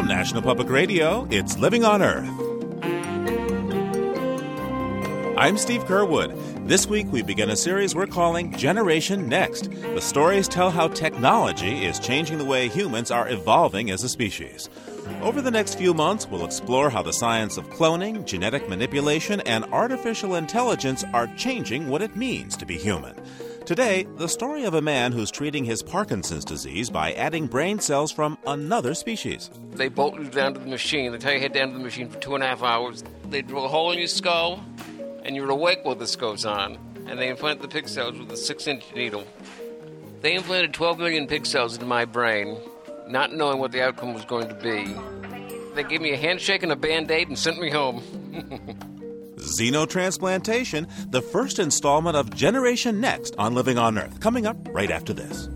From 0.00 0.08
National 0.08 0.40
Public 0.40 0.70
Radio, 0.70 1.28
it's 1.30 1.58
Living 1.58 1.84
on 1.84 2.00
Earth. 2.00 2.26
I'm 5.36 5.58
Steve 5.58 5.84
Curwood. 5.84 6.66
This 6.66 6.86
week 6.86 7.06
we 7.12 7.20
begin 7.20 7.50
a 7.50 7.56
series 7.56 7.94
we're 7.94 8.06
calling 8.06 8.56
Generation 8.56 9.28
Next. 9.28 9.70
The 9.70 10.00
stories 10.00 10.48
tell 10.48 10.70
how 10.70 10.88
technology 10.88 11.84
is 11.84 11.98
changing 11.98 12.38
the 12.38 12.46
way 12.46 12.68
humans 12.68 13.10
are 13.10 13.28
evolving 13.28 13.90
as 13.90 14.02
a 14.02 14.08
species. 14.08 14.70
Over 15.20 15.42
the 15.42 15.50
next 15.50 15.74
few 15.74 15.92
months, 15.92 16.26
we'll 16.26 16.46
explore 16.46 16.88
how 16.88 17.02
the 17.02 17.12
science 17.12 17.58
of 17.58 17.68
cloning, 17.68 18.24
genetic 18.24 18.70
manipulation, 18.70 19.40
and 19.40 19.66
artificial 19.66 20.36
intelligence 20.36 21.04
are 21.12 21.26
changing 21.36 21.88
what 21.88 22.00
it 22.00 22.16
means 22.16 22.56
to 22.56 22.64
be 22.64 22.78
human. 22.78 23.14
Today, 23.70 24.04
the 24.16 24.26
story 24.28 24.64
of 24.64 24.74
a 24.74 24.82
man 24.82 25.12
who's 25.12 25.30
treating 25.30 25.64
his 25.64 25.80
Parkinson's 25.80 26.44
disease 26.44 26.90
by 26.90 27.12
adding 27.12 27.46
brain 27.46 27.78
cells 27.78 28.10
from 28.10 28.36
another 28.44 28.94
species. 28.94 29.48
They 29.70 29.86
bolt 29.86 30.18
you 30.18 30.24
down 30.24 30.54
to 30.54 30.58
the 30.58 30.66
machine. 30.66 31.12
They 31.12 31.18
tie 31.18 31.30
your 31.34 31.40
head 31.42 31.52
down 31.52 31.68
to 31.68 31.74
the 31.74 31.84
machine 31.84 32.08
for 32.08 32.18
two 32.18 32.34
and 32.34 32.42
a 32.42 32.48
half 32.48 32.64
hours. 32.64 33.04
They 33.28 33.42
drill 33.42 33.66
a 33.66 33.68
hole 33.68 33.92
in 33.92 33.98
your 33.98 34.08
skull, 34.08 34.60
and 35.22 35.36
you're 35.36 35.48
awake 35.48 35.84
while 35.84 35.94
this 35.94 36.16
goes 36.16 36.44
on. 36.44 36.78
And 37.06 37.16
they 37.16 37.28
implant 37.28 37.62
the 37.62 37.68
pig 37.68 37.86
cells 37.86 38.18
with 38.18 38.32
a 38.32 38.36
six 38.36 38.66
inch 38.66 38.92
needle. 38.92 39.22
They 40.20 40.34
implanted 40.34 40.74
12 40.74 40.98
million 40.98 41.28
pig 41.28 41.46
cells 41.46 41.74
into 41.74 41.86
my 41.86 42.06
brain, 42.06 42.58
not 43.06 43.32
knowing 43.32 43.60
what 43.60 43.70
the 43.70 43.82
outcome 43.84 44.14
was 44.14 44.24
going 44.24 44.48
to 44.48 44.54
be. 44.54 44.92
They 45.76 45.84
gave 45.84 46.00
me 46.00 46.10
a 46.10 46.16
handshake 46.16 46.64
and 46.64 46.72
a 46.72 46.76
band 46.76 47.08
aid 47.12 47.28
and 47.28 47.38
sent 47.38 47.60
me 47.60 47.70
home. 47.70 48.02
Xenotransplantation, 49.50 51.10
the 51.10 51.22
first 51.22 51.58
installment 51.58 52.16
of 52.16 52.34
Generation 52.34 53.00
Next 53.00 53.34
on 53.36 53.54
Living 53.54 53.78
on 53.78 53.98
Earth, 53.98 54.20
coming 54.20 54.46
up 54.46 54.56
right 54.72 54.90
after 54.90 55.12
this. 55.12 55.48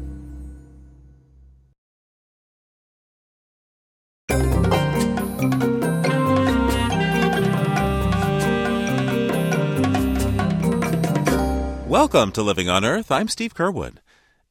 Welcome 11.88 12.32
to 12.32 12.42
Living 12.42 12.68
on 12.68 12.84
Earth. 12.84 13.12
I'm 13.12 13.28
Steve 13.28 13.54
Curwood. 13.54 13.98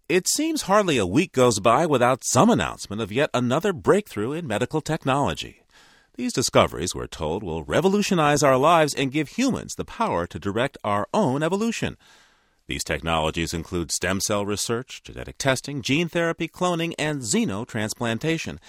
It 0.08 0.28
seems 0.28 0.64
hardly 0.64 0.98
a 0.98 1.06
week 1.06 1.34
goes 1.34 1.60
by 1.60 1.86
without 1.86 2.24
some 2.24 2.50
announcement 2.50 3.02
of 3.02 3.12
yet 3.12 3.30
another 3.34 3.74
breakthrough 3.74 4.32
in 4.32 4.48
medical 4.48 4.80
technology. 4.80 5.63
These 6.16 6.34
discoveries, 6.34 6.94
we're 6.94 7.08
told, 7.08 7.42
will 7.42 7.64
revolutionize 7.64 8.44
our 8.44 8.56
lives 8.56 8.94
and 8.94 9.12
give 9.12 9.30
humans 9.30 9.74
the 9.74 9.84
power 9.84 10.28
to 10.28 10.38
direct 10.38 10.78
our 10.84 11.08
own 11.12 11.42
evolution. 11.42 11.98
These 12.68 12.84
technologies 12.84 13.52
include 13.52 13.92
stem 13.92 14.22
cell 14.22 14.46
research, 14.46 15.02
genetic 15.04 15.40
testing, 15.40 15.82
gene 15.82 16.08
therapy, 16.08 16.48
cloning, 16.48 16.94
and 17.00 17.22
xenotransplantation. 17.22 18.60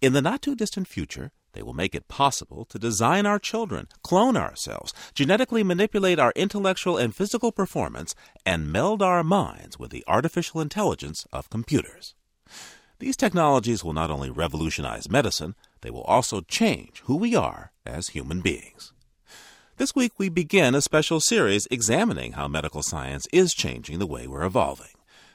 In 0.00 0.14
the 0.14 0.22
not 0.22 0.40
too 0.40 0.54
distant 0.56 0.88
future, 0.88 1.30
they 1.52 1.62
will 1.62 1.74
make 1.74 1.94
it 1.94 2.08
possible 2.08 2.64
to 2.64 2.78
design 2.78 3.26
our 3.26 3.38
children, 3.38 3.86
clone 4.02 4.36
ourselves, 4.36 4.94
genetically 5.14 5.62
manipulate 5.62 6.18
our 6.18 6.32
intellectual 6.34 6.96
and 6.96 7.14
physical 7.14 7.52
performance, 7.52 8.14
and 8.46 8.72
meld 8.72 9.02
our 9.02 9.22
minds 9.22 9.78
with 9.78 9.90
the 9.90 10.04
artificial 10.08 10.62
intelligence 10.62 11.26
of 11.34 11.50
computers. 11.50 12.14
These 12.98 13.16
technologies 13.16 13.84
will 13.84 13.92
not 13.92 14.10
only 14.10 14.30
revolutionize 14.30 15.10
medicine, 15.10 15.54
they 15.84 15.90
will 15.90 16.02
also 16.02 16.40
change 16.40 17.02
who 17.04 17.14
we 17.14 17.36
are 17.36 17.70
as 17.84 18.08
human 18.08 18.40
beings. 18.40 18.92
This 19.76 19.94
week, 19.94 20.12
we 20.18 20.28
begin 20.28 20.74
a 20.74 20.80
special 20.80 21.20
series 21.20 21.68
examining 21.70 22.32
how 22.32 22.48
medical 22.48 22.82
science 22.82 23.28
is 23.32 23.52
changing 23.52 23.98
the 23.98 24.06
way 24.06 24.26
we're 24.26 24.44
evolving. 24.44 24.94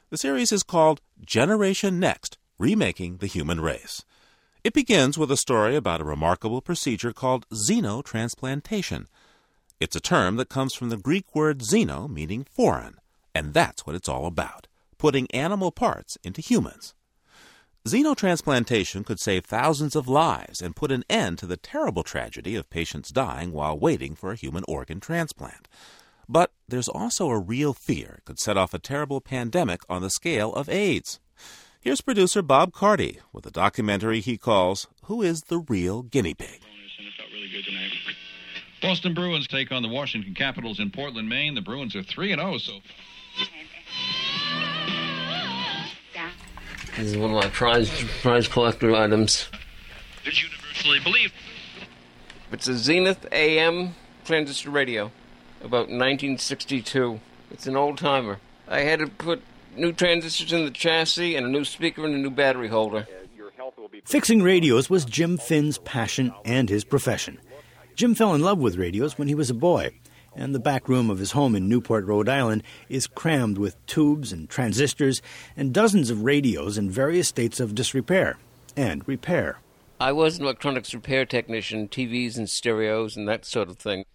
The 0.10 0.18
series 0.18 0.52
is 0.52 0.64
called 0.64 1.02
Generation 1.24 2.00
Next 2.00 2.38
Remaking 2.58 3.18
the 3.18 3.28
Human 3.28 3.62
Race. 3.62 4.04
It 4.64 4.74
begins 4.74 5.18
with 5.18 5.32
a 5.32 5.38
story 5.38 5.76
about 5.76 6.02
a 6.02 6.06
remarkable 6.06 6.62
procedure 6.62 7.14
called 7.14 7.48
xenotransplantation. 7.50 9.06
It's 9.80 9.96
a 9.96 10.02
term 10.02 10.38
that 10.38 10.50
comes 10.50 10.74
from 10.74 10.90
the 10.90 10.98
Greek 10.98 11.36
word 11.36 11.60
xeno, 11.60 12.10
meaning 12.10 12.44
foreign, 12.44 12.96
and 13.36 13.54
that's 13.54 13.86
what 13.86 13.96
it's 13.96 14.10
all 14.10 14.26
about 14.26 14.68
putting 14.98 15.32
animal 15.32 15.72
parts 15.72 16.18
into 16.24 16.42
humans. 16.42 16.94
Xenotransplantation 17.88 19.06
could 19.06 19.22
save 19.22 19.46
thousands 19.46 19.96
of 19.96 20.10
lives 20.10 20.62
and 20.62 20.76
put 20.76 20.92
an 20.92 21.06
end 21.10 21.38
to 21.38 21.46
the 21.46 21.56
terrible 21.56 22.04
tragedy 22.04 22.56
of 22.56 22.70
patients 22.70 23.10
dying 23.10 23.54
while 23.54 23.80
waiting 23.80 24.16
for 24.16 24.32
a 24.32 24.36
human 24.36 24.66
organ 24.68 25.00
transplant. 25.00 25.70
But 26.28 26.52
there's 26.68 26.90
also 26.90 27.30
a 27.30 27.40
real 27.40 27.74
fear 27.74 28.16
it 28.18 28.26
could 28.26 28.38
set 28.38 28.58
off 28.58 28.74
a 28.74 28.80
terrible 28.80 29.22
pandemic 29.22 29.82
on 29.90 30.02
the 30.02 30.10
scale 30.10 30.54
of 30.54 30.68
AIDS. 30.68 31.22
Here's 31.80 32.02
producer 32.02 32.42
Bob 32.42 32.74
Carty 32.74 33.20
with 33.32 33.46
a 33.46 33.52
documentary 33.52 34.20
he 34.20 34.38
calls 34.38 34.88
Who 35.06 35.22
is 35.22 35.44
the 35.44 35.60
Real 35.60 36.02
Guinea 36.02 36.34
Pig? 36.34 36.62
Boston 38.82 39.14
Bruins 39.14 39.48
take 39.48 39.72
on 39.72 39.84
the 39.84 39.90
Washington 39.90 40.34
Capitals 40.34 40.80
in 40.80 40.92
Portland, 40.92 41.30
Maine. 41.30 41.56
The 41.56 41.62
Bruins 41.62 41.96
are 41.96 42.04
3 42.04 42.36
0 42.36 42.58
so 42.58 42.74
This 47.00 47.12
is 47.12 47.18
one 47.18 47.30
of 47.34 47.38
my 47.38 47.50
prize 47.50 47.90
prize 48.22 48.50
collector 48.50 48.94
items. 48.94 49.48
It's 50.26 50.44
universally 50.44 51.00
believed. 51.00 51.34
It's 52.52 52.68
a 52.68 52.78
Zenith 52.78 53.26
AM 53.32 53.96
transistor 54.26 54.70
radio, 54.70 55.06
about 55.62 55.88
1962. 55.88 57.22
It's 57.52 57.68
an 57.68 57.78
old 57.78 58.00
timer. 58.00 58.40
I 58.68 58.82
had 58.82 59.00
to 59.00 59.08
put 59.08 59.42
new 59.78 59.94
transistors 59.94 60.52
in 60.52 60.66
the 60.66 60.72
chassis 60.72 61.38
and 61.38 61.46
a 61.46 61.50
new 61.50 61.64
speaker 61.64 62.04
and 62.04 62.14
a 62.14 62.18
new 62.18 62.30
battery 62.30 62.68
holder. 62.68 63.08
Fixing 64.04 64.42
radios 64.42 64.90
was 64.90 65.06
Jim 65.06 65.38
Finn's 65.38 65.78
passion 65.78 66.34
and 66.44 66.68
his 66.68 66.84
profession. 66.84 67.40
Jim 67.96 68.14
fell 68.14 68.36
in 68.36 68.42
love 68.42 68.58
with 68.58 68.76
radios 68.76 69.18
when 69.18 69.30
he 69.30 69.36
was 69.36 69.50
a 69.50 69.54
boy, 69.54 69.92
and 70.36 70.54
the 70.54 70.60
back 70.60 70.88
room 70.88 71.10
of 71.10 71.20
his 71.20 71.32
home 71.32 71.56
in 71.56 71.68
Newport, 71.70 72.06
Rhode 72.06 72.30
Island 72.30 72.64
is 72.88 73.08
crammed 73.08 73.58
with 73.58 73.84
tubes 73.86 74.32
and 74.32 74.50
transistors 74.50 75.22
and 75.56 75.74
dozens 75.74 76.10
of 76.10 76.24
radios 76.24 76.78
in 76.78 76.90
various 76.90 77.28
states 77.28 77.60
of 77.60 77.76
disrepair 77.76 78.38
and 78.76 79.08
repair. 79.08 79.60
I 80.00 80.12
was 80.14 80.38
an 80.38 80.46
electronics 80.46 80.94
repair 80.94 81.26
technician, 81.26 81.90
TVs 81.90 82.38
and 82.38 82.50
stereos 82.50 83.18
and 83.18 83.28
that 83.28 83.46
sort 83.46 83.70
of 83.70 83.78
thing. 83.78 84.06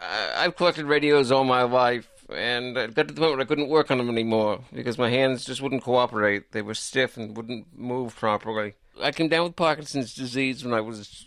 I've 0.00 0.56
collected 0.56 0.86
radios 0.86 1.30
all 1.30 1.44
my 1.44 1.62
life, 1.62 2.08
and 2.32 2.78
I 2.78 2.86
got 2.86 3.08
to 3.08 3.14
the 3.14 3.20
point 3.20 3.32
where 3.32 3.40
I 3.40 3.44
couldn't 3.44 3.68
work 3.68 3.90
on 3.90 3.98
them 3.98 4.08
anymore 4.08 4.60
because 4.72 4.96
my 4.96 5.10
hands 5.10 5.44
just 5.44 5.60
wouldn't 5.60 5.82
cooperate. 5.82 6.52
They 6.52 6.62
were 6.62 6.74
stiff 6.74 7.16
and 7.16 7.36
wouldn't 7.36 7.66
move 7.76 8.16
properly. 8.16 8.74
I 9.02 9.12
came 9.12 9.28
down 9.28 9.44
with 9.44 9.56
Parkinson's 9.56 10.14
disease 10.14 10.64
when 10.64 10.74
I 10.74 10.80
was 10.80 11.26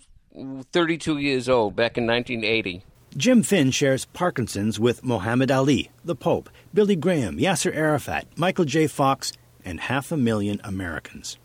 32 0.71 1.17
years 1.17 1.49
old, 1.49 1.75
back 1.75 1.97
in 1.97 2.07
1980. 2.07 2.83
Jim 3.15 3.43
Finn 3.43 3.69
shares 3.69 4.05
Parkinson's 4.05 4.79
with 4.79 5.03
Muhammad 5.03 5.51
Ali, 5.51 5.91
the 6.03 6.15
Pope, 6.15 6.49
Billy 6.73 6.95
Graham, 6.95 7.37
Yasser 7.37 7.71
Arafat, 7.75 8.25
Michael 8.35 8.65
J. 8.65 8.87
Fox, 8.87 9.31
and 9.63 9.79
half 9.81 10.11
a 10.11 10.17
million 10.17 10.59
Americans. 10.63 11.37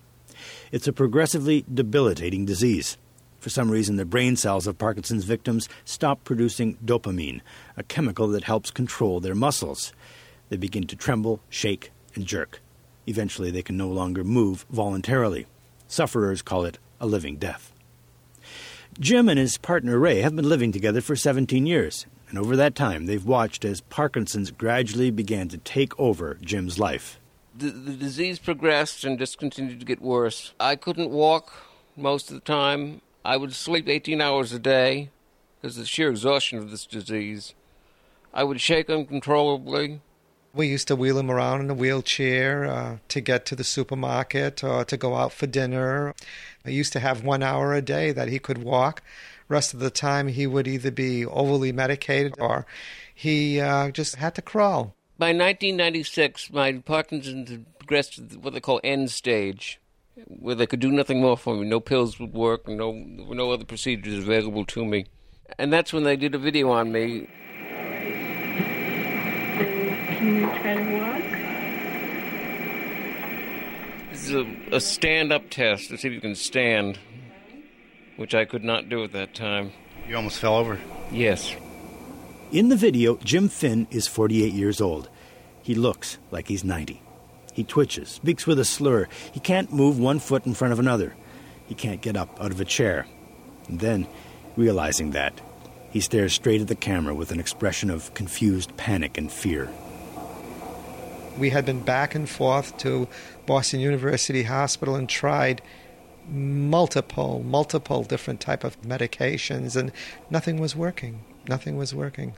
It's 0.72 0.88
a 0.88 0.94
progressively 0.94 1.66
debilitating 1.72 2.46
disease. 2.46 2.96
For 3.38 3.50
some 3.50 3.70
reason, 3.70 3.96
the 3.96 4.06
brain 4.06 4.34
cells 4.36 4.66
of 4.66 4.78
Parkinson's 4.78 5.24
victims 5.24 5.68
stop 5.84 6.24
producing 6.24 6.78
dopamine, 6.82 7.42
a 7.76 7.82
chemical 7.82 8.28
that 8.28 8.44
helps 8.44 8.70
control 8.70 9.20
their 9.20 9.34
muscles. 9.34 9.92
They 10.48 10.56
begin 10.56 10.86
to 10.86 10.96
tremble, 10.96 11.40
shake, 11.50 11.92
and 12.14 12.24
jerk. 12.24 12.62
Eventually, 13.06 13.50
they 13.50 13.62
can 13.62 13.76
no 13.76 13.88
longer 13.88 14.24
move 14.24 14.64
voluntarily. 14.70 15.46
Sufferers 15.86 16.40
call 16.40 16.64
it 16.64 16.78
a 16.98 17.06
living 17.06 17.36
death. 17.36 17.72
Jim 19.00 19.28
and 19.28 19.38
his 19.38 19.58
partner 19.58 19.96
Ray 19.96 20.22
have 20.22 20.34
been 20.34 20.48
living 20.48 20.72
together 20.72 21.00
for 21.00 21.14
17 21.14 21.66
years, 21.66 22.06
and 22.28 22.36
over 22.36 22.56
that 22.56 22.74
time 22.74 23.06
they've 23.06 23.24
watched 23.24 23.64
as 23.64 23.80
Parkinson's 23.80 24.50
gradually 24.50 25.12
began 25.12 25.46
to 25.48 25.58
take 25.58 25.96
over 26.00 26.36
Jim's 26.40 26.80
life. 26.80 27.20
The, 27.56 27.70
the 27.70 27.92
disease 27.92 28.40
progressed 28.40 29.04
and 29.04 29.16
just 29.16 29.38
continued 29.38 29.78
to 29.78 29.86
get 29.86 30.02
worse. 30.02 30.52
I 30.58 30.74
couldn't 30.74 31.10
walk 31.10 31.52
most 31.96 32.28
of 32.28 32.34
the 32.34 32.40
time. 32.40 33.00
I 33.24 33.36
would 33.36 33.54
sleep 33.54 33.88
18 33.88 34.20
hours 34.20 34.52
a 34.52 34.58
day 34.58 35.10
because 35.60 35.76
of 35.76 35.82
the 35.84 35.86
sheer 35.86 36.10
exhaustion 36.10 36.58
of 36.58 36.72
this 36.72 36.84
disease. 36.84 37.54
I 38.34 38.42
would 38.42 38.60
shake 38.60 38.90
uncontrollably. 38.90 40.00
We 40.54 40.66
used 40.66 40.88
to 40.88 40.96
wheel 40.96 41.18
him 41.18 41.30
around 41.30 41.60
in 41.60 41.70
a 41.70 41.74
wheelchair 41.74 42.64
uh, 42.64 42.96
to 43.08 43.20
get 43.20 43.46
to 43.46 43.54
the 43.54 43.62
supermarket 43.62 44.64
or 44.64 44.84
to 44.86 44.96
go 44.96 45.14
out 45.14 45.32
for 45.32 45.46
dinner. 45.46 46.14
I 46.64 46.70
used 46.70 46.92
to 46.94 47.00
have 47.00 47.24
one 47.24 47.42
hour 47.42 47.74
a 47.74 47.82
day 47.82 48.12
that 48.12 48.28
he 48.28 48.38
could 48.38 48.58
walk. 48.58 49.02
Rest 49.48 49.72
of 49.72 49.80
the 49.80 49.90
time, 49.90 50.28
he 50.28 50.46
would 50.46 50.68
either 50.68 50.90
be 50.90 51.24
overly 51.24 51.72
medicated 51.72 52.34
or 52.38 52.66
he 53.14 53.60
uh, 53.60 53.90
just 53.90 54.16
had 54.16 54.34
to 54.34 54.42
crawl. 54.42 54.94
By 55.18 55.28
1996, 55.28 56.52
my 56.52 56.74
Parkinson's 56.74 57.50
had 57.50 57.78
progressed 57.78 58.14
to 58.14 58.38
what 58.38 58.52
they 58.52 58.60
call 58.60 58.80
end 58.84 59.10
stage, 59.10 59.80
where 60.26 60.54
they 60.54 60.66
could 60.66 60.80
do 60.80 60.92
nothing 60.92 61.20
more 61.20 61.36
for 61.36 61.56
me. 61.56 61.66
No 61.66 61.80
pills 61.80 62.20
would 62.20 62.34
work, 62.34 62.68
no, 62.68 62.92
no 62.92 63.50
other 63.50 63.64
procedures 63.64 64.18
available 64.18 64.64
to 64.66 64.84
me. 64.84 65.06
And 65.58 65.72
that's 65.72 65.92
when 65.92 66.04
they 66.04 66.16
did 66.16 66.34
a 66.34 66.38
video 66.38 66.70
on 66.70 66.92
me. 66.92 67.28
Can 70.18 70.36
you 70.36 70.46
try 70.46 70.74
to 70.74 70.98
walk? 70.98 71.47
This 74.18 74.30
is 74.30 74.34
a, 74.34 74.76
a 74.76 74.80
stand 74.80 75.32
up 75.32 75.48
test 75.48 75.90
to 75.90 75.96
see 75.96 76.08
if 76.08 76.14
you 76.14 76.20
can 76.20 76.34
stand. 76.34 76.98
which 78.16 78.34
I 78.34 78.44
could 78.46 78.64
not 78.64 78.88
do 78.88 79.04
at 79.04 79.12
that 79.12 79.32
time. 79.32 79.72
You 80.08 80.16
almost 80.16 80.40
fell 80.40 80.56
over. 80.56 80.80
Yes. 81.12 81.54
In 82.50 82.68
the 82.68 82.74
video, 82.74 83.16
Jim 83.18 83.48
Finn 83.48 83.86
is 83.92 84.08
48 84.08 84.52
years 84.52 84.80
old. 84.80 85.08
He 85.62 85.76
looks 85.76 86.18
like 86.32 86.48
he's 86.48 86.64
90. 86.64 87.00
He 87.52 87.62
twitches, 87.62 88.08
speaks 88.08 88.44
with 88.44 88.58
a 88.58 88.64
slur. 88.64 89.06
He 89.32 89.38
can't 89.38 89.72
move 89.72 90.00
one 90.00 90.18
foot 90.18 90.46
in 90.46 90.54
front 90.54 90.72
of 90.72 90.80
another. 90.80 91.14
He 91.66 91.74
can't 91.76 92.00
get 92.00 92.16
up 92.16 92.42
out 92.42 92.50
of 92.50 92.60
a 92.60 92.64
chair. 92.64 93.06
And 93.68 93.78
then, 93.78 94.08
realizing 94.56 95.12
that, 95.12 95.40
he 95.90 96.00
stares 96.00 96.32
straight 96.32 96.60
at 96.60 96.66
the 96.66 96.74
camera 96.74 97.14
with 97.14 97.30
an 97.30 97.38
expression 97.38 97.88
of 97.88 98.12
confused 98.14 98.76
panic 98.76 99.16
and 99.16 99.30
fear. 99.30 99.70
We 101.38 101.50
had 101.50 101.64
been 101.64 101.80
back 101.80 102.14
and 102.14 102.28
forth 102.28 102.76
to 102.78 103.06
Boston 103.46 103.80
University 103.80 104.42
Hospital 104.42 104.96
and 104.96 105.08
tried 105.08 105.62
multiple, 106.28 107.42
multiple 107.44 108.02
different 108.02 108.40
type 108.40 108.64
of 108.64 108.80
medications, 108.82 109.76
and 109.76 109.92
nothing 110.30 110.58
was 110.60 110.74
working. 110.74 111.24
Nothing 111.48 111.76
was 111.76 111.94
working. 111.94 112.34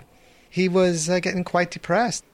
He 0.48 0.68
was 0.68 1.08
uh, 1.08 1.20
getting 1.20 1.44
quite 1.44 1.70
depressed. 1.70 2.24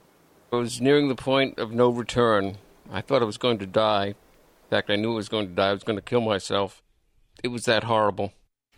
I 0.53 0.57
was 0.57 0.81
nearing 0.81 1.09
the 1.09 1.15
point 1.15 1.59
of 1.59 1.73
no 1.73 1.89
return. 1.89 2.59
I 2.91 3.01
thought 3.01 3.23
I 3.23 3.27
was 3.27 3.39
going 3.39 3.59
to 3.59 3.67
die. 3.67 4.09
In 4.09 4.71
fact, 4.71 4.91
I 4.91 4.97
knew 4.97 5.13
I 5.13 5.17
was 5.17 5.29
going 5.29 5.49
to 5.49 5.55
die. 5.55 5.69
I 5.69 5.73
was 5.73 5.85
going 5.85 5.99
to 5.99 6.03
kill 6.03 6.21
myself. 6.21 6.83
It 7.43 7.49
was 7.49 7.65
that 7.65 7.85
horrible. 7.85 8.33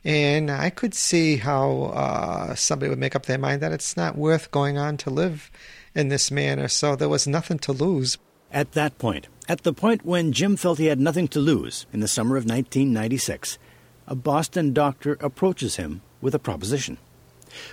And 0.04 0.50
I 0.50 0.70
could 0.70 0.94
see 0.94 1.36
how 1.36 1.92
uh, 1.94 2.54
somebody 2.54 2.88
would 2.90 2.98
make 2.98 3.16
up 3.16 3.26
their 3.26 3.38
mind 3.38 3.62
that 3.62 3.72
it's 3.72 3.96
not 3.96 4.16
worth 4.16 4.50
going 4.50 4.78
on 4.78 4.96
to 4.98 5.10
live 5.10 5.50
in 5.98 6.08
this 6.08 6.30
manner. 6.30 6.68
So 6.68 6.96
there 6.96 7.08
was 7.08 7.26
nothing 7.26 7.58
to 7.60 7.72
lose. 7.72 8.16
At 8.50 8.72
that 8.72 8.98
point, 8.98 9.28
at 9.48 9.62
the 9.62 9.74
point 9.74 10.06
when 10.06 10.32
Jim 10.32 10.56
felt 10.56 10.78
he 10.78 10.86
had 10.86 11.00
nothing 11.00 11.28
to 11.28 11.40
lose 11.40 11.86
in 11.92 12.00
the 12.00 12.08
summer 12.08 12.36
of 12.36 12.44
1996, 12.44 13.58
a 14.06 14.14
Boston 14.14 14.72
doctor 14.72 15.18
approaches 15.20 15.76
him 15.76 16.00
with 16.22 16.34
a 16.34 16.38
proposition. 16.38 16.96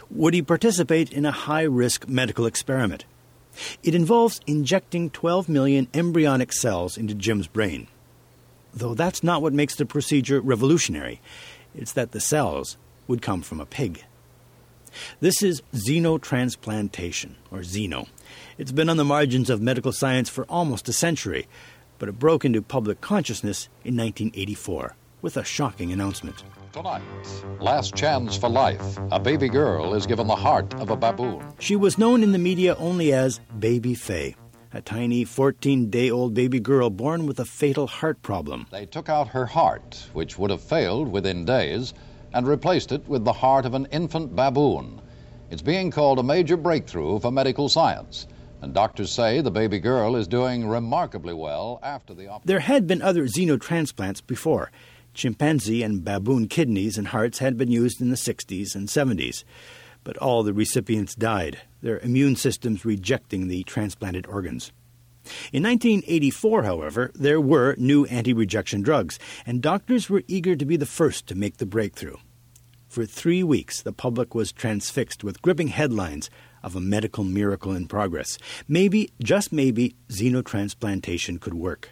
Would 0.09 0.33
he 0.33 0.41
participate 0.41 1.13
in 1.13 1.25
a 1.25 1.31
high 1.31 1.63
risk 1.63 2.07
medical 2.07 2.45
experiment? 2.45 3.05
It 3.83 3.95
involves 3.95 4.41
injecting 4.45 5.11
12 5.11 5.47
million 5.47 5.87
embryonic 5.93 6.51
cells 6.51 6.97
into 6.97 7.13
Jim's 7.13 7.47
brain. 7.47 7.87
Though 8.73 8.93
that's 8.93 9.23
not 9.23 9.41
what 9.41 9.53
makes 9.53 9.75
the 9.75 9.85
procedure 9.85 10.41
revolutionary, 10.41 11.21
it's 11.73 11.93
that 11.93 12.11
the 12.11 12.19
cells 12.19 12.77
would 13.07 13.21
come 13.21 13.41
from 13.41 13.61
a 13.61 13.65
pig. 13.65 14.03
This 15.19 15.41
is 15.41 15.61
xenotransplantation, 15.73 17.35
or 17.51 17.59
xeno. 17.59 18.07
It's 18.57 18.71
been 18.71 18.87
on 18.87 18.95
the 18.95 19.03
margins 19.03 19.49
of 19.49 19.61
medical 19.61 19.91
science 19.91 20.29
for 20.29 20.45
almost 20.45 20.87
a 20.87 20.93
century, 20.93 21.45
but 21.99 22.07
it 22.07 22.17
broke 22.17 22.45
into 22.45 22.61
public 22.61 23.01
consciousness 23.01 23.67
in 23.83 23.97
1984 23.97 24.95
with 25.21 25.35
a 25.35 25.43
shocking 25.43 25.91
announcement. 25.91 26.41
Tonight, 26.71 27.01
last 27.59 27.95
chance 27.95 28.37
for 28.37 28.47
life. 28.47 28.97
A 29.11 29.19
baby 29.19 29.49
girl 29.49 29.93
is 29.93 30.05
given 30.07 30.27
the 30.27 30.37
heart 30.37 30.73
of 30.75 30.89
a 30.89 30.95
baboon. 30.95 31.43
She 31.59 31.75
was 31.75 31.97
known 31.97 32.23
in 32.23 32.31
the 32.31 32.37
media 32.37 32.75
only 32.75 33.11
as 33.11 33.41
Baby 33.59 33.93
Fae, 33.93 34.35
a 34.71 34.79
tiny 34.79 35.25
14 35.25 35.89
day 35.89 36.09
old 36.09 36.33
baby 36.33 36.61
girl 36.61 36.89
born 36.89 37.25
with 37.25 37.41
a 37.41 37.45
fatal 37.45 37.87
heart 37.87 38.21
problem. 38.21 38.67
They 38.71 38.85
took 38.85 39.09
out 39.09 39.27
her 39.27 39.45
heart, 39.45 40.07
which 40.13 40.39
would 40.39 40.49
have 40.51 40.61
failed 40.61 41.11
within 41.11 41.43
days, 41.43 41.93
and 42.33 42.47
replaced 42.47 42.93
it 42.93 43.05
with 43.05 43.25
the 43.25 43.33
heart 43.33 43.65
of 43.65 43.73
an 43.73 43.87
infant 43.91 44.33
baboon. 44.33 45.01
It's 45.49 45.61
being 45.61 45.91
called 45.91 46.19
a 46.19 46.23
major 46.23 46.55
breakthrough 46.55 47.19
for 47.19 47.33
medical 47.33 47.67
science. 47.67 48.27
And 48.65 48.73
doctors 48.73 49.11
say 49.11 49.41
the 49.41 49.51
baby 49.51 49.77
girl 49.77 50.15
is 50.15 50.27
doing 50.27 50.67
remarkably 50.67 51.35
well 51.35 51.79
after 51.83 52.15
the 52.15 52.29
operation. 52.29 52.47
There 52.47 52.61
had 52.61 52.87
been 52.87 52.99
other 52.99 53.25
xenotransplants 53.25 54.25
before. 54.25 54.71
Chimpanzee 55.13 55.83
and 55.83 56.03
baboon 56.03 56.47
kidneys 56.47 56.97
and 56.97 57.09
hearts 57.09 57.37
had 57.37 57.59
been 57.59 57.69
used 57.69 58.01
in 58.01 58.09
the 58.09 58.15
60s 58.15 58.73
and 58.73 58.87
70s, 58.87 59.43
but 60.03 60.17
all 60.17 60.41
the 60.41 60.51
recipients 60.51 61.13
died, 61.13 61.59
their 61.83 61.99
immune 61.99 62.35
systems 62.35 62.85
rejecting 62.85 63.49
the 63.49 63.61
transplanted 63.65 64.25
organs. 64.25 64.71
In 65.53 65.61
1984, 65.61 66.63
however, 66.63 67.11
there 67.13 67.39
were 67.39 67.75
new 67.77 68.05
anti 68.05 68.33
rejection 68.33 68.81
drugs, 68.81 69.19
and 69.45 69.61
doctors 69.61 70.09
were 70.09 70.23
eager 70.27 70.55
to 70.55 70.65
be 70.65 70.75
the 70.75 70.87
first 70.87 71.27
to 71.27 71.35
make 71.35 71.57
the 71.57 71.67
breakthrough. 71.67 72.17
For 72.87 73.05
three 73.05 73.43
weeks, 73.43 73.81
the 73.81 73.93
public 73.93 74.33
was 74.33 74.51
transfixed 74.51 75.23
with 75.23 75.41
gripping 75.41 75.67
headlines 75.67 76.31
of 76.65 76.75
a 76.75 76.81
medical 76.81 77.23
miracle 77.23 77.71
in 77.71 77.87
progress. 77.87 78.37
Maybe, 78.67 79.11
just 79.23 79.53
maybe, 79.53 79.95
xenotransplantation 80.09 81.39
could 81.39 81.53
work 81.53 81.91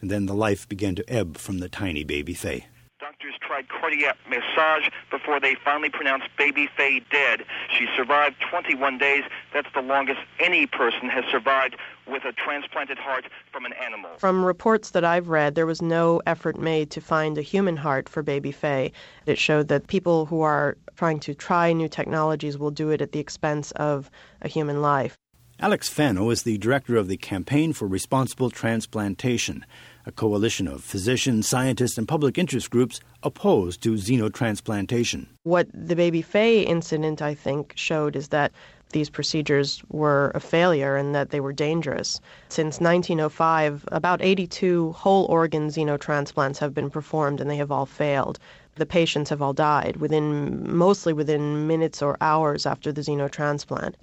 and 0.00 0.10
then 0.10 0.26
the 0.26 0.34
life 0.34 0.68
began 0.68 0.94
to 0.96 1.10
ebb 1.10 1.36
from 1.36 1.58
the 1.58 1.68
tiny 1.68 2.04
baby 2.04 2.34
Fae. 2.34 2.66
Doctors 3.00 3.34
tried 3.40 3.68
cardiac 3.68 4.16
massage 4.28 4.88
before 5.10 5.40
they 5.40 5.56
finally 5.64 5.88
pronounced 5.88 6.28
baby 6.36 6.68
Fae 6.76 7.00
dead. 7.10 7.44
She 7.76 7.86
survived 7.96 8.36
21 8.50 8.98
days. 8.98 9.24
That's 9.52 9.68
the 9.74 9.82
longest 9.82 10.20
any 10.40 10.66
person 10.66 11.08
has 11.08 11.24
survived 11.30 11.76
with 12.08 12.24
a 12.24 12.32
transplanted 12.32 12.98
heart 12.98 13.26
from 13.52 13.64
an 13.64 13.72
animal. 13.84 14.10
From 14.18 14.44
reports 14.44 14.90
that 14.90 15.04
I've 15.04 15.28
read, 15.28 15.54
there 15.54 15.66
was 15.66 15.82
no 15.82 16.20
effort 16.26 16.58
made 16.58 16.90
to 16.90 17.00
find 17.00 17.36
a 17.36 17.42
human 17.42 17.76
heart 17.76 18.08
for 18.08 18.22
baby 18.22 18.52
Fae. 18.52 18.92
It 19.26 19.38
showed 19.38 19.68
that 19.68 19.86
people 19.86 20.26
who 20.26 20.40
are 20.40 20.76
trying 20.96 21.20
to 21.20 21.34
try 21.34 21.72
new 21.72 21.88
technologies 21.88 22.58
will 22.58 22.70
do 22.70 22.90
it 22.90 23.00
at 23.00 23.12
the 23.12 23.20
expense 23.20 23.70
of 23.72 24.10
a 24.42 24.48
human 24.48 24.82
life. 24.82 25.16
Alex 25.60 25.88
Fano 25.88 26.30
is 26.30 26.44
the 26.44 26.56
director 26.58 26.96
of 26.96 27.08
the 27.08 27.16
Campaign 27.16 27.72
for 27.72 27.88
Responsible 27.88 28.48
Transplantation, 28.48 29.66
a 30.06 30.12
coalition 30.12 30.68
of 30.68 30.84
physicians, 30.84 31.48
scientists, 31.48 31.98
and 31.98 32.06
public 32.06 32.38
interest 32.38 32.70
groups 32.70 33.00
opposed 33.24 33.82
to 33.82 33.94
xenotransplantation. 33.94 35.26
What 35.42 35.66
the 35.74 35.96
Baby 35.96 36.22
Fae 36.22 36.62
incident, 36.62 37.20
I 37.20 37.34
think, 37.34 37.72
showed 37.74 38.14
is 38.14 38.28
that 38.28 38.52
these 38.90 39.10
procedures 39.10 39.82
were 39.88 40.32
a 40.34 40.40
failure 40.40 40.96
and 40.96 41.14
that 41.14 41.30
they 41.30 41.40
were 41.40 41.52
dangerous. 41.52 42.20
Since 42.48 42.80
1905, 42.80 43.84
about 43.88 44.22
82 44.22 44.92
whole 44.92 45.26
organ 45.26 45.68
xenotransplants 45.68 46.58
have 46.58 46.74
been 46.74 46.90
performed 46.90 47.40
and 47.40 47.50
they 47.50 47.56
have 47.56 47.70
all 47.70 47.86
failed. 47.86 48.38
The 48.76 48.86
patients 48.86 49.30
have 49.30 49.42
all 49.42 49.52
died 49.52 49.96
within 49.96 50.76
mostly 50.76 51.12
within 51.12 51.66
minutes 51.66 52.00
or 52.00 52.16
hours 52.20 52.64
after 52.64 52.92
the 52.92 53.02
xenotransplant. 53.02 53.94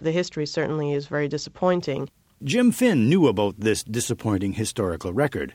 The 0.00 0.12
history 0.12 0.46
certainly 0.46 0.92
is 0.92 1.06
very 1.06 1.28
disappointing. 1.28 2.08
Jim 2.42 2.72
Finn 2.72 3.08
knew 3.08 3.28
about 3.28 3.60
this 3.60 3.84
disappointing 3.84 4.54
historical 4.54 5.12
record. 5.12 5.54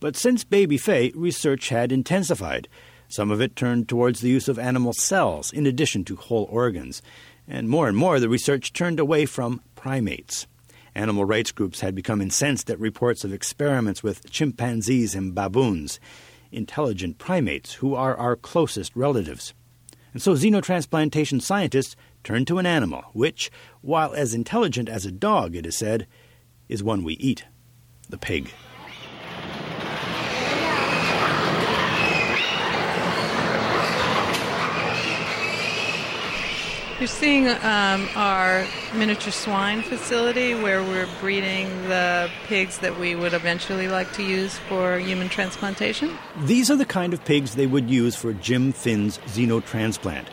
But 0.00 0.16
since 0.16 0.44
Baby 0.44 0.76
Fae, 0.76 1.12
research 1.14 1.70
had 1.70 1.90
intensified. 1.90 2.68
Some 3.08 3.30
of 3.30 3.40
it 3.40 3.56
turned 3.56 3.88
towards 3.88 4.20
the 4.20 4.28
use 4.28 4.48
of 4.48 4.58
animal 4.58 4.92
cells 4.92 5.52
in 5.52 5.66
addition 5.66 6.04
to 6.04 6.16
whole 6.16 6.46
organs. 6.50 7.00
And 7.48 7.68
more 7.68 7.88
and 7.88 7.96
more, 7.96 8.20
the 8.20 8.28
research 8.28 8.74
turned 8.74 9.00
away 9.00 9.24
from 9.24 9.62
primates. 9.74 10.46
Animal 10.94 11.24
rights 11.24 11.50
groups 11.50 11.80
had 11.80 11.94
become 11.94 12.20
incensed 12.20 12.70
at 12.70 12.78
reports 12.78 13.24
of 13.24 13.32
experiments 13.32 14.02
with 14.02 14.30
chimpanzees 14.30 15.14
and 15.14 15.34
baboons, 15.34 15.98
intelligent 16.52 17.16
primates 17.18 17.74
who 17.74 17.94
are 17.94 18.16
our 18.16 18.36
closest 18.36 18.94
relatives. 18.94 19.54
And 20.12 20.20
so 20.20 20.34
xenotransplantation 20.34 21.40
scientists 21.40 21.96
turned 22.22 22.46
to 22.48 22.58
an 22.58 22.66
animal, 22.66 23.04
which, 23.12 23.50
while 23.80 24.12
as 24.12 24.34
intelligent 24.34 24.88
as 24.88 25.06
a 25.06 25.12
dog, 25.12 25.56
it 25.56 25.64
is 25.64 25.76
said, 25.76 26.06
is 26.68 26.82
one 26.82 27.02
we 27.02 27.14
eat 27.14 27.44
the 28.10 28.18
pig. 28.18 28.50
You're 36.98 37.06
seeing 37.06 37.46
um, 37.46 38.08
our 38.16 38.66
miniature 38.92 39.30
swine 39.30 39.82
facility 39.82 40.56
where 40.56 40.82
we're 40.82 41.06
breeding 41.20 41.68
the 41.84 42.28
pigs 42.48 42.78
that 42.78 42.98
we 42.98 43.14
would 43.14 43.34
eventually 43.34 43.86
like 43.86 44.12
to 44.14 44.24
use 44.24 44.58
for 44.58 44.98
human 44.98 45.28
transplantation. 45.28 46.18
These 46.40 46.72
are 46.72 46.76
the 46.76 46.84
kind 46.84 47.14
of 47.14 47.24
pigs 47.24 47.54
they 47.54 47.68
would 47.68 47.88
use 47.88 48.16
for 48.16 48.32
Jim 48.32 48.72
Finn's 48.72 49.18
xenotransplant. 49.18 50.26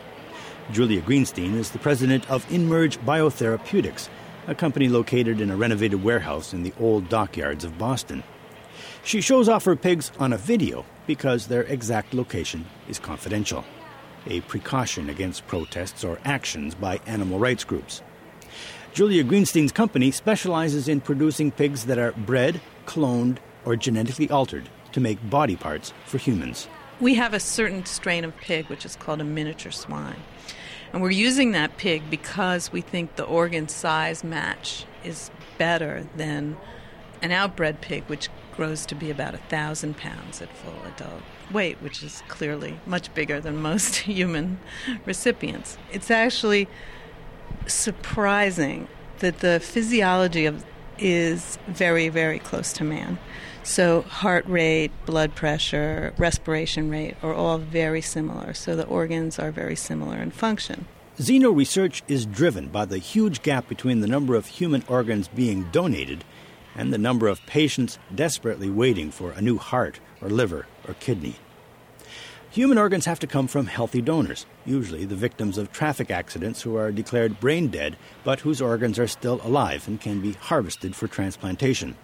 Julia 0.72 1.00
Greenstein 1.02 1.54
is 1.54 1.70
the 1.70 1.78
president 1.78 2.28
of 2.28 2.44
Immerge 2.52 2.98
Biotherapeutics, 2.98 4.08
a 4.48 4.54
company 4.56 4.88
located 4.88 5.40
in 5.40 5.52
a 5.52 5.56
renovated 5.56 6.02
warehouse 6.02 6.52
in 6.52 6.64
the 6.64 6.72
old 6.80 7.08
dockyards 7.08 7.62
of 7.62 7.78
Boston. 7.78 8.24
She 9.04 9.20
shows 9.20 9.48
off 9.48 9.66
her 9.66 9.76
pigs 9.76 10.10
on 10.18 10.32
a 10.32 10.36
video 10.36 10.84
because 11.06 11.46
their 11.46 11.62
exact 11.62 12.12
location 12.12 12.66
is 12.88 12.98
confidential, 12.98 13.64
a 14.26 14.40
precaution 14.42 15.10
against 15.10 15.46
protests 15.46 16.04
or 16.04 16.18
actions 16.24 16.74
by 16.74 17.00
animal 17.06 17.38
rights 17.38 17.64
groups. 17.64 18.02
Julia 18.92 19.24
Greenstein's 19.24 19.72
company 19.72 20.10
specializes 20.10 20.88
in 20.88 21.00
producing 21.00 21.50
pigs 21.50 21.84
that 21.84 21.98
are 21.98 22.12
bred, 22.12 22.60
cloned, 22.86 23.38
or 23.64 23.76
genetically 23.76 24.30
altered 24.30 24.68
to 24.92 25.00
make 25.00 25.18
body 25.28 25.56
parts 25.56 25.92
for 26.06 26.16
humans. 26.18 26.68
We 26.98 27.14
have 27.14 27.34
a 27.34 27.40
certain 27.40 27.84
strain 27.84 28.24
of 28.24 28.34
pig 28.38 28.66
which 28.68 28.86
is 28.86 28.96
called 28.96 29.20
a 29.20 29.24
miniature 29.24 29.72
swine. 29.72 30.22
And 30.92 31.02
we're 31.02 31.10
using 31.10 31.52
that 31.52 31.76
pig 31.76 32.08
because 32.08 32.72
we 32.72 32.80
think 32.80 33.16
the 33.16 33.24
organ 33.24 33.68
size 33.68 34.24
match 34.24 34.86
is 35.04 35.30
better 35.58 36.06
than 36.16 36.56
an 37.20 37.30
outbred 37.30 37.82
pig, 37.82 38.04
which 38.04 38.30
grows 38.56 38.86
to 38.86 38.94
be 38.94 39.10
about 39.10 39.34
a 39.34 39.38
thousand 39.38 39.98
pounds 39.98 40.40
at 40.40 40.50
full 40.56 40.82
adult 40.86 41.22
weight, 41.52 41.78
which 41.80 42.02
is 42.02 42.22
clearly 42.28 42.78
much 42.86 43.12
bigger 43.14 43.40
than 43.40 43.56
most 43.56 43.96
human 43.96 44.58
recipients. 45.04 45.78
It's 45.92 46.10
actually 46.10 46.68
surprising 47.66 48.88
that 49.18 49.38
the 49.40 49.60
physiology 49.60 50.46
of 50.46 50.64
is 50.98 51.58
very, 51.68 52.08
very 52.08 52.38
close 52.38 52.72
to 52.74 52.84
man. 52.84 53.18
So, 53.62 54.02
heart 54.02 54.46
rate, 54.46 54.92
blood 55.06 55.34
pressure, 55.34 56.14
respiration 56.16 56.88
rate 56.88 57.16
are 57.22 57.34
all 57.34 57.58
very 57.58 58.00
similar. 58.00 58.54
So, 58.54 58.76
the 58.76 58.86
organs 58.86 59.38
are 59.38 59.50
very 59.50 59.76
similar 59.76 60.18
in 60.18 60.30
function. 60.30 60.86
Xeno 61.18 61.54
research 61.54 62.02
is 62.06 62.26
driven 62.26 62.68
by 62.68 62.84
the 62.84 62.98
huge 62.98 63.42
gap 63.42 63.68
between 63.68 64.00
the 64.00 64.06
number 64.06 64.36
of 64.36 64.46
human 64.46 64.84
organs 64.86 65.28
being 65.28 65.64
donated 65.72 66.24
and 66.76 66.92
the 66.92 66.98
number 66.98 67.26
of 67.26 67.44
patients 67.46 67.98
desperately 68.14 68.70
waiting 68.70 69.10
for 69.10 69.32
a 69.32 69.40
new 69.40 69.56
heart 69.56 69.98
or 70.20 70.28
liver 70.28 70.66
or 70.88 70.94
kidney. 70.94 71.36
Human 72.50 72.78
organs 72.78 73.04
have 73.04 73.18
to 73.20 73.26
come 73.26 73.48
from 73.48 73.66
healthy 73.66 74.00
donors, 74.00 74.46
usually 74.64 75.04
the 75.04 75.14
victims 75.14 75.58
of 75.58 75.72
traffic 75.72 76.10
accidents 76.10 76.62
who 76.62 76.76
are 76.76 76.90
declared 76.90 77.38
brain 77.38 77.68
dead 77.68 77.96
but 78.24 78.40
whose 78.40 78.62
organs 78.62 78.98
are 78.98 79.06
still 79.06 79.40
alive 79.44 79.86
and 79.86 80.00
can 80.00 80.20
be 80.22 80.32
harvested 80.32 80.96
for 80.96 81.06
transplantation. 81.06 81.96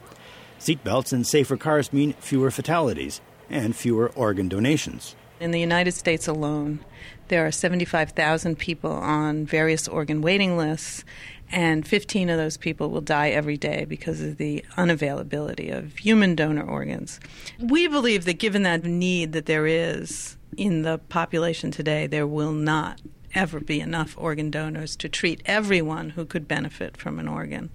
Seatbelts 0.58 1.12
and 1.12 1.26
safer 1.26 1.56
cars 1.56 1.92
mean 1.92 2.12
fewer 2.14 2.50
fatalities 2.50 3.20
and 3.48 3.74
fewer 3.74 4.10
organ 4.10 4.48
donations. 4.48 5.16
In 5.40 5.50
the 5.50 5.58
United 5.58 5.92
States 5.92 6.28
alone, 6.28 6.84
there 7.28 7.46
are 7.46 7.50
75,000 7.50 8.56
people 8.58 8.92
on 8.92 9.44
various 9.44 9.88
organ 9.88 10.22
waiting 10.22 10.56
lists, 10.56 11.04
and 11.52 11.86
15 11.86 12.30
of 12.30 12.38
those 12.38 12.56
people 12.56 12.90
will 12.90 13.02
die 13.02 13.28
every 13.28 13.58
day 13.58 13.84
because 13.84 14.22
of 14.22 14.38
the 14.38 14.64
unavailability 14.76 15.76
of 15.76 15.98
human 15.98 16.34
donor 16.34 16.62
organs. 16.62 17.20
We 17.60 17.86
believe 17.88 18.24
that 18.24 18.34
given 18.34 18.62
that 18.62 18.84
need 18.84 19.32
that 19.32 19.46
there 19.46 19.66
is 19.66 20.36
in 20.56 20.82
the 20.82 20.98
population 21.08 21.70
today, 21.70 22.06
there 22.06 22.26
will 22.26 22.52
not 22.52 23.00
ever 23.34 23.60
be 23.60 23.80
enough 23.80 24.14
organ 24.18 24.50
donors 24.50 24.96
to 24.96 25.08
treat 25.08 25.42
everyone 25.46 26.10
who 26.10 26.24
could 26.24 26.48
benefit 26.48 26.96
from 26.96 27.18
an 27.18 27.28
organ. 27.28 27.70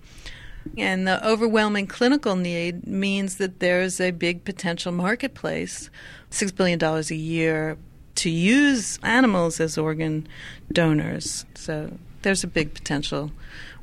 And 0.78 1.08
the 1.08 1.26
overwhelming 1.26 1.88
clinical 1.88 2.36
need 2.36 2.86
means 2.86 3.38
that 3.38 3.60
there's 3.60 4.02
a 4.02 4.12
big 4.12 4.44
potential 4.44 4.92
marketplace, 4.92 5.90
$6 6.32 6.56
billion 6.56 6.84
a 6.84 7.02
year, 7.16 7.78
to 8.16 8.30
use 8.30 9.00
animals 9.04 9.60
as 9.60 9.78
organ 9.78 10.28
donors. 10.74 11.46
So 11.56 11.98
there's 12.22 12.44
a 12.44 12.48
big 12.48 12.74
potential 12.74 13.32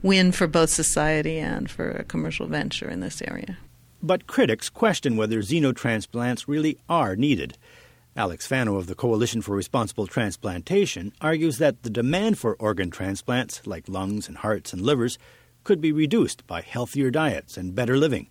win 0.02 0.32
for 0.32 0.46
both 0.46 0.70
society 0.70 1.38
and 1.38 1.70
for 1.70 1.90
a 1.90 2.04
commercial 2.04 2.46
venture 2.46 2.88
in 2.88 3.00
this 3.00 3.22
area. 3.22 3.58
But 4.02 4.26
critics 4.26 4.68
question 4.68 5.16
whether 5.16 5.40
xenotransplants 5.40 6.44
really 6.46 6.78
are 6.88 7.16
needed. 7.16 7.56
Alex 8.16 8.46
Fano 8.46 8.76
of 8.76 8.86
the 8.86 8.94
Coalition 8.94 9.42
for 9.42 9.56
Responsible 9.56 10.06
Transplantation 10.06 11.12
argues 11.20 11.58
that 11.58 11.82
the 11.82 11.90
demand 11.90 12.38
for 12.38 12.54
organ 12.60 12.90
transplants, 12.90 13.66
like 13.66 13.88
lungs 13.88 14.28
and 14.28 14.36
hearts 14.36 14.72
and 14.72 14.82
livers, 14.82 15.18
could 15.64 15.80
be 15.80 15.90
reduced 15.90 16.46
by 16.46 16.60
healthier 16.60 17.10
diets 17.10 17.56
and 17.56 17.74
better 17.74 17.96
living, 17.96 18.28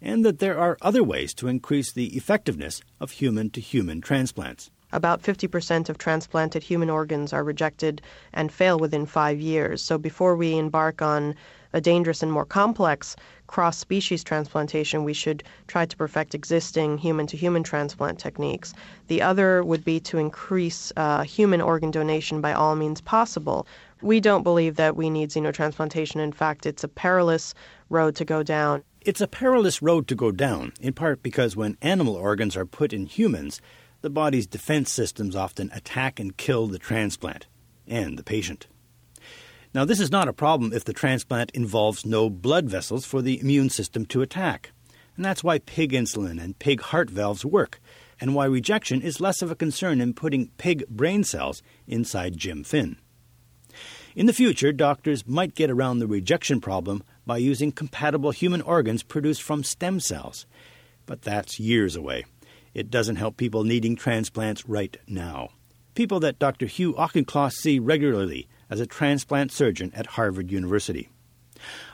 and 0.00 0.24
that 0.24 0.38
there 0.38 0.58
are 0.58 0.78
other 0.82 1.02
ways 1.02 1.34
to 1.34 1.48
increase 1.48 1.92
the 1.92 2.16
effectiveness 2.16 2.80
of 3.00 3.12
human 3.12 3.50
to 3.50 3.60
human 3.60 4.00
transplants. 4.00 4.70
About 4.92 5.22
50% 5.22 5.88
of 5.88 5.98
transplanted 5.98 6.62
human 6.62 6.88
organs 6.88 7.32
are 7.34 7.44
rejected 7.44 8.00
and 8.32 8.50
fail 8.50 8.78
within 8.78 9.04
five 9.04 9.38
years. 9.38 9.82
So 9.82 9.98
before 9.98 10.34
we 10.34 10.56
embark 10.56 11.02
on 11.02 11.34
a 11.74 11.80
dangerous 11.80 12.22
and 12.22 12.32
more 12.32 12.46
complex 12.46 13.14
cross 13.46 13.76
species 13.76 14.24
transplantation, 14.24 15.04
we 15.04 15.12
should 15.12 15.42
try 15.66 15.84
to 15.84 15.96
perfect 15.96 16.34
existing 16.34 16.96
human 16.96 17.26
to 17.26 17.36
human 17.36 17.62
transplant 17.62 18.18
techniques. 18.18 18.72
The 19.08 19.20
other 19.20 19.62
would 19.62 19.84
be 19.84 20.00
to 20.00 20.16
increase 20.16 20.92
uh, 20.96 21.22
human 21.22 21.60
organ 21.60 21.90
donation 21.90 22.40
by 22.40 22.54
all 22.54 22.74
means 22.74 23.02
possible. 23.02 23.66
We 24.00 24.20
don't 24.20 24.42
believe 24.42 24.76
that 24.76 24.96
we 24.96 25.10
need 25.10 25.30
xenotransplantation. 25.30 26.16
In 26.16 26.32
fact, 26.32 26.64
it's 26.64 26.84
a 26.84 26.88
perilous 26.88 27.54
road 27.90 28.16
to 28.16 28.24
go 28.24 28.42
down. 28.42 28.84
It's 29.02 29.20
a 29.20 29.28
perilous 29.28 29.80
road 29.80 30.08
to 30.08 30.14
go 30.14 30.30
down, 30.30 30.72
in 30.80 30.92
part 30.92 31.22
because 31.22 31.56
when 31.56 31.76
animal 31.82 32.14
organs 32.14 32.56
are 32.56 32.66
put 32.66 32.92
in 32.92 33.06
humans, 33.06 33.60
the 34.00 34.10
body's 34.10 34.46
defense 34.46 34.92
systems 34.92 35.34
often 35.34 35.70
attack 35.74 36.20
and 36.20 36.36
kill 36.36 36.66
the 36.66 36.78
transplant 36.78 37.46
and 37.86 38.18
the 38.18 38.22
patient. 38.22 38.66
Now, 39.74 39.84
this 39.84 40.00
is 40.00 40.10
not 40.10 40.28
a 40.28 40.32
problem 40.32 40.72
if 40.72 40.84
the 40.84 40.92
transplant 40.92 41.50
involves 41.52 42.06
no 42.06 42.30
blood 42.30 42.68
vessels 42.68 43.04
for 43.04 43.20
the 43.20 43.38
immune 43.40 43.70
system 43.70 44.06
to 44.06 44.22
attack. 44.22 44.72
And 45.16 45.24
that's 45.24 45.44
why 45.44 45.58
pig 45.58 45.92
insulin 45.92 46.42
and 46.42 46.58
pig 46.58 46.80
heart 46.80 47.10
valves 47.10 47.44
work, 47.44 47.80
and 48.20 48.34
why 48.34 48.46
rejection 48.46 49.02
is 49.02 49.20
less 49.20 49.42
of 49.42 49.50
a 49.50 49.56
concern 49.56 50.00
in 50.00 50.14
putting 50.14 50.48
pig 50.58 50.86
brain 50.88 51.24
cells 51.24 51.62
inside 51.86 52.36
Jim 52.36 52.64
Finn. 52.64 52.96
In 54.14 54.26
the 54.26 54.32
future, 54.32 54.72
doctors 54.72 55.26
might 55.26 55.54
get 55.54 55.70
around 55.70 55.98
the 55.98 56.06
rejection 56.06 56.60
problem 56.60 57.02
by 57.26 57.36
using 57.36 57.72
compatible 57.72 58.30
human 58.30 58.62
organs 58.62 59.02
produced 59.02 59.42
from 59.42 59.62
stem 59.62 60.00
cells. 60.00 60.46
But 61.04 61.22
that's 61.22 61.60
years 61.60 61.94
away. 61.94 62.24
It 62.74 62.90
doesn't 62.90 63.16
help 63.16 63.36
people 63.36 63.64
needing 63.64 63.96
transplants 63.96 64.68
right 64.68 64.96
now. 65.06 65.50
People 65.94 66.20
that 66.20 66.38
Dr. 66.38 66.66
Hugh 66.66 66.94
Auchincloss 66.94 67.54
see 67.56 67.78
regularly 67.78 68.48
as 68.70 68.80
a 68.80 68.86
transplant 68.86 69.50
surgeon 69.52 69.90
at 69.94 70.06
Harvard 70.06 70.50
University. 70.50 71.08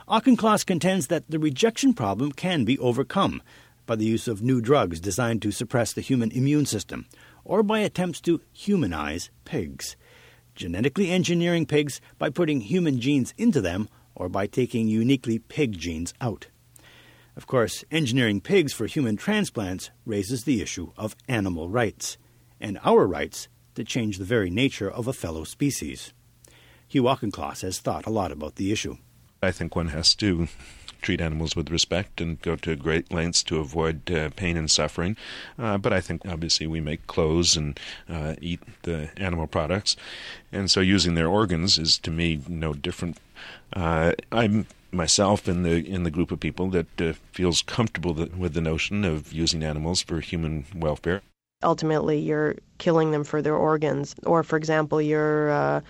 Auchincloss 0.07 0.63
contends 0.63 1.07
that 1.07 1.23
the 1.29 1.39
rejection 1.39 1.93
problem 1.93 2.31
can 2.31 2.65
be 2.65 2.77
overcome 2.77 3.41
by 3.85 3.95
the 3.95 4.05
use 4.05 4.27
of 4.27 4.41
new 4.41 4.61
drugs 4.61 4.99
designed 4.99 5.41
to 5.41 5.51
suppress 5.51 5.93
the 5.93 6.01
human 6.01 6.31
immune 6.31 6.65
system, 6.65 7.05
or 7.43 7.63
by 7.63 7.79
attempts 7.79 8.21
to 8.21 8.41
humanize 8.51 9.29
pigs. 9.45 9.95
Genetically 10.55 11.11
engineering 11.11 11.65
pigs 11.65 12.01
by 12.17 12.29
putting 12.29 12.61
human 12.61 12.99
genes 12.99 13.33
into 13.37 13.61
them, 13.61 13.89
or 14.15 14.29
by 14.29 14.47
taking 14.47 14.87
uniquely 14.87 15.39
pig 15.39 15.77
genes 15.77 16.13
out. 16.21 16.47
Of 17.35 17.47
course, 17.47 17.83
engineering 17.91 18.39
pigs 18.39 18.71
for 18.71 18.85
human 18.85 19.17
transplants 19.17 19.89
raises 20.05 20.45
the 20.45 20.61
issue 20.61 20.91
of 20.97 21.17
animal 21.27 21.69
rights, 21.69 22.17
and 22.61 22.79
our 22.83 23.05
rights 23.05 23.49
to 23.75 23.83
change 23.83 24.17
the 24.17 24.23
very 24.23 24.49
nature 24.49 24.89
of 24.89 25.07
a 25.07 25.13
fellow 25.13 25.43
species. 25.43 26.13
Hugh 26.87 27.03
Auchincloss 27.03 27.61
has 27.61 27.79
thought 27.79 28.05
a 28.05 28.09
lot 28.11 28.31
about 28.31 28.55
the 28.55 28.71
issue. 28.71 28.97
I 29.43 29.51
think 29.51 29.75
one 29.75 29.89
has 29.89 30.15
to 30.15 30.47
treat 31.01 31.21
animals 31.21 31.55
with 31.55 31.69
respect 31.69 32.19
and 32.19 32.41
go 32.41 32.55
to 32.55 32.75
great 32.75 33.13
lengths 33.13 33.43
to 33.43 33.59
avoid 33.59 34.09
uh, 34.09 34.29
pain 34.35 34.57
and 34.57 34.71
suffering. 34.71 35.15
Uh, 35.59 35.77
but 35.77 35.93
I 35.93 36.01
think 36.01 36.25
obviously 36.25 36.65
we 36.65 36.81
make 36.81 37.05
clothes 37.05 37.55
and 37.55 37.79
uh, 38.09 38.35
eat 38.41 38.61
the 38.83 39.09
animal 39.17 39.45
products, 39.45 39.95
and 40.51 40.71
so 40.71 40.79
using 40.79 41.15
their 41.15 41.27
organs 41.27 41.77
is 41.77 41.99
to 41.99 42.11
me 42.11 42.41
no 42.47 42.73
different. 42.73 43.17
Uh, 43.73 44.13
I'm 44.31 44.65
myself 44.95 45.47
in 45.47 45.63
the 45.63 45.85
in 45.85 46.03
the 46.03 46.11
group 46.11 46.31
of 46.31 46.39
people 46.39 46.69
that 46.69 47.01
uh, 47.01 47.13
feels 47.31 47.61
comfortable 47.61 48.13
with 48.13 48.53
the 48.53 48.61
notion 48.61 49.03
of 49.05 49.31
using 49.33 49.63
animals 49.63 50.01
for 50.01 50.19
human 50.19 50.65
welfare. 50.75 51.21
Ultimately, 51.63 52.19
you're 52.19 52.55
killing 52.77 53.11
them 53.11 53.23
for 53.23 53.41
their 53.41 53.55
organs, 53.55 54.15
or 54.25 54.43
for 54.43 54.57
example, 54.57 55.01
you're 55.01 55.51
uh, 55.51 55.81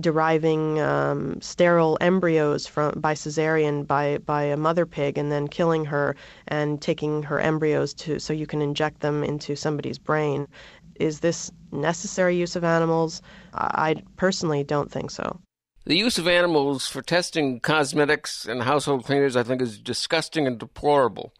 deriving 0.00 0.80
um, 0.80 1.40
sterile 1.40 1.96
embryos 2.00 2.66
from 2.66 2.98
by 2.98 3.14
cesarean 3.14 3.86
by 3.86 4.18
by 4.18 4.42
a 4.42 4.56
mother 4.56 4.86
pig 4.86 5.16
and 5.18 5.30
then 5.30 5.46
killing 5.48 5.84
her 5.84 6.16
and 6.48 6.82
taking 6.82 7.22
her 7.22 7.40
embryos 7.40 7.94
to 7.94 8.18
so 8.18 8.32
you 8.32 8.46
can 8.46 8.60
inject 8.60 9.00
them 9.00 9.22
into 9.22 9.54
somebody's 9.54 9.98
brain. 9.98 10.48
Is 10.96 11.20
this 11.20 11.50
necessary 11.72 12.36
use 12.36 12.56
of 12.56 12.64
animals? 12.64 13.22
I 13.54 13.96
personally 14.16 14.62
don't 14.64 14.90
think 14.90 15.10
so. 15.10 15.38
The 15.86 15.98
use 15.98 16.16
of 16.16 16.26
animals 16.26 16.88
for 16.88 17.02
testing 17.02 17.60
cosmetics 17.60 18.46
and 18.46 18.62
household 18.62 19.04
cleaners, 19.04 19.36
I 19.36 19.42
think, 19.42 19.60
is 19.60 19.78
disgusting 19.78 20.46
and 20.46 20.58
deplorable. 20.58 21.34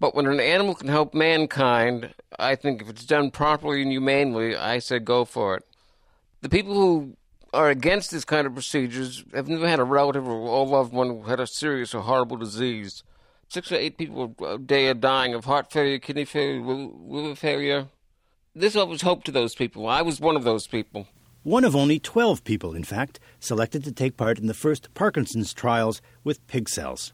But 0.00 0.12
when 0.12 0.26
an 0.26 0.40
animal 0.40 0.74
can 0.74 0.88
help 0.88 1.14
mankind, 1.14 2.12
I 2.36 2.56
think 2.56 2.82
if 2.82 2.88
it's 2.88 3.04
done 3.04 3.30
properly 3.30 3.82
and 3.82 3.92
humanely, 3.92 4.56
I 4.56 4.80
say 4.80 4.98
go 4.98 5.24
for 5.24 5.56
it. 5.56 5.64
The 6.40 6.48
people 6.48 6.74
who 6.74 7.16
are 7.54 7.70
against 7.70 8.10
this 8.10 8.24
kind 8.24 8.44
of 8.46 8.54
procedures 8.54 9.24
have 9.32 9.46
never 9.46 9.68
had 9.68 9.78
a 9.78 9.84
relative 9.84 10.26
or 10.26 10.34
a 10.34 10.62
loved 10.62 10.92
one 10.92 11.08
who 11.08 11.22
had 11.22 11.38
a 11.38 11.46
serious 11.46 11.94
or 11.94 12.02
horrible 12.02 12.36
disease. 12.36 13.04
Six 13.48 13.70
or 13.70 13.76
eight 13.76 13.96
people 13.96 14.34
a 14.44 14.58
day 14.58 14.88
are 14.88 14.94
dying 14.94 15.32
of 15.32 15.44
heart 15.44 15.70
failure, 15.70 16.00
kidney 16.00 16.24
failure, 16.24 16.60
liver 16.60 17.36
failure. 17.36 17.86
This 18.52 18.74
offers 18.74 19.02
hope 19.02 19.22
to 19.24 19.30
those 19.30 19.54
people. 19.54 19.86
I 19.86 20.02
was 20.02 20.20
one 20.20 20.34
of 20.34 20.42
those 20.42 20.66
people. 20.66 21.06
One 21.46 21.62
of 21.62 21.76
only 21.76 22.00
12 22.00 22.42
people, 22.42 22.74
in 22.74 22.82
fact, 22.82 23.20
selected 23.38 23.84
to 23.84 23.92
take 23.92 24.16
part 24.16 24.40
in 24.40 24.48
the 24.48 24.52
first 24.52 24.92
Parkinson's 24.94 25.54
trials 25.54 26.02
with 26.24 26.44
pig 26.48 26.68
cells. 26.68 27.12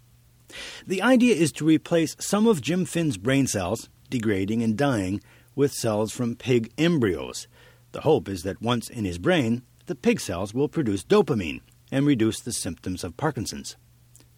The 0.87 1.03
idea 1.03 1.35
is 1.35 1.53
to 1.53 1.67
replace 1.67 2.17
some 2.19 2.47
of 2.47 2.63
Jim 2.63 2.87
Finn's 2.87 3.19
brain 3.19 3.47
cells, 3.47 3.91
degrading 4.09 4.63
and 4.63 4.75
dying, 4.75 5.21
with 5.55 5.75
cells 5.75 6.13
from 6.13 6.35
pig 6.35 6.73
embryos. 6.79 7.47
The 7.91 8.01
hope 8.01 8.27
is 8.27 8.43
that 8.45 8.63
once 8.63 8.89
in 8.89 9.05
his 9.05 9.19
brain, 9.19 9.65
the 9.85 9.95
pig 9.95 10.19
cells 10.19 10.55
will 10.55 10.67
produce 10.67 11.05
dopamine 11.05 11.61
and 11.91 12.07
reduce 12.07 12.41
the 12.41 12.55
symptoms 12.55 13.05
of 13.05 13.19
Parkinson's. 13.19 13.77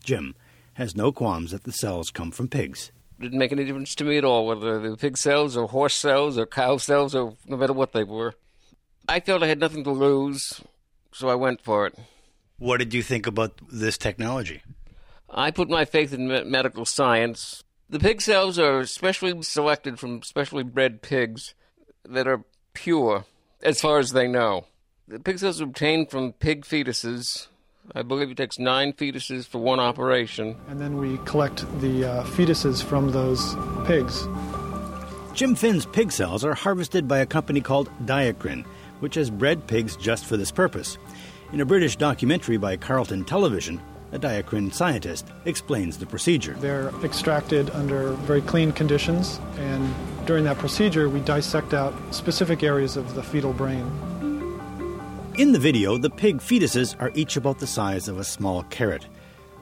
Jim 0.02 0.34
has 0.72 0.96
no 0.96 1.12
qualms 1.12 1.52
that 1.52 1.62
the 1.62 1.70
cells 1.70 2.10
come 2.10 2.32
from 2.32 2.48
pigs. 2.48 2.90
Didn't 3.20 3.38
make 3.38 3.52
any 3.52 3.64
difference 3.64 3.94
to 3.94 4.04
me 4.04 4.18
at 4.18 4.24
all, 4.24 4.44
whether 4.44 4.80
they 4.80 4.88
were 4.88 4.96
pig 4.96 5.16
cells 5.16 5.56
or 5.56 5.68
horse 5.68 5.94
cells 5.94 6.36
or 6.36 6.46
cow 6.46 6.78
cells 6.78 7.14
or 7.14 7.36
no 7.46 7.56
matter 7.56 7.72
what 7.72 7.92
they 7.92 8.02
were. 8.02 8.34
I 9.08 9.20
felt 9.20 9.42
I 9.42 9.48
had 9.48 9.60
nothing 9.60 9.84
to 9.84 9.90
lose, 9.90 10.60
so 11.12 11.28
I 11.28 11.34
went 11.34 11.60
for 11.60 11.86
it. 11.86 11.94
What 12.58 12.78
did 12.78 12.94
you 12.94 13.02
think 13.02 13.26
about 13.26 13.60
this 13.70 13.98
technology? 13.98 14.62
I 15.28 15.50
put 15.50 15.68
my 15.68 15.84
faith 15.84 16.12
in 16.12 16.28
me- 16.28 16.44
medical 16.44 16.84
science. 16.84 17.62
The 17.90 17.98
pig 17.98 18.22
cells 18.22 18.58
are 18.58 18.84
specially 18.86 19.42
selected 19.42 19.98
from 19.98 20.22
specially 20.22 20.62
bred 20.62 21.02
pigs 21.02 21.54
that 22.04 22.26
are 22.26 22.44
pure, 22.72 23.24
as 23.62 23.80
far 23.80 23.98
as 23.98 24.12
they 24.12 24.26
know. 24.26 24.66
The 25.06 25.20
pig 25.20 25.38
cells 25.38 25.60
are 25.60 25.64
obtained 25.64 26.10
from 26.10 26.32
pig 26.32 26.64
fetuses. 26.64 27.48
I 27.94 28.02
believe 28.02 28.30
it 28.30 28.38
takes 28.38 28.58
nine 28.58 28.94
fetuses 28.94 29.46
for 29.46 29.58
one 29.58 29.80
operation. 29.80 30.56
And 30.68 30.80
then 30.80 30.96
we 30.96 31.18
collect 31.26 31.66
the 31.80 32.06
uh, 32.06 32.24
fetuses 32.24 32.82
from 32.82 33.10
those 33.10 33.54
pigs. 33.86 34.26
Jim 35.34 35.54
Finn's 35.54 35.84
pig 35.84 36.10
cells 36.12 36.44
are 36.44 36.54
harvested 36.54 37.06
by 37.06 37.18
a 37.18 37.26
company 37.26 37.60
called 37.60 37.90
Diacrin, 38.06 38.64
which 39.00 39.14
has 39.14 39.30
bred 39.30 39.66
pigs 39.66 39.96
just 39.96 40.24
for 40.24 40.36
this 40.36 40.50
purpose. 40.50 40.98
In 41.52 41.60
a 41.60 41.66
British 41.66 41.96
documentary 41.96 42.56
by 42.56 42.76
Carlton 42.76 43.24
Television, 43.24 43.80
a 44.12 44.18
Diacrin 44.18 44.72
scientist 44.72 45.26
explains 45.44 45.98
the 45.98 46.06
procedure. 46.06 46.54
They're 46.60 46.90
extracted 47.02 47.70
under 47.70 48.12
very 48.12 48.42
clean 48.42 48.72
conditions, 48.72 49.40
and 49.58 49.94
during 50.26 50.44
that 50.44 50.58
procedure, 50.58 51.08
we 51.08 51.20
dissect 51.20 51.74
out 51.74 51.94
specific 52.14 52.62
areas 52.62 52.96
of 52.96 53.14
the 53.14 53.22
fetal 53.22 53.52
brain. 53.52 53.84
In 55.36 55.50
the 55.50 55.58
video, 55.58 55.98
the 55.98 56.10
pig 56.10 56.38
fetuses 56.38 56.94
are 57.00 57.10
each 57.14 57.36
about 57.36 57.58
the 57.58 57.66
size 57.66 58.06
of 58.06 58.18
a 58.18 58.24
small 58.24 58.62
carrot. 58.64 59.06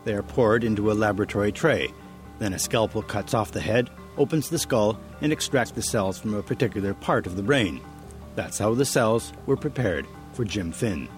They 0.05 0.13
are 0.13 0.23
poured 0.23 0.65
into 0.65 0.93
a 0.93 0.95
laboratory 0.95 1.51
tray. 1.51 1.93
Then 2.39 2.53
a 2.53 2.59
scalpel 2.59 3.03
cuts 3.03 3.33
off 3.33 3.53
the 3.53 3.61
head, 3.61 3.89
opens 4.19 4.51
the 4.51 4.59
skull, 4.59 4.99
and 5.23 5.33
extracts 5.33 5.73
the 5.73 5.83
cells 5.83 6.19
from 6.19 6.35
a 6.35 6.43
particular 6.43 6.93
part 6.93 7.27
of 7.27 7.37
the 7.37 7.43
brain. 7.43 7.81
That's 8.35 8.59
how 8.59 8.75
the 8.75 8.85
cells 8.85 9.33
were 9.47 9.57
prepared 9.57 10.07
for 10.33 10.45
Jim 10.45 10.73
Finn. 10.73 11.09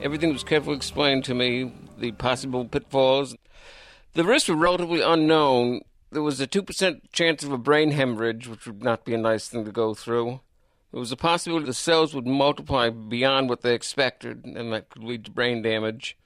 Everything 0.00 0.32
was 0.32 0.44
carefully 0.44 0.76
explained 0.76 1.24
to 1.24 1.34
me, 1.34 1.72
the 1.98 2.12
possible 2.12 2.64
pitfalls. 2.64 3.36
The 4.14 4.24
risks 4.24 4.48
were 4.48 4.54
relatively 4.54 5.02
unknown. 5.02 5.82
There 6.10 6.22
was 6.22 6.40
a 6.40 6.46
2% 6.46 7.00
chance 7.12 7.42
of 7.42 7.52
a 7.52 7.58
brain 7.58 7.90
hemorrhage, 7.90 8.46
which 8.46 8.66
would 8.66 8.82
not 8.82 9.04
be 9.04 9.14
a 9.14 9.18
nice 9.18 9.48
thing 9.48 9.64
to 9.64 9.72
go 9.72 9.94
through. 9.94 10.40
There 10.92 11.00
was 11.00 11.12
a 11.12 11.16
possibility 11.16 11.66
the 11.66 11.74
cells 11.74 12.14
would 12.14 12.26
multiply 12.26 12.88
beyond 12.88 13.50
what 13.50 13.60
they 13.60 13.74
expected, 13.74 14.44
and 14.44 14.72
that 14.72 14.88
could 14.88 15.04
lead 15.04 15.24
to 15.26 15.30
brain 15.30 15.60
damage. 15.60 16.16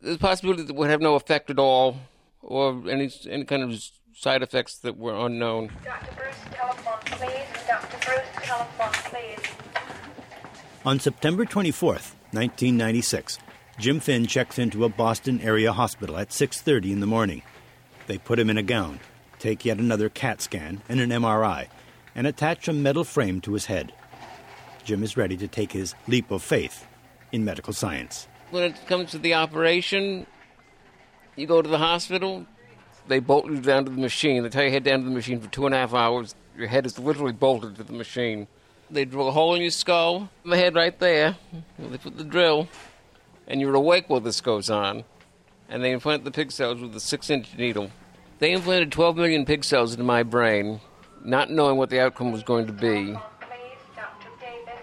There's 0.00 0.16
a 0.16 0.18
possibility 0.18 0.62
that 0.62 0.74
would 0.74 0.90
have 0.90 1.00
no 1.00 1.14
effect 1.14 1.50
at 1.50 1.58
all, 1.58 1.98
or 2.42 2.82
any 2.88 3.10
any 3.28 3.44
kind 3.44 3.62
of 3.62 3.80
side 4.12 4.42
effects 4.42 4.78
that 4.78 4.96
were 4.96 5.14
unknown. 5.14 5.70
Dr. 5.84 6.14
Bruce, 6.16 6.36
telephone, 6.52 7.00
please. 7.04 7.66
Dr. 7.68 7.98
Bruce, 8.04 8.44
telephone, 8.44 8.92
please. 9.10 9.47
On 10.84 11.00
September 11.00 11.44
24th, 11.44 12.14
1996, 12.30 13.40
Jim 13.80 13.98
Finn 13.98 14.26
checks 14.26 14.60
into 14.60 14.84
a 14.84 14.88
Boston 14.88 15.40
area 15.40 15.72
hospital 15.72 16.16
at 16.16 16.32
6:30 16.32 16.92
in 16.92 17.00
the 17.00 17.06
morning. 17.06 17.42
They 18.06 18.16
put 18.16 18.38
him 18.38 18.48
in 18.48 18.56
a 18.56 18.62
gown, 18.62 19.00
take 19.40 19.64
yet 19.64 19.78
another 19.78 20.08
CAT 20.08 20.40
scan 20.40 20.82
and 20.88 21.00
an 21.00 21.10
MRI, 21.10 21.66
and 22.14 22.28
attach 22.28 22.68
a 22.68 22.72
metal 22.72 23.02
frame 23.02 23.40
to 23.40 23.54
his 23.54 23.66
head. 23.66 23.92
Jim 24.84 25.02
is 25.02 25.16
ready 25.16 25.36
to 25.36 25.48
take 25.48 25.72
his 25.72 25.96
leap 26.06 26.30
of 26.30 26.44
faith 26.44 26.86
in 27.32 27.44
medical 27.44 27.72
science. 27.72 28.28
When 28.50 28.62
it 28.62 28.86
comes 28.86 29.10
to 29.10 29.18
the 29.18 29.34
operation, 29.34 30.26
you 31.34 31.46
go 31.48 31.60
to 31.60 31.68
the 31.68 31.78
hospital, 31.78 32.46
they 33.08 33.18
bolt 33.18 33.46
you 33.46 33.60
down 33.60 33.84
to 33.84 33.90
the 33.90 34.00
machine. 34.00 34.44
They 34.44 34.48
tell 34.48 34.62
you 34.62 34.70
head 34.70 34.84
down 34.84 35.00
to 35.00 35.06
the 35.06 35.10
machine 35.10 35.40
for 35.40 35.50
two 35.50 35.66
and 35.66 35.74
a 35.74 35.78
half 35.78 35.92
hours. 35.92 36.36
Your 36.56 36.68
head 36.68 36.86
is 36.86 37.00
literally 37.00 37.32
bolted 37.32 37.74
to 37.76 37.82
the 37.82 37.92
machine. 37.92 38.46
They 38.90 39.04
drill 39.04 39.28
a 39.28 39.32
hole 39.32 39.54
in 39.54 39.60
your 39.60 39.70
skull, 39.70 40.30
the 40.44 40.56
head 40.56 40.74
right 40.74 40.98
there. 40.98 41.36
They 41.78 41.98
put 41.98 42.16
the 42.16 42.24
drill, 42.24 42.68
and 43.46 43.60
you're 43.60 43.74
awake 43.74 44.08
while 44.08 44.20
this 44.20 44.40
goes 44.40 44.70
on. 44.70 45.04
And 45.68 45.84
they 45.84 45.92
implant 45.92 46.24
the 46.24 46.30
pig 46.30 46.50
cells 46.50 46.80
with 46.80 46.96
a 46.96 47.00
six 47.00 47.28
inch 47.28 47.56
needle. 47.58 47.90
They 48.38 48.52
implanted 48.52 48.92
12 48.92 49.16
million 49.16 49.44
pig 49.44 49.64
cells 49.64 49.92
into 49.92 50.04
my 50.04 50.22
brain, 50.22 50.80
not 51.22 51.50
knowing 51.50 51.76
what 51.76 51.90
the 51.90 52.00
outcome 52.00 52.32
was 52.32 52.42
going 52.42 52.66
to 52.66 52.72
be. 52.72 53.14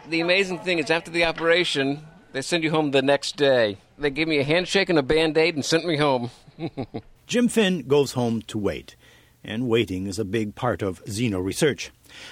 The 0.07 0.21
amazing 0.21 0.59
thing 0.59 0.77
is, 0.77 0.91
after 0.91 1.09
the 1.09 1.25
operation, 1.25 2.05
they 2.33 2.43
send 2.43 2.63
you 2.63 2.69
home 2.69 2.91
the 2.91 3.01
next 3.01 3.37
day. 3.37 3.79
They 3.97 4.11
gave 4.11 4.27
me 4.27 4.37
a 4.37 4.43
handshake 4.43 4.89
and 4.89 4.99
a 4.99 5.03
band 5.03 5.35
aid 5.37 5.55
and 5.55 5.65
sent 5.65 5.85
me 5.85 5.97
home. 5.97 6.29
Jim 7.27 7.47
Finn 7.47 7.87
goes 7.87 8.11
home 8.11 8.43
to 8.43 8.59
wait, 8.59 8.95
and 9.43 9.67
waiting 9.67 10.05
is 10.05 10.19
a 10.19 10.25
big 10.25 10.53
part 10.53 10.83
of 10.83 11.03
xeno 11.05 11.43
research. 11.43 11.91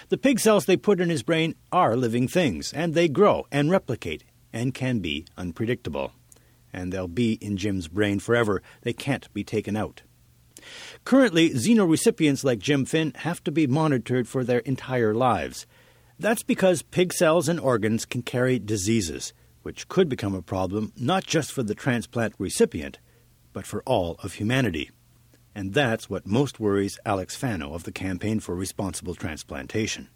The 0.09 0.17
pig 0.17 0.39
cells 0.39 0.65
they 0.65 0.77
put 0.77 0.99
in 1.01 1.09
his 1.09 1.23
brain 1.23 1.55
are 1.71 1.95
living 1.95 2.27
things, 2.27 2.73
and 2.73 2.93
they 2.93 3.07
grow 3.07 3.47
and 3.51 3.71
replicate 3.71 4.23
and 4.51 4.73
can 4.73 4.99
be 4.99 5.25
unpredictable. 5.37 6.13
And 6.71 6.91
they'll 6.91 7.07
be 7.07 7.33
in 7.33 7.57
Jim's 7.57 7.87
brain 7.87 8.19
forever. 8.19 8.61
They 8.81 8.93
can't 8.93 9.31
be 9.33 9.43
taken 9.43 9.75
out. 9.75 10.01
Currently, 11.05 11.51
xeno 11.51 11.89
recipients 11.89 12.43
like 12.43 12.59
Jim 12.59 12.85
Finn 12.85 13.13
have 13.17 13.43
to 13.43 13.51
be 13.51 13.67
monitored 13.67 14.27
for 14.27 14.43
their 14.43 14.59
entire 14.59 15.13
lives. 15.13 15.65
That's 16.19 16.43
because 16.43 16.81
pig 16.81 17.11
cells 17.11 17.49
and 17.49 17.59
organs 17.59 18.05
can 18.05 18.21
carry 18.21 18.59
diseases, 18.59 19.33
which 19.63 19.87
could 19.87 20.07
become 20.07 20.35
a 20.35 20.41
problem 20.41 20.93
not 20.97 21.25
just 21.25 21.51
for 21.51 21.63
the 21.63 21.75
transplant 21.75 22.33
recipient, 22.37 22.99
but 23.51 23.65
for 23.65 23.83
all 23.83 24.15
of 24.23 24.33
humanity. 24.33 24.91
And 25.55 25.73
that's 25.73 26.09
what 26.09 26.25
most 26.25 26.59
worries 26.59 26.99
Alex 27.05 27.35
Fano 27.35 27.73
of 27.73 27.83
the 27.83 27.91
Campaign 27.91 28.39
for 28.39 28.55
Responsible 28.55 29.15
Transplantation. 29.15 30.09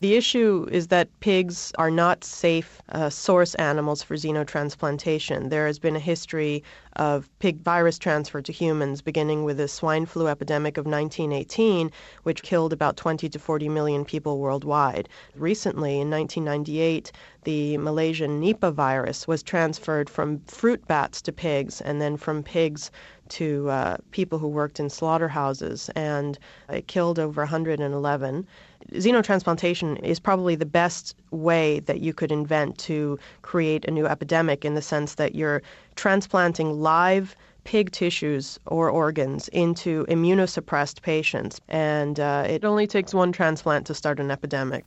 The 0.00 0.14
issue 0.14 0.66
is 0.72 0.86
that 0.86 1.20
pigs 1.20 1.72
are 1.76 1.90
not 1.90 2.24
safe 2.24 2.80
uh, 2.88 3.10
source 3.10 3.54
animals 3.56 4.02
for 4.02 4.14
xenotransplantation. 4.14 5.50
There 5.50 5.66
has 5.66 5.78
been 5.78 5.94
a 5.94 6.00
history 6.00 6.64
of 6.96 7.28
pig 7.38 7.60
virus 7.60 7.98
transfer 7.98 8.40
to 8.40 8.50
humans, 8.50 9.02
beginning 9.02 9.44
with 9.44 9.58
the 9.58 9.68
swine 9.68 10.06
flu 10.06 10.26
epidemic 10.26 10.78
of 10.78 10.86
1918, 10.86 11.90
which 12.22 12.42
killed 12.42 12.72
about 12.72 12.96
20 12.96 13.28
to 13.28 13.38
40 13.38 13.68
million 13.68 14.06
people 14.06 14.38
worldwide. 14.38 15.06
Recently, 15.36 16.00
in 16.00 16.08
1998, 16.08 17.12
the 17.44 17.76
Malaysian 17.76 18.40
Nipah 18.40 18.72
virus 18.72 19.28
was 19.28 19.42
transferred 19.42 20.08
from 20.08 20.40
fruit 20.46 20.86
bats 20.88 21.20
to 21.20 21.32
pigs 21.32 21.82
and 21.82 22.00
then 22.00 22.16
from 22.16 22.42
pigs 22.42 22.90
to 23.30 23.68
uh, 23.70 23.96
people 24.10 24.38
who 24.38 24.48
worked 24.48 24.80
in 24.80 24.90
slaughterhouses, 24.90 25.90
and 25.96 26.38
it 26.68 26.86
killed 26.86 27.18
over 27.18 27.42
111 27.42 28.46
xenotransplantation 28.92 29.98
is 30.02 30.18
probably 30.18 30.54
the 30.54 30.66
best 30.66 31.14
way 31.30 31.80
that 31.80 32.00
you 32.00 32.12
could 32.12 32.32
invent 32.32 32.78
to 32.78 33.18
create 33.42 33.84
a 33.84 33.90
new 33.90 34.06
epidemic 34.06 34.64
in 34.64 34.74
the 34.74 34.82
sense 34.82 35.14
that 35.14 35.34
you're 35.34 35.62
transplanting 35.96 36.80
live 36.80 37.36
pig 37.64 37.90
tissues 37.92 38.58
or 38.66 38.90
organs 38.90 39.48
into 39.48 40.06
immunosuppressed 40.06 41.02
patients. 41.02 41.60
And 41.68 42.18
uh, 42.18 42.46
it 42.48 42.64
only 42.64 42.86
takes 42.86 43.12
one 43.12 43.32
transplant 43.32 43.86
to 43.86 43.94
start 43.94 44.18
an 44.18 44.30
epidemic. 44.30 44.84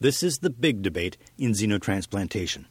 This 0.00 0.22
is 0.22 0.38
the 0.38 0.50
big 0.50 0.82
debate 0.82 1.16
in 1.38 1.52
xenotransplantation. 1.52 2.66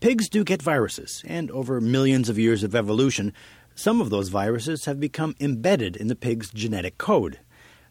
Pigs 0.00 0.28
do 0.28 0.42
get 0.42 0.62
viruses, 0.62 1.22
and 1.26 1.50
over 1.50 1.80
millions 1.80 2.30
of 2.30 2.38
years 2.38 2.62
of 2.62 2.74
evolution, 2.74 3.34
some 3.80 4.02
of 4.02 4.10
those 4.10 4.28
viruses 4.28 4.84
have 4.84 5.00
become 5.00 5.34
embedded 5.40 5.96
in 5.96 6.08
the 6.08 6.14
pig's 6.14 6.50
genetic 6.50 6.98
code. 6.98 7.38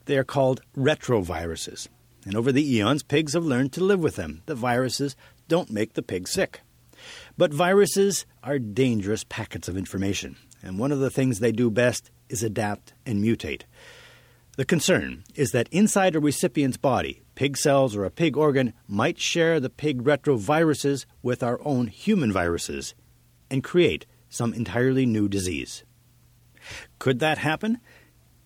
They 0.06 0.20
are 0.20 0.24
called 0.24 0.62
retroviruses. 0.78 1.88
And 2.26 2.36
over 2.36 2.52
the 2.52 2.76
eons, 2.76 3.02
pigs 3.02 3.34
have 3.34 3.44
learned 3.44 3.74
to 3.74 3.84
live 3.84 4.00
with 4.00 4.16
them. 4.16 4.44
The 4.46 4.54
viruses 4.54 5.16
don't 5.48 5.72
make 5.72 5.94
the 5.94 6.04
pig 6.04 6.28
sick. 6.28 6.62
But 7.40 7.52
viruses 7.52 8.28
are 8.44 8.60
dangerous 8.60 9.24
packets 9.24 9.68
of 9.68 9.78
information, 9.78 10.36
and 10.62 10.78
one 10.78 10.92
of 10.92 11.00
the 11.00 11.10
things 11.10 11.40
they 11.40 11.52
do 11.52 11.72
best 11.72 12.12
is 12.30 12.44
adapt 12.44 12.94
and 13.08 13.24
mutate. 13.24 13.64
The 14.58 14.66
concern 14.66 15.24
is 15.34 15.50
that 15.54 15.70
inside 15.72 16.16
a 16.16 16.20
recipient's 16.20 16.78
body, 16.78 17.24
pig 17.34 17.58
cells 17.58 17.96
or 17.96 18.06
a 18.06 18.12
pig 18.12 18.38
organ 18.38 18.74
might 18.88 19.18
share 19.18 19.60
the 19.60 19.72
pig 19.72 20.04
retroviruses 20.04 21.08
with 21.24 21.42
our 21.42 21.60
own 21.66 21.88
human 21.88 22.32
viruses 22.32 22.94
and 23.50 23.64
create 23.64 24.06
some 24.30 24.54
entirely 24.54 25.06
new 25.06 25.28
disease. 25.28 25.84
Could 27.00 27.20
that 27.20 27.40
happen? 27.40 27.80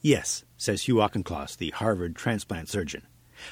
Yes, 0.02 0.44
says 0.58 0.84
Hugh 0.84 1.02
Auchincloss, 1.02 1.56
the 1.56 1.72
Harvard 1.72 2.16
transplant 2.16 2.70
surgeon. 2.70 3.04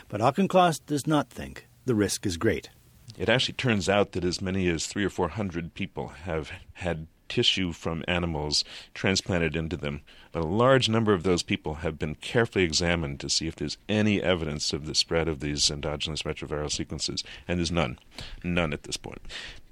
But 0.08 0.22
Auchincloss 0.22 0.80
does 0.80 1.06
not 1.06 1.30
think 1.30 1.68
the 1.86 1.96
risk 1.96 2.26
is 2.26 2.38
great. 2.38 2.70
It 3.18 3.30
actually 3.30 3.56
turns 3.56 3.90
out 3.90 4.14
that 4.14 4.24
as 4.24 4.42
many 4.42 4.68
as 4.70 4.88
three 4.88 5.04
or 5.04 5.10
four 5.10 5.30
hundred 5.30 5.74
people 5.74 6.10
have 6.10 6.52
had 6.74 7.08
tissue 7.28 7.72
from 7.72 8.04
animals 8.08 8.64
transplanted 8.94 9.56
into 9.56 9.78
them. 9.78 10.02
But 10.32 10.44
a 10.44 10.48
large 10.48 10.88
number 10.88 11.14
of 11.14 11.24
those 11.24 11.44
people 11.44 11.76
have 11.76 12.00
been 12.00 12.16
carefully 12.16 12.64
examined 12.64 13.20
to 13.20 13.30
see 13.30 13.48
if 13.48 13.56
there's 13.56 13.78
any 13.90 14.22
evidence 14.22 14.72
of 14.72 14.86
the 14.86 14.96
spread 14.96 15.28
of 15.28 15.42
these 15.42 15.70
endogenous 15.70 16.24
retroviral 16.24 16.72
sequences, 16.72 17.24
and 17.48 17.60
there's 17.60 17.72
none. 17.72 18.00
None 18.44 18.72
at 18.72 18.84
this 18.84 18.98
point. 18.98 19.22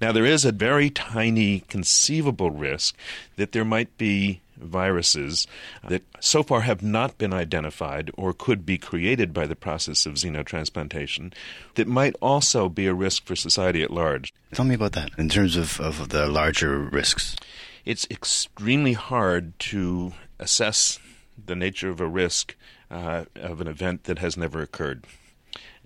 Now, 0.00 0.12
there 0.12 0.26
is 0.26 0.44
a 0.44 0.52
very 0.52 0.90
tiny 0.90 1.60
conceivable 1.60 2.50
risk 2.50 2.96
that 3.36 3.52
there 3.52 3.64
might 3.64 3.96
be 3.96 4.40
viruses 4.56 5.46
that 5.88 6.02
so 6.20 6.42
far 6.42 6.60
have 6.60 6.82
not 6.82 7.16
been 7.16 7.32
identified 7.32 8.10
or 8.16 8.34
could 8.34 8.66
be 8.66 8.76
created 8.76 9.32
by 9.32 9.46
the 9.46 9.56
process 9.56 10.04
of 10.04 10.14
xenotransplantation 10.14 11.32
that 11.74 11.88
might 11.88 12.14
also 12.20 12.68
be 12.68 12.86
a 12.86 12.94
risk 12.94 13.24
for 13.24 13.34
society 13.34 13.82
at 13.82 13.90
large. 13.90 14.32
Tell 14.52 14.66
me 14.66 14.74
about 14.74 14.92
that 14.92 15.12
in 15.16 15.30
terms 15.30 15.56
of, 15.56 15.80
of 15.80 16.10
the 16.10 16.26
larger 16.26 16.78
risks. 16.78 17.36
It's 17.86 18.06
extremely 18.10 18.92
hard 18.92 19.58
to 19.60 20.12
assess 20.40 20.98
the 21.46 21.54
nature 21.54 21.88
of 21.88 22.00
a 22.00 22.08
risk 22.08 22.56
uh, 22.90 23.24
of 23.36 23.60
an 23.60 23.68
event 23.68 24.04
that 24.04 24.18
has 24.18 24.36
never 24.36 24.60
occurred. 24.60 25.06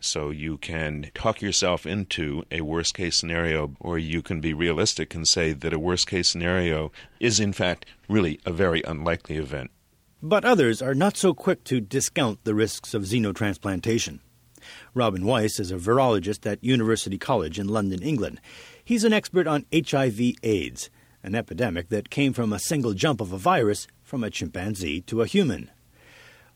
So 0.00 0.30
you 0.30 0.58
can 0.58 1.10
talk 1.14 1.40
yourself 1.40 1.86
into 1.86 2.44
a 2.50 2.60
worst 2.60 2.94
case 2.94 3.16
scenario, 3.16 3.74
or 3.80 3.98
you 3.98 4.22
can 4.22 4.40
be 4.40 4.52
realistic 4.52 5.14
and 5.14 5.26
say 5.26 5.52
that 5.52 5.72
a 5.72 5.78
worst 5.78 6.06
case 6.06 6.28
scenario 6.28 6.92
is, 7.20 7.40
in 7.40 7.52
fact, 7.52 7.86
really 8.08 8.38
a 8.44 8.52
very 8.52 8.82
unlikely 8.82 9.36
event. 9.36 9.70
But 10.22 10.44
others 10.44 10.82
are 10.82 10.94
not 10.94 11.16
so 11.16 11.34
quick 11.34 11.64
to 11.64 11.80
discount 11.80 12.44
the 12.44 12.54
risks 12.54 12.94
of 12.94 13.02
xenotransplantation. 13.02 14.20
Robin 14.94 15.24
Weiss 15.24 15.60
is 15.60 15.70
a 15.70 15.76
virologist 15.76 16.50
at 16.50 16.64
University 16.64 17.18
College 17.18 17.58
in 17.58 17.68
London, 17.68 18.02
England. 18.02 18.40
He's 18.82 19.04
an 19.04 19.12
expert 19.12 19.46
on 19.46 19.66
HIV 19.72 20.20
AIDS, 20.42 20.90
an 21.22 21.34
epidemic 21.34 21.88
that 21.88 22.10
came 22.10 22.32
from 22.32 22.52
a 22.52 22.58
single 22.58 22.94
jump 22.94 23.20
of 23.20 23.32
a 23.32 23.38
virus 23.38 23.86
from 24.04 24.22
a 24.22 24.30
chimpanzee 24.30 25.00
to 25.00 25.22
a 25.22 25.26
human. 25.26 25.70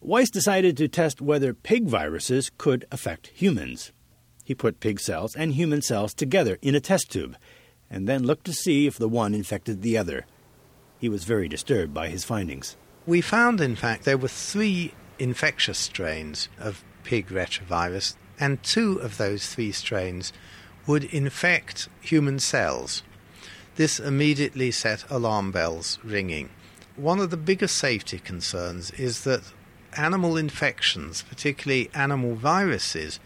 Weiss 0.00 0.30
decided 0.30 0.76
to 0.76 0.86
test 0.86 1.20
whether 1.20 1.52
pig 1.52 1.86
viruses 1.86 2.52
could 2.56 2.84
affect 2.92 3.28
humans. 3.28 3.90
He 4.44 4.54
put 4.54 4.80
pig 4.80 5.00
cells 5.00 5.34
and 5.34 5.54
human 5.54 5.82
cells 5.82 6.14
together 6.14 6.58
in 6.62 6.76
a 6.76 6.80
test 6.80 7.10
tube 7.10 7.36
and 7.90 8.06
then 8.06 8.22
looked 8.22 8.44
to 8.44 8.52
see 8.52 8.86
if 8.86 8.98
the 8.98 9.08
one 9.08 9.34
infected 9.34 9.82
the 9.82 9.98
other. 9.98 10.26
He 10.98 11.08
was 11.08 11.24
very 11.24 11.48
disturbed 11.48 11.92
by 11.92 12.08
his 12.08 12.24
findings. 12.24 12.76
We 13.06 13.20
found, 13.20 13.60
in 13.60 13.76
fact, 13.76 14.04
there 14.04 14.18
were 14.18 14.28
three 14.28 14.92
infectious 15.18 15.78
strains 15.78 16.48
of 16.58 16.84
pig 17.04 17.28
retrovirus, 17.28 18.14
and 18.38 18.62
two 18.62 18.98
of 18.98 19.16
those 19.16 19.46
three 19.46 19.72
strains 19.72 20.32
would 20.86 21.04
infect 21.04 21.88
human 22.00 22.38
cells. 22.38 23.02
This 23.76 23.98
immediately 23.98 24.70
set 24.70 25.08
alarm 25.10 25.50
bells 25.50 25.98
ringing. 26.04 26.50
One 26.98 27.20
of 27.20 27.30
the 27.30 27.36
biggest 27.36 27.76
safety 27.76 28.18
concerns 28.18 28.90
is 28.90 29.22
that 29.22 29.52
animal 29.96 30.36
infections, 30.36 31.22
particularly 31.22 31.90
animal 31.94 32.34
viruses, 32.34 33.20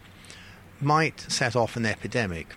might 0.78 1.20
set 1.22 1.56
off 1.56 1.74
an 1.74 1.86
epidemic. 1.86 2.54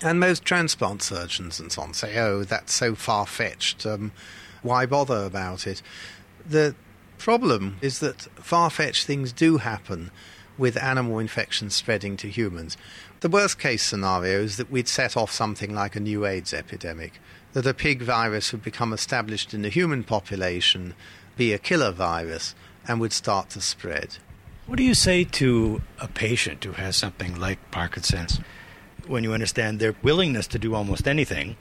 And 0.00 0.20
most 0.20 0.44
transplant 0.44 1.02
surgeons 1.02 1.58
and 1.58 1.72
so 1.72 1.82
on 1.82 1.92
say, 1.92 2.16
oh, 2.18 2.44
that's 2.44 2.72
so 2.72 2.94
far 2.94 3.26
fetched, 3.26 3.84
um, 3.84 4.12
why 4.62 4.86
bother 4.86 5.24
about 5.24 5.66
it? 5.66 5.82
The 6.48 6.76
problem 7.18 7.78
is 7.82 7.98
that 7.98 8.22
far 8.36 8.70
fetched 8.70 9.06
things 9.06 9.32
do 9.32 9.58
happen 9.58 10.12
with 10.56 10.80
animal 10.80 11.18
infections 11.18 11.74
spreading 11.74 12.16
to 12.18 12.28
humans. 12.28 12.76
The 13.20 13.28
worst 13.28 13.58
case 13.58 13.82
scenario 13.82 14.40
is 14.42 14.56
that 14.58 14.70
we'd 14.70 14.86
set 14.86 15.16
off 15.16 15.32
something 15.32 15.74
like 15.74 15.96
a 15.96 16.00
new 16.00 16.24
AIDS 16.24 16.54
epidemic, 16.54 17.20
that 17.54 17.66
a 17.66 17.72
pig 17.72 18.02
virus 18.02 18.52
would 18.52 18.62
become 18.62 18.92
established 18.92 19.54
in 19.54 19.62
the 19.62 19.68
human 19.68 20.04
population, 20.04 20.92
be 21.36 21.52
a 21.52 21.58
killer 21.58 21.92
virus, 21.92 22.54
and 22.86 23.00
would 23.00 23.12
start 23.12 23.48
to 23.50 23.60
spread. 23.60 24.18
What 24.66 24.76
do 24.76 24.82
you 24.82 24.94
say 24.94 25.24
to 25.24 25.80
a 26.00 26.08
patient 26.08 26.64
who 26.64 26.72
has 26.72 26.96
something 26.96 27.38
like 27.38 27.70
Parkinson's 27.70 28.40
when 29.06 29.22
you 29.22 29.32
understand 29.32 29.78
their 29.78 29.94
willingness 30.02 30.46
to 30.48 30.58
do 30.58 30.74
almost 30.74 31.06
anything 31.06 31.56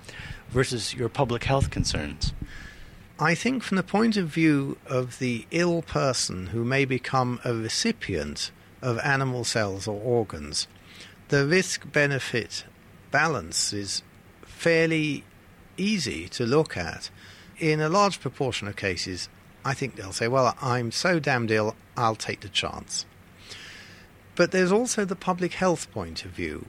versus 0.49 0.93
your 0.93 1.10
public 1.10 1.43
health 1.43 1.69
concerns? 1.69 2.34
I 3.19 3.36
think, 3.36 3.62
from 3.62 3.77
the 3.77 3.84
point 3.84 4.17
of 4.17 4.27
view 4.27 4.77
of 4.88 5.19
the 5.19 5.45
ill 5.51 5.84
person 5.84 6.47
who 6.47 6.63
may 6.63 6.86
become 6.86 7.39
a 7.45 7.53
recipient 7.53 8.51
of 8.82 8.97
animal 8.99 9.43
cells 9.43 9.88
or 9.88 10.01
organs, 10.01 10.67
the 11.27 11.45
risk 11.45 11.91
benefit 11.91 12.65
balance 13.12 13.71
is 13.73 14.01
fairly 14.41 15.23
easy 15.77 16.27
to 16.29 16.45
look 16.45 16.77
at. 16.77 17.09
In 17.59 17.81
a 17.81 17.89
large 17.89 18.19
proportion 18.19 18.67
of 18.67 18.75
cases, 18.75 19.29
I 19.65 19.73
think 19.73 19.95
they'll 19.95 20.12
say, 20.12 20.27
well, 20.27 20.55
I'm 20.62 20.91
so 20.91 21.19
damned 21.19 21.51
ill, 21.51 21.75
I'll 21.95 22.15
take 22.15 22.41
the 22.41 22.49
chance. 22.49 23.05
But 24.36 24.51
there's 24.51 24.71
also 24.71 25.05
the 25.05 25.15
public 25.15 25.53
health 25.53 25.91
point 25.91 26.25
of 26.25 26.31
view. 26.31 26.65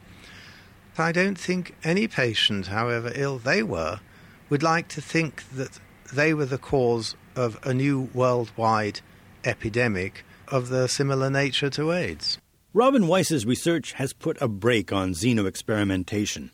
I 0.96 1.10
don't 1.10 1.38
think 1.38 1.74
any 1.82 2.06
patient, 2.06 2.68
however 2.68 3.10
ill 3.14 3.38
they 3.38 3.62
were, 3.62 4.00
would 4.48 4.62
like 4.62 4.88
to 4.88 5.00
think 5.00 5.42
that 5.50 5.80
they 6.12 6.34
were 6.34 6.46
the 6.46 6.58
cause 6.58 7.16
of 7.34 7.58
a 7.64 7.74
new 7.74 8.08
worldwide 8.14 9.00
epidemic 9.44 10.24
of 10.48 10.68
the 10.68 10.86
similar 10.86 11.30
nature 11.30 11.70
to 11.70 11.90
AIDS. 11.90 12.38
Robin 12.72 13.06
Weiss's 13.06 13.46
research 13.46 13.92
has 13.94 14.12
put 14.12 14.40
a 14.40 14.48
brake 14.48 14.92
on 14.92 15.14
xenoexperimentation. 15.14 16.50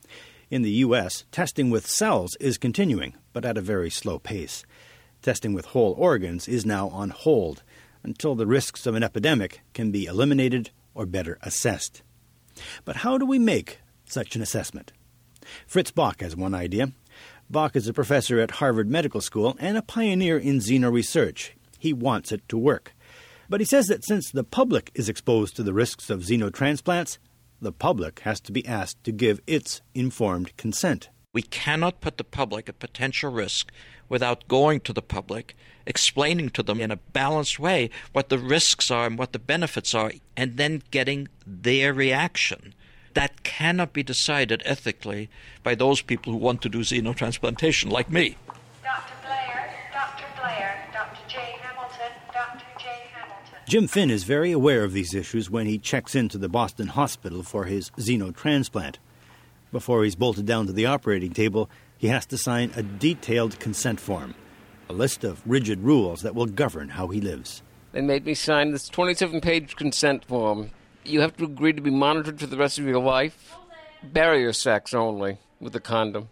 In 0.51 0.63
the 0.63 0.71
U.S., 0.71 1.25
testing 1.31 1.71
with 1.71 1.87
cells 1.87 2.37
is 2.41 2.59
continuing, 2.59 3.15
but 3.33 3.45
at 3.45 3.57
a 3.57 3.61
very 3.61 3.89
slow 3.89 4.19
pace. 4.19 4.65
Testing 5.23 5.53
with 5.53 5.67
whole 5.67 5.93
organs 5.97 6.49
is 6.49 6.67
now 6.67 6.89
on 6.89 7.11
hold 7.11 7.63
until 8.03 8.35
the 8.35 8.49
risks 8.49 8.85
of 8.85 8.97
an 8.97 9.05
epidemic 9.05 9.61
can 9.75 9.93
be 9.93 10.07
eliminated 10.07 10.71
or 10.93 11.07
better 11.07 11.39
assessed. 11.43 12.03
But 12.85 12.97
how 12.97 13.17
do 13.17 13.25
we 13.25 13.39
make 13.39 13.79
such 14.07 14.35
an 14.35 14.43
assessment? 14.43 14.91
Fritz 15.69 15.93
Bach 15.93 16.21
has 16.21 16.35
one 16.35 16.55
idea. 16.55 16.91
Bach 17.49 17.77
is 17.77 17.87
a 17.87 17.93
professor 17.93 18.41
at 18.41 18.53
Harvard 18.53 18.91
Medical 18.91 19.21
School 19.21 19.57
and 19.61 19.77
a 19.77 19.83
pioneer 19.83 20.37
in 20.37 20.59
xeno 20.59 20.93
research. 20.93 21.55
He 21.79 21.93
wants 21.93 22.33
it 22.33 22.49
to 22.49 22.59
work. 22.59 22.93
But 23.49 23.61
he 23.61 23.67
says 23.67 23.87
that 23.87 24.05
since 24.05 24.33
the 24.33 24.45
public 24.45 24.91
is 24.95 25.09
exposed 25.09 25.55
to 25.57 25.63
the 25.63 25.73
risks 25.73 26.11
of 26.11 26.23
xenotransplants, 26.23 27.19
the 27.61 27.73
public 27.73 28.21
has 28.21 28.41
to 28.41 28.53
be 28.53 28.67
asked 28.67 29.03
to 29.05 29.13
give 29.13 29.41
its 29.47 29.83
informed 29.95 30.57
consent. 30.57 31.11
We 31.33 31.43
cannot 31.43 32.01
put 32.01 32.19
the 32.19 32.25
public 32.25 32.69
at 32.69 32.81
potential 32.81 33.31
risk 33.31 33.71
without 34.09 34.49
going 34.49 34.81
to 34.81 34.93
the 34.93 35.03
public, 35.03 35.57
explaining 35.87 36.51
to 36.51 36.63
them 36.63 36.81
in 36.81 36.91
a 36.91 36.97
balanced 36.97 37.61
way 37.61 37.91
what 38.13 38.29
the 38.29 38.39
risks 38.39 38.91
are 38.91 39.07
and 39.07 39.17
what 39.17 39.33
the 39.33 39.39
benefits 39.39 39.95
are, 39.95 40.13
and 40.37 40.57
then 40.57 40.83
getting 40.91 41.29
their 41.47 41.95
reaction. 41.95 42.75
That 43.15 43.43
cannot 43.43 43.93
be 43.93 44.03
decided 44.03 44.63
ethically 44.65 45.31
by 45.63 45.75
those 45.75 46.01
people 46.03 46.33
who 46.33 46.39
want 46.39 46.63
to 46.63 46.69
do 46.69 46.81
xenotransplantation, 46.81 47.91
like 47.91 48.11
me. 48.11 48.37
Jim 53.71 53.87
Finn 53.87 54.11
is 54.11 54.25
very 54.25 54.51
aware 54.51 54.83
of 54.83 54.93
these 54.93 55.15
issues 55.15 55.49
when 55.49 55.65
he 55.65 55.79
checks 55.79 56.17
into 56.17 56.37
the 56.37 56.49
Boston 56.49 56.89
Hospital 56.89 57.45
for 57.45 57.67
his 57.67 57.91
xenotransplant. 57.91 58.97
Before 59.71 60.03
he's 60.03 60.17
bolted 60.17 60.45
down 60.45 60.67
to 60.67 60.73
the 60.73 60.87
operating 60.87 61.33
table, 61.33 61.71
he 61.97 62.09
has 62.09 62.27
to 62.27 62.37
sign 62.37 62.73
a 62.75 62.83
detailed 62.83 63.61
consent 63.61 64.01
form, 64.01 64.35
a 64.89 64.93
list 64.93 65.23
of 65.23 65.41
rigid 65.47 65.83
rules 65.83 66.23
that 66.23 66.35
will 66.35 66.47
govern 66.47 66.89
how 66.89 67.07
he 67.07 67.21
lives. 67.21 67.63
They 67.93 68.01
made 68.01 68.27
me 68.27 68.35
sign 68.35 68.73
this 68.73 68.89
27 68.89 69.41
page 69.41 69.77
consent 69.77 70.25
form. 70.25 70.73
You 71.05 71.21
have 71.21 71.37
to 71.37 71.45
agree 71.45 71.73
to 71.73 71.81
be 71.81 71.93
monitored 71.93 72.41
for 72.41 72.49
the 72.49 72.57
rest 72.57 72.81
of 72.81 72.87
your 72.87 72.99
life. 72.99 73.55
Barrier 74.03 74.53
sex 74.53 74.93
only 74.93 75.39
with 75.61 75.77
a 75.77 75.81
condom. 75.81 76.31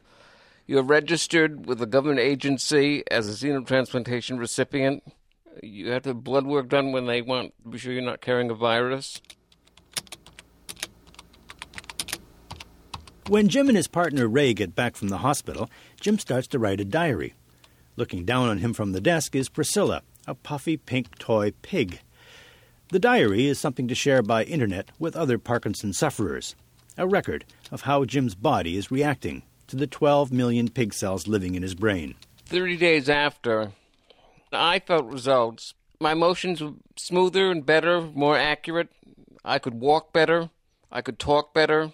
You're 0.66 0.83
registered 0.83 1.66
with 1.66 1.81
a 1.81 1.87
government 1.87 2.18
agency 2.18 3.05
as 3.12 3.29
a 3.29 3.46
xenotransplantation 3.46 4.40
recipient. 4.40 5.05
You 5.62 5.90
have 5.90 6.03
to 6.03 6.11
have 6.11 6.25
blood 6.25 6.47
work 6.47 6.68
done 6.68 6.92
when 6.92 7.07
they 7.07 7.23
want 7.23 7.55
to 7.62 7.71
be 7.71 7.79
sure 7.79 7.92
you're 7.92 8.03
not 8.03 8.21
carrying 8.21 8.51
a 8.51 8.55
virus. 8.55 9.21
When 13.29 13.49
Jim 13.49 13.68
and 13.68 13.77
his 13.77 13.88
partner 13.88 14.27
Ray 14.27 14.55
get 14.55 14.75
back 14.75 14.97
from 14.97 15.09
the 15.09 15.18
hospital, 15.18 15.68
Jim 16.01 16.18
starts 16.18 16.47
to 16.49 16.59
write 16.59 16.81
a 16.81 16.85
diary. 16.85 17.35
Looking 17.97 18.25
down 18.25 18.49
on 18.49 18.59
him 18.59 18.73
from 18.73 18.92
the 18.92 19.01
desk 19.01 19.35
is 19.35 19.49
Priscilla, 19.49 20.03
a 20.27 20.35
puffy 20.35 20.77
pink 20.77 21.18
toy 21.18 21.53
pig. 21.61 22.01
The 22.90 22.99
diary 22.99 23.47
is 23.47 23.59
something 23.59 23.87
to 23.88 23.94
share 23.94 24.23
by 24.23 24.44
internet 24.44 24.90
with 24.99 25.14
other 25.14 25.37
Parkinson 25.37 25.92
sufferers, 25.92 26.57
a 26.97 27.07
record 27.07 27.44
of 27.71 27.83
how 27.83 28.07
Jim's 28.07 28.35
body 28.35 28.79
is 28.79 28.90
reacting 28.90 29.42
to 29.66 29.77
the 29.77 29.87
12 29.87 30.33
million 30.33 30.68
pig 30.68 30.94
cells 30.94 31.29
living 31.29 31.55
in 31.55 31.62
his 31.62 31.75
brain. 31.75 32.14
30 32.47 32.79
days 32.79 33.11
after, 33.11 33.73
I 34.53 34.79
felt 34.81 35.07
results. 35.07 35.75
My 36.01 36.15
motions 36.15 36.61
were 36.61 36.75
smoother 36.97 37.51
and 37.51 37.67
better, 37.67 38.01
more 38.01 38.37
accurate. 38.37 38.89
I 39.45 39.59
could 39.59 39.75
walk 39.75 40.13
better. 40.13 40.51
I 40.91 41.03
could 41.03 41.19
talk 41.19 41.53
better. 41.53 41.93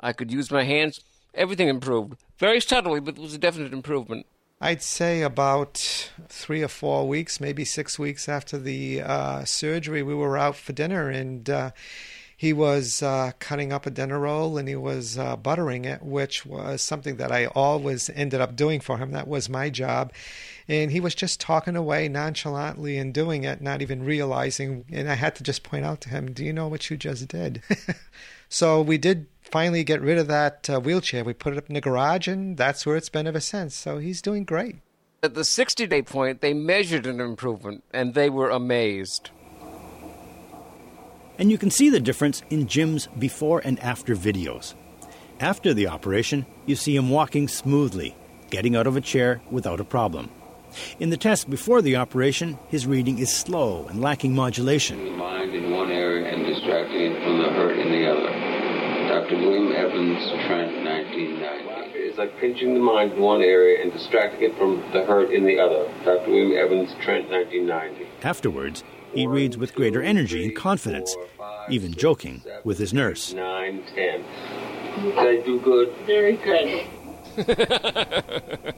I 0.00 0.12
could 0.12 0.30
use 0.32 0.50
my 0.50 0.64
hands. 0.64 1.00
Everything 1.34 1.68
improved. 1.68 2.16
Very 2.38 2.60
subtly, 2.60 3.00
but 3.00 3.16
it 3.16 3.20
was 3.20 3.34
a 3.34 3.38
definite 3.38 3.72
improvement. 3.72 4.26
I'd 4.60 4.82
say 4.82 5.22
about 5.22 6.10
three 6.28 6.62
or 6.62 6.68
four 6.68 7.08
weeks, 7.08 7.40
maybe 7.40 7.64
six 7.64 7.98
weeks 7.98 8.28
after 8.28 8.58
the 8.58 9.02
uh, 9.02 9.44
surgery, 9.44 10.02
we 10.02 10.14
were 10.14 10.38
out 10.38 10.54
for 10.54 10.72
dinner, 10.72 11.08
and 11.10 11.50
uh, 11.50 11.70
he 12.42 12.52
was 12.52 13.04
uh, 13.04 13.30
cutting 13.38 13.72
up 13.72 13.86
a 13.86 13.90
dinner 13.92 14.18
roll 14.18 14.58
and 14.58 14.66
he 14.66 14.74
was 14.74 15.16
uh, 15.16 15.36
buttering 15.36 15.84
it, 15.84 16.02
which 16.02 16.44
was 16.44 16.82
something 16.82 17.14
that 17.18 17.30
I 17.30 17.46
always 17.46 18.10
ended 18.10 18.40
up 18.40 18.56
doing 18.56 18.80
for 18.80 18.98
him. 18.98 19.12
That 19.12 19.28
was 19.28 19.48
my 19.48 19.70
job. 19.70 20.12
And 20.66 20.90
he 20.90 20.98
was 20.98 21.14
just 21.14 21.40
talking 21.40 21.76
away 21.76 22.08
nonchalantly 22.08 22.98
and 22.98 23.14
doing 23.14 23.44
it, 23.44 23.60
not 23.60 23.80
even 23.80 24.02
realizing. 24.02 24.84
And 24.90 25.08
I 25.08 25.14
had 25.14 25.36
to 25.36 25.44
just 25.44 25.62
point 25.62 25.84
out 25.84 26.00
to 26.00 26.08
him, 26.08 26.32
Do 26.32 26.44
you 26.44 26.52
know 26.52 26.66
what 26.66 26.90
you 26.90 26.96
just 26.96 27.28
did? 27.28 27.62
so 28.48 28.82
we 28.82 28.98
did 28.98 29.28
finally 29.42 29.84
get 29.84 30.00
rid 30.00 30.18
of 30.18 30.26
that 30.26 30.68
uh, 30.68 30.80
wheelchair. 30.80 31.22
We 31.22 31.34
put 31.34 31.52
it 31.52 31.58
up 31.58 31.68
in 31.68 31.74
the 31.74 31.80
garage, 31.80 32.26
and 32.26 32.56
that's 32.56 32.84
where 32.84 32.96
it's 32.96 33.08
been 33.08 33.28
ever 33.28 33.38
since. 33.38 33.76
So 33.76 33.98
he's 33.98 34.20
doing 34.20 34.42
great. 34.42 34.78
At 35.22 35.34
the 35.34 35.44
60 35.44 35.86
day 35.86 36.02
point, 36.02 36.40
they 36.40 36.54
measured 36.54 37.06
an 37.06 37.20
improvement 37.20 37.84
and 37.92 38.14
they 38.14 38.28
were 38.28 38.50
amazed. 38.50 39.30
And 41.42 41.50
you 41.50 41.58
can 41.58 41.72
see 41.72 41.90
the 41.90 41.98
difference 41.98 42.40
in 42.50 42.68
Jim's 42.68 43.08
before 43.18 43.60
and 43.64 43.80
after 43.80 44.14
videos. 44.14 44.74
After 45.40 45.74
the 45.74 45.88
operation, 45.88 46.46
you 46.66 46.76
see 46.76 46.94
him 46.94 47.10
walking 47.10 47.48
smoothly, 47.48 48.14
getting 48.50 48.76
out 48.76 48.86
of 48.86 48.96
a 48.96 49.00
chair 49.00 49.42
without 49.50 49.80
a 49.80 49.84
problem. 49.84 50.30
In 51.00 51.10
the 51.10 51.16
test 51.16 51.50
before 51.50 51.82
the 51.82 51.96
operation, 51.96 52.60
his 52.68 52.86
reading 52.86 53.18
is 53.18 53.34
slow 53.34 53.88
and 53.88 54.00
lacking 54.00 54.36
modulation. 54.36 55.04
The 55.04 55.10
mind 55.10 55.52
in 55.52 55.72
one 55.72 55.90
area 55.90 56.32
and 56.32 56.46
distracting 56.46 57.10
it 57.10 57.24
from 57.24 57.38
the 57.38 57.50
hurt 57.50 57.76
in 57.76 57.90
the 57.90 58.08
other. 58.08 58.52
Dr. 59.08 59.36
William 59.38 59.72
Evans, 59.72 60.22
Trent, 60.46 60.84
1990. 60.84 61.98
It's 61.98 62.18
like 62.18 62.38
pinching 62.38 62.74
the 62.74 62.80
mind 62.80 63.14
in 63.14 63.20
one 63.20 63.42
area 63.42 63.82
and 63.82 63.92
distracting 63.92 64.48
it 64.48 64.56
from 64.56 64.76
the 64.92 65.04
hurt 65.06 65.32
in 65.32 65.44
the 65.44 65.58
other. 65.58 65.90
Dr. 66.04 66.30
William 66.30 66.56
Evans, 66.56 66.94
Trent, 67.02 67.28
1990. 67.30 68.06
Afterwards, 68.22 68.84
he 69.14 69.26
reads 69.26 69.56
with 69.56 69.74
greater 69.74 70.02
energy 70.02 70.44
and 70.44 70.56
confidence, 70.56 71.16
even 71.68 71.92
joking 71.92 72.42
with 72.64 72.78
his 72.78 72.92
nurse. 72.92 73.32
Nine, 73.32 73.82
ten. 73.94 74.24
Did 75.02 75.18
I 75.18 75.40
do 75.40 75.58
good? 75.60 75.92
Very 76.06 76.36
good. 76.36 76.86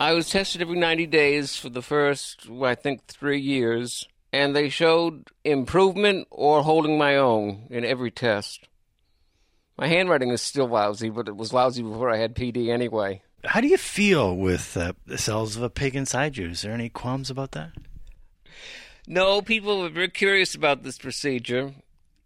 I 0.00 0.12
was 0.12 0.30
tested 0.30 0.62
every 0.62 0.78
90 0.78 1.06
days 1.06 1.56
for 1.56 1.68
the 1.68 1.82
first, 1.82 2.48
I 2.62 2.74
think, 2.74 3.06
three 3.06 3.40
years, 3.40 4.08
and 4.32 4.56
they 4.56 4.68
showed 4.68 5.28
improvement 5.44 6.28
or 6.30 6.62
holding 6.62 6.96
my 6.96 7.16
own 7.16 7.66
in 7.70 7.84
every 7.84 8.10
test. 8.10 8.68
My 9.76 9.88
handwriting 9.88 10.30
is 10.30 10.42
still 10.42 10.68
lousy, 10.68 11.10
but 11.10 11.28
it 11.28 11.36
was 11.36 11.52
lousy 11.52 11.82
before 11.82 12.10
I 12.10 12.18
had 12.18 12.34
PD 12.34 12.68
anyway. 12.68 13.22
How 13.44 13.60
do 13.60 13.68
you 13.68 13.78
feel 13.78 14.36
with 14.36 14.76
uh, 14.76 14.92
the 15.06 15.18
cells 15.18 15.56
of 15.56 15.62
a 15.62 15.70
pig 15.70 15.96
inside 15.96 16.36
you? 16.36 16.48
Is 16.48 16.62
there 16.62 16.72
any 16.72 16.88
qualms 16.88 17.30
about 17.30 17.52
that? 17.52 17.72
No, 19.10 19.42
people 19.42 19.80
were 19.80 19.88
very 19.88 20.08
curious 20.08 20.54
about 20.54 20.84
this 20.84 20.96
procedure. 20.96 21.74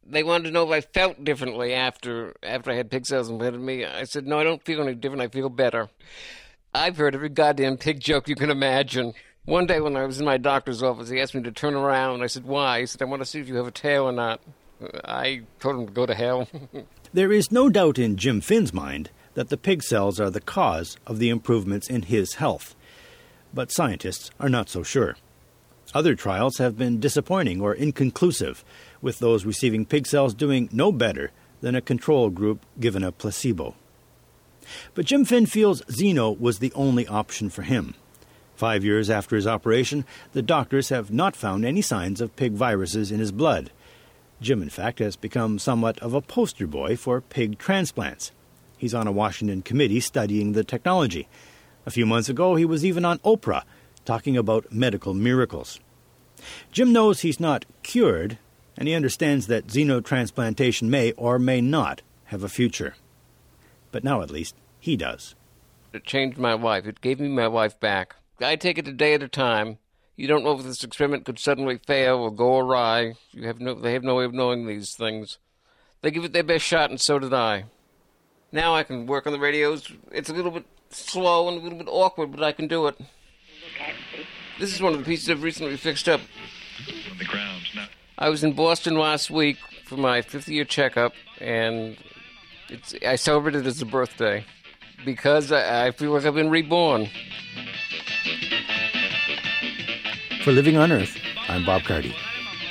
They 0.07 0.23
wanted 0.23 0.44
to 0.44 0.51
know 0.51 0.70
if 0.70 0.70
I 0.70 0.83
felt 0.83 1.25
differently 1.25 1.73
after 1.73 2.35
after 2.42 2.70
I 2.70 2.75
had 2.75 2.90
pig 2.90 3.07
cells 3.07 3.31
implanted 3.31 3.61
in 3.61 3.64
me. 3.64 3.87
I 3.87 4.05
said, 4.05 4.27
no, 4.27 4.38
I 4.38 4.44
don't 4.44 4.62
feel 4.62 4.83
any 4.83 4.94
different. 4.94 5.23
I 5.23 5.29
feel 5.29 5.49
better. 5.49 5.88
I've 6.75 6.99
heard 6.99 7.14
every 7.14 7.31
goddamn 7.31 7.79
pig 7.79 8.01
joke 8.01 8.29
you 8.29 8.35
can 8.35 8.51
imagine. 8.51 9.14
One 9.47 9.64
day 9.64 9.81
when 9.81 9.97
I 9.97 10.05
was 10.05 10.20
in 10.20 10.27
my 10.27 10.37
doctor's 10.37 10.83
office, 10.83 11.09
he 11.09 11.23
asked 11.23 11.35
me 11.35 11.40
to 11.44 11.53
turn 11.53 11.73
around. 11.73 12.23
I 12.23 12.27
said, 12.27 12.44
why? 12.44 12.81
He 12.81 12.87
said, 12.87 13.01
I 13.01 13.07
want 13.07 13.23
to 13.23 13.27
see 13.27 13.40
if 13.40 13.49
you 13.49 13.55
have 13.55 13.66
a 13.66 13.70
tail 13.70 14.05
or 14.05 14.12
not. 14.12 14.42
I 15.07 15.40
told 15.61 15.77
him 15.77 15.87
to 15.87 15.92
go 15.92 16.05
to 16.05 16.14
hell. 16.14 16.47
there 17.14 17.33
is 17.33 17.51
no 17.51 17.70
doubt 17.70 17.99
in 17.99 18.18
Jim 18.18 18.42
Finn's 18.42 18.75
mind 18.75 19.09
that 19.33 19.49
the 19.49 19.57
pig 19.57 19.83
cells 19.83 20.20
are 20.20 20.29
the 20.29 20.38
cause 20.38 20.99
of 21.07 21.18
the 21.18 21.31
improvements 21.31 21.88
in 21.88 22.03
his 22.03 22.35
health. 22.35 22.75
But 23.55 23.73
scientists 23.73 24.31
are 24.38 24.51
not 24.51 24.68
so 24.68 24.83
sure. 24.83 25.16
Other 25.94 26.16
trials 26.16 26.59
have 26.59 26.76
been 26.76 26.98
disappointing 26.98 27.61
or 27.61 27.72
inconclusive, 27.72 28.64
with 29.00 29.20
those 29.20 29.44
receiving 29.44 29.87
pig 29.87 30.09
cells 30.09 30.35
doing 30.35 30.68
no 30.72 30.90
better 30.90 31.30
than 31.61 31.76
a 31.76 31.80
control 31.80 32.30
group 32.30 32.66
given 32.80 33.04
a 33.04 33.12
placebo. 33.12 33.76
But 34.94 35.07
Jim 35.07 35.24
Finn 35.24 35.46
feels 35.46 35.83
Xeno 35.83 36.38
was 36.38 36.59
the 36.59 36.72
only 36.74 37.07
option 37.07 37.48
for 37.48 37.62
him. 37.62 37.94
Five 38.57 38.85
years 38.85 39.09
after 39.09 39.37
his 39.37 39.46
operation, 39.46 40.04
the 40.33 40.42
doctors 40.42 40.88
have 40.88 41.12
not 41.12 41.37
found 41.37 41.64
any 41.64 41.80
signs 41.80 42.20
of 42.20 42.35
pig 42.35 42.54
viruses 42.54 43.12
in 43.12 43.20
his 43.20 43.30
blood. 43.33 43.70
Jim, 44.40 44.62
in 44.62 44.70
fact, 44.70 44.98
has 44.98 45.14
become 45.16 45.59
somewhat 45.61 45.98
of 46.00 46.12
a 46.12 46.20
poster 46.20 46.66
boy 46.66 46.96
for 46.96 47.20
pig 47.20 47.57
transplants. 47.59 48.33
He's 48.76 48.94
on 48.94 49.07
a 49.07 49.12
Washington 49.12 49.62
committee 49.62 50.00
studying 50.00 50.52
the 50.52 50.64
technology. 50.64 51.28
A 51.87 51.90
few 51.90 52.04
months 52.04 52.28
ago, 52.28 52.57
he 52.57 52.64
was 52.64 52.85
even 52.85 53.04
on 53.04 53.18
Oprah 53.20 53.62
talking 54.04 54.37
about 54.37 54.72
medical 54.72 55.14
miracles. 55.14 55.80
Jim 56.72 56.92
knows 56.92 57.20
he's 57.20 57.40
not 57.40 57.64
cured, 57.83 58.38
and 58.76 58.88
he 58.88 58.94
understands 58.94 59.46
that 59.46 59.68
xenotransplantation 59.68 60.88
may 60.88 61.12
or 61.12 61.38
may 61.38 61.61
not 61.61 62.02
have 62.26 62.42
a 62.42 62.48
future. 62.48 62.94
But 63.92 64.04
now, 64.04 64.22
at 64.22 64.30
least, 64.30 64.57
he 64.80 64.96
does. 64.96 65.35
It 65.92 66.04
changed 66.04 66.38
my 66.38 66.54
life. 66.54 66.87
It 66.87 67.00
gave 67.00 67.20
me 67.20 67.28
my 67.28 67.46
life 67.46 67.78
back. 67.78 68.16
I 68.40 68.57
take 68.57 68.78
it 68.78 68.88
a 68.88 68.92
day 68.92 69.14
at 69.14 69.22
a 69.22 69.28
time. 69.28 69.78
You 70.16 70.26
don't 70.26 70.44
know 70.44 70.59
if 70.59 70.64
this 70.64 70.85
experiment 70.85 71.24
could 71.24 71.38
suddenly 71.38 71.78
fail 71.87 72.18
or 72.18 72.30
go 72.30 72.59
awry. 72.59 73.14
You 73.33 73.46
have 73.46 73.61
no, 73.61 73.74
they 73.74 73.92
have 73.92 74.02
no 74.02 74.16
way 74.16 74.24
of 74.24 74.35
knowing 74.35 74.66
these 74.66 74.94
things. 74.94 75.38
They 76.02 76.11
give 76.11 76.24
it 76.24 76.33
their 76.33 76.42
best 76.42 76.64
shot, 76.64 76.90
and 76.90 77.00
so 77.00 77.18
did 77.18 77.33
I. 77.33 77.64
Now 78.52 78.74
I 78.74 78.83
can 78.83 79.07
work 79.07 79.26
on 79.26 79.33
the 79.33 79.38
radios. 79.38 79.90
It's 80.12 80.28
a 80.30 80.35
little 80.35 80.50
bit 80.50 80.66
slow 80.90 81.48
and 81.48 81.59
a 81.59 81.61
little 81.61 81.78
bit 81.78 81.88
awkward, 81.88 82.30
but 82.30 82.42
I 82.42 82.52
can 82.52 82.68
do 82.68 82.87
it. 82.87 82.96
This 84.59 84.73
is 84.73 84.81
one 84.81 84.93
of 84.93 85.01
the 85.01 85.05
pieces 85.05 85.29
I've 85.29 85.43
recently 85.43 85.77
fixed 85.77 86.09
up. 86.09 86.21
On 87.11 87.19
the 87.19 87.25
ground. 87.25 87.62
Now, 87.75 87.87
I 88.19 88.29
was 88.29 88.45
in 88.45 88.53
Boston 88.53 88.97
last 88.97 89.31
week 89.31 89.57
for 89.85 89.97
my 89.97 90.23
fifth 90.23 90.49
year 90.49 90.64
checkup, 90.64 91.12
and 91.40 91.97
it's 92.69 92.95
I 93.07 93.17
celebrated 93.17 93.67
it 93.67 93.69
as 93.69 93.83
a 93.83 93.87
birthday 93.87 94.45
because 95.05 95.51
I, 95.51 95.87
I 95.87 95.90
feel 95.90 96.12
like 96.12 96.25
I've 96.25 96.35
been 96.35 96.51
reborn. 96.51 97.09
For 100.45 100.53
Living 100.53 100.77
on 100.77 100.93
Earth, 100.93 101.17
I'm 101.49 101.64
Bob 101.64 101.83
Carty. 101.83 102.14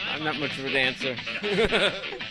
I'm 0.10 0.24
not 0.24 0.40
much 0.40 0.58
of 0.58 0.66
a 0.66 0.72
dancer. 0.72 1.18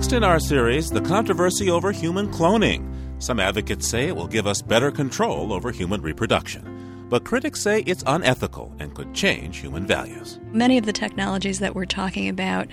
Next 0.00 0.14
in 0.14 0.24
our 0.24 0.40
series, 0.40 0.90
the 0.90 1.02
controversy 1.02 1.68
over 1.68 1.92
human 1.92 2.32
cloning. 2.32 2.90
Some 3.18 3.38
advocates 3.38 3.86
say 3.86 4.08
it 4.08 4.16
will 4.16 4.26
give 4.26 4.46
us 4.46 4.62
better 4.62 4.90
control 4.90 5.52
over 5.52 5.70
human 5.70 6.00
reproduction. 6.00 7.06
But 7.10 7.26
critics 7.26 7.60
say 7.60 7.82
it's 7.82 8.02
unethical 8.06 8.74
and 8.78 8.94
could 8.94 9.12
change 9.12 9.58
human 9.58 9.86
values. 9.86 10.40
Many 10.52 10.78
of 10.78 10.86
the 10.86 10.94
technologies 10.94 11.58
that 11.58 11.74
we're 11.74 11.84
talking 11.84 12.30
about 12.30 12.68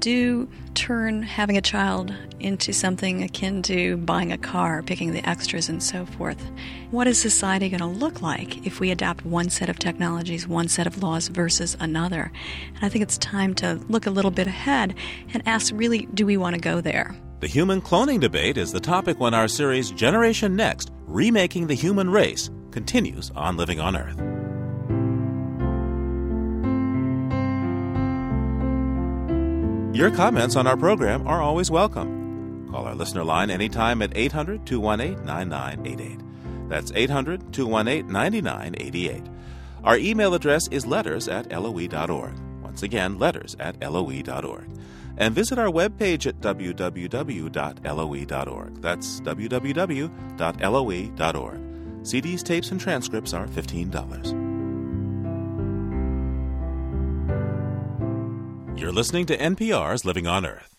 do 0.00 0.48
turn 0.74 1.22
having 1.22 1.56
a 1.56 1.62
child 1.62 2.14
into 2.40 2.72
something 2.72 3.22
akin 3.22 3.62
to 3.62 3.96
buying 3.98 4.32
a 4.32 4.38
car, 4.38 4.82
picking 4.82 5.12
the 5.12 5.28
extras, 5.28 5.68
and 5.68 5.82
so 5.82 6.04
forth. 6.04 6.40
What 6.90 7.06
is 7.06 7.20
society 7.20 7.68
going 7.68 7.80
to 7.80 7.86
look 7.86 8.22
like 8.22 8.66
if 8.66 8.80
we 8.80 8.90
adopt 8.90 9.24
one 9.24 9.50
set 9.50 9.68
of 9.68 9.78
technologies, 9.78 10.46
one 10.46 10.68
set 10.68 10.86
of 10.86 11.02
laws 11.02 11.28
versus 11.28 11.76
another? 11.80 12.30
And 12.74 12.84
I 12.84 12.88
think 12.88 13.02
it's 13.02 13.18
time 13.18 13.54
to 13.56 13.74
look 13.88 14.06
a 14.06 14.10
little 14.10 14.30
bit 14.30 14.46
ahead 14.46 14.94
and 15.32 15.42
ask 15.46 15.72
really, 15.74 16.06
do 16.14 16.26
we 16.26 16.36
want 16.36 16.54
to 16.54 16.60
go 16.60 16.80
there? 16.80 17.14
The 17.40 17.46
human 17.46 17.80
cloning 17.80 18.20
debate 18.20 18.56
is 18.56 18.72
the 18.72 18.80
topic 18.80 19.20
when 19.20 19.34
our 19.34 19.48
series 19.48 19.90
Generation 19.90 20.56
Next 20.56 20.90
Remaking 21.06 21.66
the 21.66 21.74
Human 21.74 22.10
Race 22.10 22.50
continues 22.70 23.30
on 23.32 23.56
Living 23.56 23.80
on 23.80 23.96
Earth. 23.96 24.33
Your 29.94 30.10
comments 30.10 30.56
on 30.56 30.66
our 30.66 30.76
program 30.76 31.24
are 31.28 31.40
always 31.40 31.70
welcome. 31.70 32.66
Call 32.68 32.84
our 32.84 32.96
listener 32.96 33.22
line 33.22 33.48
anytime 33.48 34.02
at 34.02 34.10
800 34.16 34.66
218 34.66 35.24
9988. 35.24 36.68
That's 36.68 36.90
800 36.96 37.52
218 37.52 38.12
9988. 38.12 39.22
Our 39.84 39.96
email 39.96 40.34
address 40.34 40.66
is 40.72 40.84
letters 40.84 41.28
at 41.28 41.52
loe.org. 41.52 42.32
Once 42.60 42.82
again, 42.82 43.20
letters 43.20 43.54
at 43.60 43.80
loe.org. 43.80 44.68
And 45.16 45.32
visit 45.32 45.60
our 45.60 45.68
webpage 45.68 46.26
at 46.26 46.40
www.loe.org. 46.40 47.52
That's 48.82 49.20
www.loe.org. 49.20 50.10
CDs, 52.02 52.42
tapes, 52.42 52.72
and 52.72 52.80
transcripts 52.80 53.32
are 53.32 53.46
$15. 53.46 54.43
You're 58.76 58.92
listening 58.92 59.26
to 59.26 59.38
NPR's 59.38 60.04
Living 60.04 60.26
on 60.26 60.44
Earth. 60.44 60.74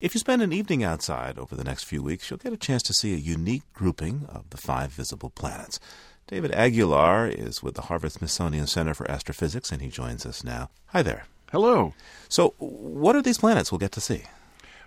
If 0.00 0.14
you 0.14 0.20
spend 0.20 0.40
an 0.40 0.52
evening 0.52 0.84
outside 0.84 1.36
over 1.36 1.56
the 1.56 1.64
next 1.64 1.84
few 1.84 2.00
weeks, 2.00 2.30
you'll 2.30 2.38
get 2.38 2.52
a 2.52 2.56
chance 2.56 2.82
to 2.84 2.94
see 2.94 3.12
a 3.12 3.16
unique 3.16 3.64
grouping 3.74 4.26
of 4.28 4.50
the 4.50 4.56
five 4.56 4.92
visible 4.92 5.30
planets. 5.30 5.80
David 6.28 6.52
Aguilar 6.52 7.26
is 7.26 7.60
with 7.60 7.74
the 7.74 7.82
Harvard 7.82 8.12
Smithsonian 8.12 8.68
Center 8.68 8.94
for 8.94 9.10
Astrophysics, 9.10 9.72
and 9.72 9.82
he 9.82 9.88
joins 9.88 10.24
us 10.24 10.44
now. 10.44 10.70
Hi 10.86 11.02
there. 11.02 11.24
Hello. 11.50 11.92
So, 12.28 12.54
what 12.58 13.16
are 13.16 13.22
these 13.22 13.38
planets 13.38 13.72
we'll 13.72 13.78
get 13.80 13.92
to 13.92 14.00
see? 14.00 14.22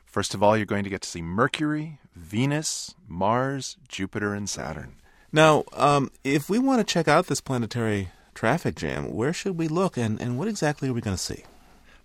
First 0.05 0.33
of 0.33 0.41
all, 0.41 0.55
you're 0.55 0.65
going 0.65 0.85
to 0.85 0.89
get 0.89 1.01
to 1.01 1.09
see 1.09 1.21
Mercury, 1.21 1.99
Venus, 2.15 2.95
Mars, 3.07 3.75
Jupiter, 3.87 4.33
and 4.33 4.49
Saturn. 4.49 4.95
Now, 5.33 5.65
um, 5.73 6.11
if 6.23 6.49
we 6.49 6.59
want 6.59 6.79
to 6.79 6.93
check 6.93 7.09
out 7.09 7.27
this 7.27 7.41
planetary 7.41 8.09
traffic 8.33 8.75
jam, 8.75 9.13
where 9.13 9.33
should 9.33 9.57
we 9.57 9.67
look, 9.67 9.97
and, 9.97 10.19
and 10.21 10.39
what 10.39 10.47
exactly 10.47 10.87
are 10.87 10.93
we 10.93 11.01
going 11.01 11.17
to 11.17 11.21
see? 11.21 11.43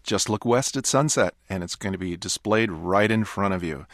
Just 0.04 0.28
look 0.28 0.44
west 0.44 0.76
at 0.76 0.84
sunset, 0.84 1.34
and 1.48 1.64
it's 1.64 1.76
going 1.76 1.94
to 1.94 1.98
be 1.98 2.14
displayed 2.14 2.70
right 2.70 3.10
in 3.10 3.24
front 3.24 3.54
of 3.54 3.64
you. 3.64 3.86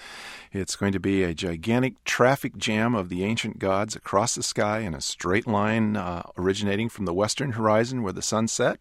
It's 0.53 0.75
going 0.75 0.91
to 0.93 0.99
be 0.99 1.23
a 1.23 1.35
gigantic 1.35 2.03
traffic 2.05 2.57
jam 2.57 2.97
of 2.97 3.09
the 3.09 3.23
ancient 3.23 3.61
gods 3.61 3.95
across 3.95 4.35
the 4.35 4.43
sky 4.43 4.81
in 4.81 4.93
a 4.93 5.01
straight 5.01 5.47
line 5.47 5.97
uh, 5.97 6.25
originating 6.37 6.89
from 6.89 7.05
the 7.05 7.15
western 7.15 7.53
horizon 7.53 8.03
where 8.03 8.13
the 8.13 8.23
sun 8.23 8.49
set 8.49 8.81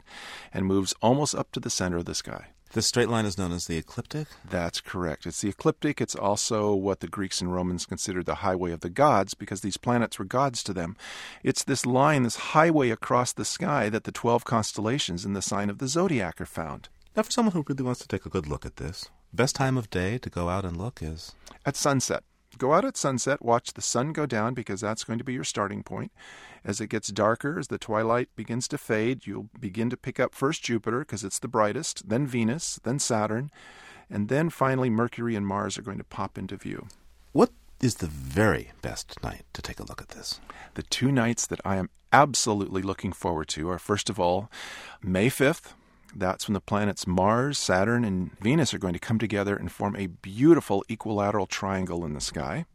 and 0.52 0.65
moves 0.65 0.96
almost 1.04 1.36
up 1.36 1.52
to 1.52 1.60
the 1.60 1.70
center 1.70 1.98
of 1.98 2.06
the 2.06 2.15
sky. 2.15 2.48
The 2.72 2.82
straight 2.82 3.10
line 3.10 3.26
is 3.26 3.38
known 3.38 3.52
as 3.52 3.65
the 3.65 3.78
ecliptic? 3.78 4.28
That's 4.48 4.80
correct. 4.80 5.26
It's 5.26 5.42
the 5.42 5.50
ecliptic. 5.50 6.02
It's 6.02 6.15
also 6.15 6.74
what 6.74 7.00
the 7.00 7.08
Greeks 7.08 7.42
and 7.42 7.54
Romans 7.54 7.86
considered 7.86 8.26
the 8.28 8.36
highway 8.36 8.72
of 8.72 8.82
the 8.82 8.92
gods 8.92 9.36
because 9.36 9.62
these 9.62 9.78
planets 9.78 10.18
were 10.20 10.26
gods 10.26 10.63
to 10.63 10.74
them. 10.74 10.96
It's 11.44 11.63
this 11.63 11.86
line, 11.86 12.24
this 12.24 12.36
highway 12.36 12.89
across 12.92 13.34
the 13.34 13.46
sky 13.46 13.89
that 13.89 14.04
the 14.04 14.12
12 14.12 14.46
constellations 14.46 15.26
in 15.26 15.34
the 15.34 15.42
sign 15.42 15.72
of 15.72 15.80
the 15.80 15.88
zodiac 15.88 16.42
are 16.42 16.46
found. 16.46 16.89
Now, 17.15 17.24
for 17.24 17.32
someone 17.32 17.54
who 17.54 17.65
really 17.67 17.84
wants 17.84 18.02
to 18.02 18.08
take 18.08 18.26
a 18.26 18.30
good 18.30 18.48
look 18.48 18.65
at 18.65 18.78
this, 18.78 19.10
best 19.34 19.56
time 19.56 19.78
of 19.78 19.89
day 19.89 20.17
to 20.19 20.30
go 20.30 20.48
out 20.48 20.63
and 20.63 20.78
look 20.78 21.02
is? 21.02 21.36
At 21.65 21.76
sunset. 21.76 22.24
Go 22.58 22.74
out 22.74 22.86
at 22.86 22.98
sunset, 22.98 23.43
watch 23.43 23.74
the 23.74 23.82
sun 23.82 24.12
go 24.12 24.26
down 24.26 24.54
because 24.54 24.82
that's 24.82 25.04
going 25.04 25.17
to 25.19 25.26
be 25.26 25.34
your 25.34 25.43
starting 25.43 25.82
point. 25.84 26.12
As 26.63 26.82
it 26.82 26.88
gets 26.88 27.10
darker, 27.10 27.58
as 27.58 27.67
the 27.67 27.78
twilight 27.78 28.30
begins 28.36 28.67
to 28.69 28.78
fade, 28.78 29.26
you'll 29.26 29.50
begin 29.60 29.89
to 29.89 29.98
pick 29.98 30.19
up 30.19 30.36
first 30.36 30.63
Jupiter 30.63 31.00
because 31.00 31.24
it's 31.24 31.39
the 31.39 31.48
brightest, 31.48 32.10
then 32.10 32.28
Venus, 32.28 32.80
then 32.84 33.00
Saturn, 33.00 33.50
and 34.10 34.28
then 34.28 34.50
finally 34.50 34.89
Mercury 34.89 35.36
and 35.36 35.48
Mars 35.48 35.78
are 35.78 35.84
going 35.84 36.00
to 36.00 36.04
pop 36.04 36.38
into 36.38 36.58
view. 36.58 36.88
What 37.32 37.52
is 37.82 37.95
the 37.95 38.08
very 38.08 38.72
best 38.82 39.22
night 39.24 39.45
to 39.54 39.62
take 39.62 39.80
a 39.80 39.86
look 39.86 40.02
at 40.02 40.10
this? 40.10 40.41
The 40.74 40.84
two 40.84 41.12
nights 41.12 41.48
that 41.48 41.62
I 41.63 41.78
am 41.78 41.89
absolutely 42.12 42.82
looking 42.82 43.13
forward 43.13 43.48
to 43.50 43.69
are 43.69 43.80
first 43.80 44.10
of 44.10 44.19
all, 44.19 44.52
May 45.02 45.30
5th, 45.30 45.74
that's 46.15 46.48
when 46.48 46.54
the 46.54 46.62
planets 46.62 47.08
Mars, 47.08 47.58
Saturn, 47.58 48.04
and 48.04 48.38
Venus 48.39 48.74
are 48.74 48.80
going 48.80 48.93
to 48.93 49.00
come 49.00 49.19
together 49.19 49.56
and 49.56 49.72
form 49.72 49.95
a 49.95 50.08
beautiful 50.08 50.84
equilateral 50.89 51.48
triangle 51.48 52.06
in 52.06 52.13
the 52.13 52.22
sky. 52.22 52.65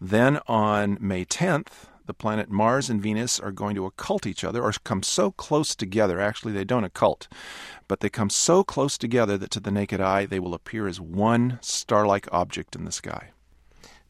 Then 0.00 0.40
on 0.46 0.98
May 1.00 1.24
10th, 1.24 1.86
the 2.06 2.14
planet 2.14 2.48
Mars 2.48 2.88
and 2.88 3.02
Venus 3.02 3.40
are 3.40 3.50
going 3.50 3.74
to 3.74 3.84
occult 3.84 4.26
each 4.26 4.44
other 4.44 4.62
or 4.62 4.72
come 4.84 5.02
so 5.02 5.32
close 5.32 5.74
together. 5.74 6.20
Actually, 6.20 6.52
they 6.52 6.64
don't 6.64 6.84
occult, 6.84 7.26
but 7.88 8.00
they 8.00 8.08
come 8.08 8.30
so 8.30 8.62
close 8.62 8.96
together 8.96 9.36
that 9.36 9.50
to 9.50 9.60
the 9.60 9.72
naked 9.72 10.00
eye 10.00 10.24
they 10.24 10.38
will 10.38 10.54
appear 10.54 10.86
as 10.86 11.00
one 11.00 11.58
star 11.60 12.06
like 12.06 12.28
object 12.32 12.76
in 12.76 12.84
the 12.84 12.92
sky. 12.92 13.30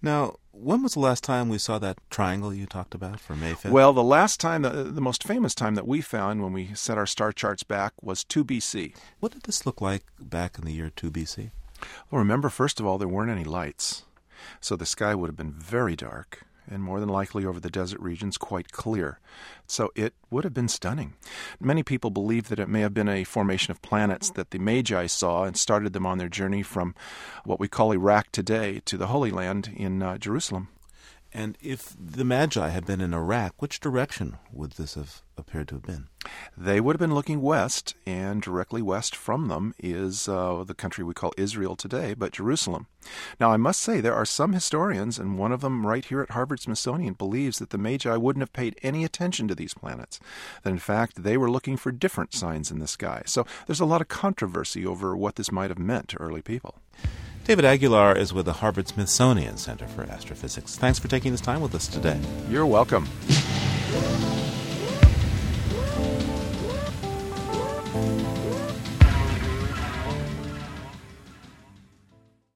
Now, 0.07 0.37
when 0.53 0.85
was 0.85 0.95
the 0.95 1.01
last 1.01 1.25
time 1.25 1.49
we 1.49 1.59
saw 1.59 1.81
that 1.81 1.99
triangle 2.11 2.55
you 2.55 2.64
talked 2.64 2.95
about 2.95 3.19
for 3.19 3.35
May 3.35 3.55
5th? 3.55 3.73
Well, 3.73 3.92
the 3.92 4.05
last 4.05 4.38
time, 4.38 4.62
the, 4.62 4.85
the 4.85 5.01
most 5.01 5.25
famous 5.25 5.53
time 5.53 5.75
that 5.75 5.88
we 5.88 6.01
found 6.01 6.45
when 6.45 6.53
we 6.53 6.71
set 6.75 6.97
our 6.97 7.07
star 7.07 7.33
charts 7.33 7.64
back 7.64 7.92
was 8.01 8.23
2 8.23 8.45
BC. 8.45 8.95
What 9.19 9.33
did 9.33 9.42
this 9.42 9.66
look 9.66 9.81
like 9.81 10.05
back 10.21 10.61
in 10.61 10.64
the 10.64 10.73
year 10.73 10.92
2 10.95 11.11
BC? 11.11 11.51
Well, 12.09 12.21
remember, 12.21 12.49
first 12.51 12.79
of 12.79 12.87
all, 12.87 12.99
there 12.99 13.09
weren't 13.09 13.33
any 13.33 13.42
lights. 13.42 14.05
So 14.61 14.77
the 14.77 14.87
sky 14.87 15.12
would 15.16 15.27
have 15.27 15.37
been 15.37 15.53
very 15.53 15.97
dark 15.97 16.45
and 16.68 16.83
more 16.83 17.00
than 17.00 17.09
likely 17.09 17.44
over 17.44 17.61
the 17.61 17.70
desert 17.70 18.00
regions 18.00 18.38
quite 18.38 18.72
clear. 18.72 19.18
So 19.66 19.90
it 19.94 20.14
would 20.31 20.44
have 20.44 20.55
been 20.55 20.68
stunning. 20.68 21.14
Many 21.61 21.83
people 21.83 22.11
believe 22.11 22.48
that 22.48 22.59
it 22.59 22.68
may 22.68 22.81
have 22.81 22.94
been 22.94 23.09
a 23.09 23.24
formation 23.24 23.70
of 23.70 23.83
planets 23.83 24.31
that 24.31 24.50
the 24.50 24.59
Magi 24.59 25.07
saw 25.07 25.44
and 25.44 25.57
started 25.57 25.92
them 25.92 26.07
on 26.07 26.18
their 26.18 26.29
journey 26.29 26.62
from 26.62 26.94
what 27.44 27.61
we 27.61 27.68
call 27.68 27.92
Iraq 27.92 28.33
today 28.33 28.81
to 28.85 28.96
the 28.96 29.09
Holy 29.09 29.31
Land 29.31 29.72
in 29.76 30.02
uh, 30.02 30.18
Jerusalem. 30.18 30.68
And 31.37 31.59
if 31.61 31.94
the 32.01 32.25
Magi 32.25 32.70
had 32.70 32.87
been 32.87 33.03
in 33.03 33.12
Iraq, 33.12 33.61
which 33.61 33.79
direction 33.79 34.38
would 34.51 34.72
this 34.72 34.94
have 34.94 35.20
appeared 35.37 35.68
to 35.68 35.75
have 35.75 35.83
been? 35.83 36.09
They 36.57 36.81
would 36.81 36.94
have 36.94 36.99
been 37.01 37.14
looking 37.14 37.42
west, 37.42 37.94
and 38.07 38.40
directly 38.40 38.81
west 38.81 39.14
from 39.14 39.49
them 39.49 39.75
is 39.79 40.31
uh, 40.31 40.64
the 40.66 40.72
country 40.72 41.05
we 41.05 41.12
call 41.12 41.35
Israel 41.37 41.77
today, 41.77 42.14
but 42.14 42.33
Jerusalem. 42.33 42.87
Now, 43.38 43.53
I 43.53 43.59
must 43.59 43.83
say, 43.83 44.01
there 44.01 44.14
are 44.14 44.25
some 44.25 44.55
historians, 44.55 45.18
and 45.18 45.38
one 45.38 45.53
of 45.53 45.61
them 45.61 45.87
right 45.87 46.07
here 46.07 46.22
at 46.22 46.31
Harvard 46.31 46.61
Smithsonian 46.61 47.12
believes 47.12 47.59
that 47.59 47.68
the 47.68 47.77
Magi 47.77 48.16
wouldn't 48.16 48.40
have 48.42 48.55
paid 48.55 48.79
any 48.83 49.05
attention 49.05 49.46
to 49.46 49.55
these 49.55 49.75
planets. 49.75 50.18
That, 50.62 50.70
in 50.70 50.79
fact, 50.79 51.22
they 51.22 51.37
were 51.37 51.51
looking 51.51 51.77
for 51.77 51.92
different 51.92 52.33
signs 52.33 52.70
in 52.70 52.79
the 52.79 52.88
sky. 52.88 53.25
So 53.27 53.44
there's 53.66 53.81
a 53.81 53.85
lot 53.85 54.01
of 54.01 54.09
controversy 54.09 54.87
over 54.87 55.14
what 55.14 55.37
this 55.37 55.53
might 55.53 55.68
have 55.68 55.79
meant 55.79 56.09
to 56.09 56.16
early 56.16 56.40
people. 56.40 56.77
David 57.46 57.64
Aguilar 57.64 58.16
is 58.16 58.32
with 58.32 58.46
the 58.46 58.54
Harvard 58.54 58.88
Smithsonian 58.88 59.56
Center 59.56 59.87
for 59.87 60.02
Astrophysics. 60.02 60.76
Thanks 60.76 60.98
for 60.98 61.06
taking 61.06 61.30
this 61.30 61.40
time 61.40 61.61
with 61.61 61.76
us 61.76 61.87
today. 61.87 62.20
You're 62.50 62.66
welcome. 62.66 63.06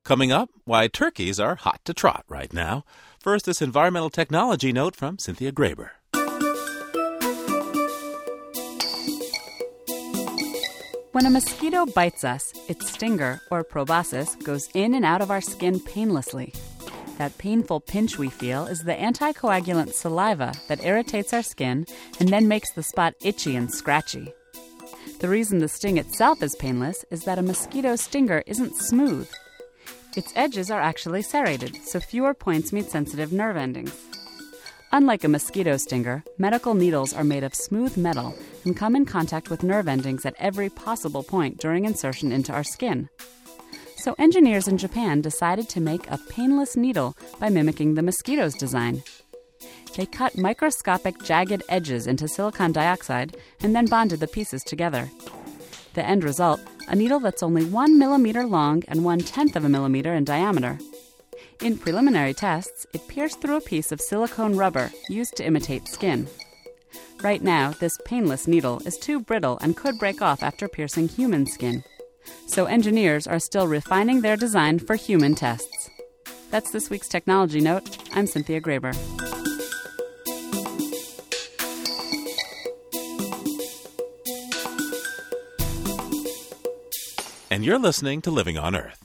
Coming 0.03 0.33
up, 0.33 0.50
why 0.64 0.88
turkeys 0.88 1.38
are 1.38 1.55
hot 1.55 1.81
to 1.85 1.94
trot 1.94 2.24
right 2.29 2.53
now. 2.53 2.85
First, 3.20 3.46
this 3.46 3.62
environmental 3.62 4.11
technology 4.11 4.72
note 4.72 4.96
from 4.96 5.20
Cynthia 5.20 5.53
Graber. 5.53 5.90
When 11.12 11.27
a 11.27 11.31
mosquito 11.31 11.87
bites 11.87 12.23
us, 12.23 12.53
its 12.68 12.88
stinger, 12.88 13.40
or 13.51 13.64
proboscis, 13.64 14.37
goes 14.37 14.68
in 14.75 14.94
and 14.94 15.05
out 15.05 15.20
of 15.20 15.31
our 15.33 15.40
skin 15.40 15.81
painlessly. 15.81 16.55
That 17.18 17.37
painful 17.37 17.81
pinch 17.81 18.16
we 18.16 18.31
feel 18.31 18.66
is 18.66 18.85
the 18.85 18.94
anticoagulant 18.94 19.92
saliva 19.92 20.55
that 20.68 20.85
irritates 20.85 21.33
our 21.33 21.42
skin 21.42 21.85
and 22.20 22.29
then 22.29 22.46
makes 22.46 22.70
the 22.70 22.85
spot 22.85 23.14
itchy 23.23 23.57
and 23.57 23.68
scratchy. 23.73 24.33
The 25.18 25.29
reason 25.29 25.59
the 25.59 25.66
sting 25.66 25.99
itself 25.99 26.44
is 26.44 26.55
painless 26.55 27.05
is 27.11 27.25
that 27.25 27.40
a 27.40 27.42
mosquito 27.42 27.96
stinger 27.96 28.44
isn't 28.46 28.77
smooth. 28.77 29.29
Its 30.16 30.33
edges 30.37 30.70
are 30.70 30.81
actually 30.81 31.23
serrated, 31.23 31.75
so 31.85 31.99
fewer 31.99 32.35
points 32.35 32.73
meet 32.73 32.88
sensitive 32.88 33.33
nerve 33.33 33.57
endings. 33.57 33.92
Unlike 34.92 35.22
a 35.22 35.29
mosquito 35.29 35.76
stinger, 35.76 36.24
medical 36.37 36.74
needles 36.74 37.12
are 37.14 37.22
made 37.22 37.44
of 37.44 37.55
smooth 37.55 37.96
metal 37.96 38.35
and 38.64 38.76
come 38.76 38.96
in 38.96 39.07
contact 39.07 39.48
with 39.48 39.62
nerve 39.62 39.87
endings 39.87 40.26
at 40.26 40.35
every 40.40 40.68
possible 40.68 41.22
point 41.22 41.59
during 41.59 41.85
insertion 41.85 42.33
into 42.33 42.53
our 42.53 42.64
skin. 42.64 43.09
So, 43.96 44.16
engineers 44.18 44.66
in 44.66 44.79
Japan 44.79 45.20
decided 45.20 45.68
to 45.68 45.81
make 45.81 46.11
a 46.11 46.18
painless 46.29 46.76
needle 46.76 47.16
by 47.38 47.50
mimicking 47.50 47.94
the 47.94 48.03
mosquito's 48.03 48.55
design. 48.55 49.05
They 49.96 50.07
cut 50.07 50.37
microscopic 50.37 51.22
jagged 51.22 51.62
edges 51.68 52.09
into 52.09 52.26
silicon 52.26 52.72
dioxide 52.72 53.37
and 53.62 53.76
then 53.76 53.87
bonded 53.87 54.18
the 54.18 54.26
pieces 54.26 54.64
together. 54.64 55.09
The 55.94 56.05
end 56.05 56.24
result 56.24 56.61
a 56.88 56.96
needle 56.96 57.20
that's 57.20 57.44
only 57.44 57.64
one 57.64 57.96
millimeter 57.96 58.44
long 58.44 58.83
and 58.88 59.05
one 59.05 59.20
tenth 59.20 59.55
of 59.55 59.64
a 59.64 59.68
millimeter 59.68 60.14
in 60.14 60.24
diameter. 60.24 60.79
In 61.62 61.77
preliminary 61.77 62.33
tests, 62.33 62.87
it 62.94 63.07
pierced 63.07 63.42
through 63.42 63.57
a 63.57 63.61
piece 63.61 63.92
of 63.92 64.01
silicone 64.01 64.57
rubber 64.57 64.90
used 65.11 65.37
to 65.37 65.44
imitate 65.44 65.87
skin. 65.88 66.27
Right 67.23 67.42
now, 67.42 67.73
this 67.73 67.99
painless 68.07 68.49
needle 68.49 68.81
is 68.87 68.96
too 68.96 69.20
brittle 69.20 69.59
and 69.61 69.77
could 69.77 69.99
break 69.99 70.23
off 70.23 70.42
after 70.42 70.68
piercing 70.68 71.09
human 71.09 71.44
skin. 71.44 71.85
So 72.46 72.64
engineers 72.64 73.27
are 73.27 73.38
still 73.38 73.66
refining 73.66 74.23
their 74.23 74.37
design 74.37 74.79
for 74.79 74.96
human 74.96 75.35
tests. 75.35 75.90
That's 76.51 76.70
this 76.70 76.88
week's 76.88 77.09
Technology 77.09 77.61
Note. 77.61 77.99
I'm 78.14 78.27
Cynthia 78.27 78.62
Graber. 78.62 78.96
And 87.51 87.66
you're 87.66 87.79
listening 87.79 88.23
to 88.23 88.31
Living 88.31 88.57
on 88.57 88.75
Earth. 88.75 89.05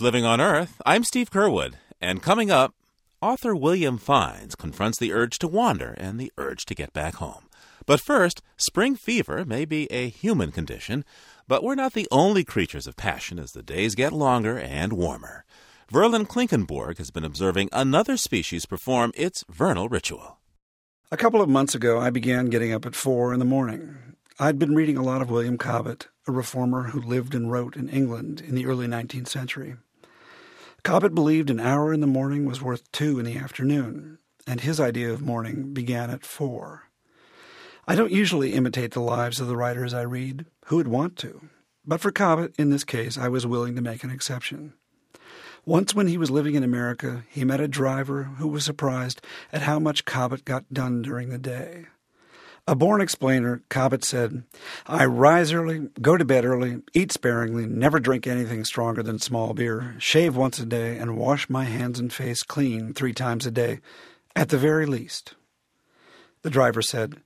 Living 0.00 0.24
on 0.24 0.40
Earth. 0.40 0.80
I'm 0.86 1.04
Steve 1.04 1.30
Curwood, 1.30 1.74
and 2.00 2.22
coming 2.22 2.50
up, 2.50 2.74
author 3.20 3.54
William 3.54 3.98
Fiennes 3.98 4.54
confronts 4.54 4.98
the 4.98 5.12
urge 5.12 5.38
to 5.40 5.48
wander 5.48 5.94
and 5.98 6.18
the 6.18 6.32
urge 6.38 6.64
to 6.66 6.74
get 6.74 6.92
back 6.92 7.16
home. 7.16 7.48
But 7.84 8.00
first, 8.00 8.40
spring 8.56 8.96
fever 8.96 9.44
may 9.44 9.64
be 9.64 9.90
a 9.92 10.08
human 10.08 10.52
condition, 10.52 11.04
but 11.46 11.62
we're 11.62 11.74
not 11.74 11.92
the 11.92 12.08
only 12.10 12.44
creatures 12.44 12.86
of 12.86 12.96
passion 12.96 13.38
as 13.38 13.52
the 13.52 13.62
days 13.62 13.94
get 13.94 14.12
longer 14.12 14.58
and 14.58 14.94
warmer. 14.94 15.44
Verlin 15.92 16.26
Klinkenborg 16.26 16.98
has 16.98 17.10
been 17.10 17.24
observing 17.24 17.68
another 17.72 18.16
species 18.16 18.64
perform 18.64 19.12
its 19.14 19.44
vernal 19.50 19.88
ritual. 19.88 20.38
A 21.12 21.16
couple 21.16 21.42
of 21.42 21.48
months 21.48 21.74
ago, 21.74 21.98
I 21.98 22.10
began 22.10 22.46
getting 22.46 22.72
up 22.72 22.86
at 22.86 22.94
four 22.94 23.34
in 23.34 23.38
the 23.38 23.44
morning. 23.44 23.98
I'd 24.38 24.58
been 24.58 24.74
reading 24.74 24.96
a 24.96 25.02
lot 25.02 25.20
of 25.20 25.30
William 25.30 25.58
Cobbett, 25.58 26.06
a 26.26 26.32
reformer 26.32 26.84
who 26.84 27.00
lived 27.02 27.34
and 27.34 27.52
wrote 27.52 27.76
in 27.76 27.90
England 27.90 28.40
in 28.40 28.54
the 28.54 28.64
early 28.64 28.86
19th 28.86 29.28
century. 29.28 29.76
Cobbett 30.82 31.14
believed 31.14 31.50
an 31.50 31.60
hour 31.60 31.92
in 31.92 32.00
the 32.00 32.06
morning 32.06 32.46
was 32.46 32.62
worth 32.62 32.90
two 32.92 33.18
in 33.18 33.24
the 33.24 33.36
afternoon, 33.36 34.18
and 34.46 34.60
his 34.60 34.80
idea 34.80 35.12
of 35.12 35.20
morning 35.20 35.72
began 35.74 36.10
at 36.10 36.24
four. 36.24 36.84
I 37.86 37.94
don't 37.94 38.12
usually 38.12 38.52
imitate 38.52 38.92
the 38.92 39.00
lives 39.00 39.40
of 39.40 39.48
the 39.48 39.56
writers 39.56 39.92
I 39.92 40.02
read. 40.02 40.46
Who 40.66 40.76
would 40.76 40.88
want 40.88 41.16
to? 41.18 41.48
But 41.84 42.00
for 42.00 42.12
Cobbett, 42.12 42.54
in 42.58 42.70
this 42.70 42.84
case, 42.84 43.18
I 43.18 43.28
was 43.28 43.46
willing 43.46 43.74
to 43.76 43.82
make 43.82 44.04
an 44.04 44.10
exception. 44.10 44.74
Once, 45.66 45.94
when 45.94 46.06
he 46.06 46.16
was 46.16 46.30
living 46.30 46.54
in 46.54 46.62
America, 46.62 47.24
he 47.28 47.44
met 47.44 47.60
a 47.60 47.68
driver 47.68 48.24
who 48.38 48.48
was 48.48 48.64
surprised 48.64 49.20
at 49.52 49.62
how 49.62 49.78
much 49.78 50.04
Cobbett 50.04 50.44
got 50.44 50.72
done 50.72 51.02
during 51.02 51.28
the 51.28 51.38
day. 51.38 51.86
A 52.70 52.76
born 52.76 53.00
explainer, 53.00 53.62
Cobbett 53.68 54.04
said, 54.04 54.44
I 54.86 55.04
rise 55.04 55.52
early, 55.52 55.88
go 56.00 56.16
to 56.16 56.24
bed 56.24 56.44
early, 56.44 56.82
eat 56.94 57.10
sparingly, 57.10 57.66
never 57.66 57.98
drink 57.98 58.28
anything 58.28 58.64
stronger 58.64 59.02
than 59.02 59.18
small 59.18 59.54
beer, 59.54 59.96
shave 59.98 60.36
once 60.36 60.60
a 60.60 60.64
day, 60.64 60.96
and 60.96 61.16
wash 61.16 61.50
my 61.50 61.64
hands 61.64 61.98
and 61.98 62.12
face 62.12 62.44
clean 62.44 62.94
three 62.94 63.12
times 63.12 63.44
a 63.44 63.50
day, 63.50 63.80
at 64.36 64.50
the 64.50 64.56
very 64.56 64.86
least. 64.86 65.34
The 66.42 66.50
driver 66.50 66.80
said, 66.80 67.16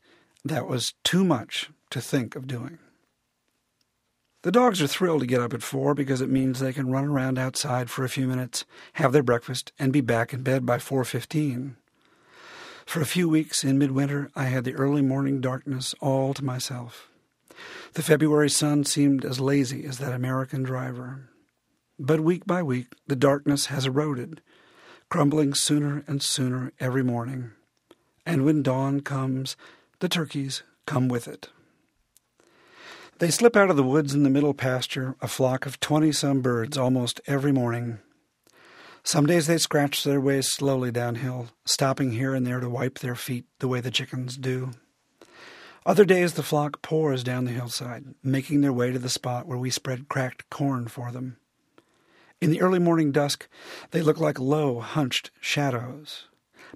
That 0.47 0.67
was 0.67 0.95
too 1.05 1.27
much 1.27 1.69
to 1.91 2.01
think 2.01 2.37
of 2.37 2.47
doing. 2.47 2.79
The 4.45 4.53
dogs 4.53 4.81
are 4.81 4.87
thrilled 4.87 5.21
to 5.21 5.27
get 5.27 5.43
up 5.43 5.53
at 5.53 5.63
four 5.63 5.95
because 5.95 6.23
it 6.23 6.31
means 6.31 6.59
they 6.59 6.73
can 6.73 6.91
run 6.91 7.05
around 7.05 7.39
outside 7.39 7.91
for 7.91 8.03
a 8.03 8.09
few 8.09 8.27
minutes, 8.27 8.65
have 8.95 9.13
their 9.13 9.23
breakfast, 9.23 9.73
and 9.79 9.93
be 9.93 10.01
back 10.01 10.33
in 10.33 10.43
bed 10.43 10.65
by 10.65 10.79
4:15. 10.79 11.77
For 12.87 13.01
a 13.01 13.07
few 13.07 13.29
weeks 13.29 13.65
in 13.65 13.79
midwinter, 13.79 14.31
I 14.37 14.45
had 14.45 14.65
the 14.65 14.75
early 14.75 15.03
morning 15.03 15.41
darkness 15.41 15.95
all 16.01 16.35
to 16.35 16.45
myself. 16.45 17.09
The 17.95 18.03
February 18.03 18.51
sun 18.51 18.85
seemed 18.85 19.25
as 19.25 19.41
lazy 19.41 19.85
as 19.85 19.99
that 19.99 20.13
American 20.13 20.63
driver. 20.63 21.31
But 21.99 22.21
week 22.21 22.47
by 22.47 22.63
week, 22.63 22.89
the 23.07 23.17
darkness 23.17 23.67
has 23.67 23.87
eroded, 23.87 24.43
crumbling 25.09 25.55
sooner 25.55 26.05
and 26.07 26.23
sooner 26.23 26.73
every 26.81 27.03
morning. 27.03 27.53
And 28.27 28.45
when 28.45 28.63
dawn 28.63 29.01
comes, 29.01 29.57
the 30.01 30.09
turkeys 30.09 30.63
come 30.87 31.09
with 31.09 31.29
it. 31.29 31.51
They 33.19 33.31
slip 33.31 33.57
out 33.57 33.71
of 33.71 33.77
the 33.77 33.83
woods 33.83 34.13
in 34.13 34.25
the 34.25 34.31
middle 34.31 34.55
pasture, 34.55 35.15
a 35.21 35.29
flock 35.29 35.67
of 35.67 35.79
twenty 35.79 36.11
some 36.11 36.43
birds 36.43 36.77
almost 36.77 37.21
every 37.27 37.53
morning. 37.53 38.01
Some 39.07 39.27
days 39.27 39.47
they 39.47 39.59
scratch 39.59 40.03
their 40.03 40.21
way 40.21 40.41
slowly 40.41 40.91
downhill, 40.91 41.49
stopping 41.67 42.13
here 42.13 42.35
and 42.35 42.47
there 42.47 42.61
to 42.61 42.71
wipe 42.71 43.01
their 43.01 43.15
feet 43.15 43.45
the 43.59 43.69
way 43.69 43.83
the 43.83 43.91
chickens 43.91 44.39
do. 44.39 44.71
Other 45.85 46.07
days 46.07 46.33
the 46.33 46.43
flock 46.43 46.81
pours 46.81 47.23
down 47.23 47.45
the 47.45 47.53
hillside, 47.53 48.15
making 48.23 48.63
their 48.63 48.73
way 48.73 48.91
to 48.91 48.99
the 48.99 49.11
spot 49.11 49.47
where 49.47 49.59
we 49.59 49.69
spread 49.69 50.09
cracked 50.09 50.49
corn 50.49 50.89
for 50.89 51.13
them. 51.13 51.37
In 52.41 52.51
the 52.51 52.63
early 52.63 52.79
morning 52.79 53.13
dusk, 53.13 53.47
they 53.91 54.01
look 54.01 54.19
like 54.19 54.39
low, 54.39 54.81
hunched 54.81 55.31
shadows. 55.39 56.29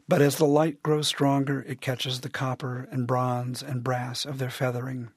But 0.07 0.20
as 0.20 0.37
the 0.37 0.45
light 0.45 0.83
grows 0.83 1.09
stronger, 1.09 1.62
it 1.62 1.81
catches 1.81 2.20
the 2.20 2.29
copper 2.29 2.87
and 2.93 3.07
bronze 3.07 3.62
and 3.62 3.83
brass 3.83 4.26
of 4.26 4.39
their 4.39 4.51
feathering. 4.51 5.09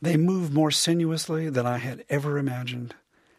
They 0.00 0.16
move 0.16 0.52
more 0.52 0.72
sinuously 0.72 1.48
than 1.48 1.64
I 1.64 1.78
had 1.78 2.04
ever 2.10 2.38
imagined, 2.38 2.96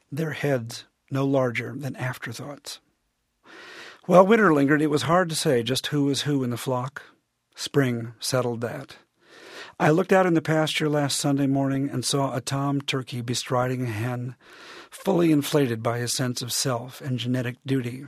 their 0.10 0.32
heads 0.32 0.86
no 1.14 1.26
larger 1.26 1.74
than 1.78 1.96
afterthoughts. 1.96 2.80
While 4.06 4.28
winter 4.28 4.54
lingered, 4.54 4.82
it 4.82 4.90
was 4.90 5.04
hard 5.04 5.30
to 5.30 5.36
say 5.36 5.64
just 5.64 5.88
who 5.88 6.06
was 6.06 6.24
who 6.24 6.44
in 6.44 6.50
the 6.50 6.58
flock. 6.58 7.04
Spring 7.56 8.14
settled 8.20 8.60
that. 8.62 8.98
I 9.80 9.90
looked 9.90 10.12
out 10.12 10.26
in 10.26 10.34
the 10.34 10.42
pasture 10.42 10.90
last 10.90 11.18
Sunday 11.18 11.48
morning 11.48 11.90
and 11.90 12.04
saw 12.04 12.36
a 12.36 12.42
tom 12.42 12.82
turkey 12.82 13.22
bestriding 13.22 13.84
a 13.84 13.90
hen, 13.90 14.36
fully 14.92 15.32
inflated 15.32 15.82
by 15.82 16.00
his 16.00 16.14
sense 16.14 16.42
of 16.42 16.52
self 16.52 17.00
and 17.00 17.18
genetic 17.18 17.58
duty. 17.66 18.06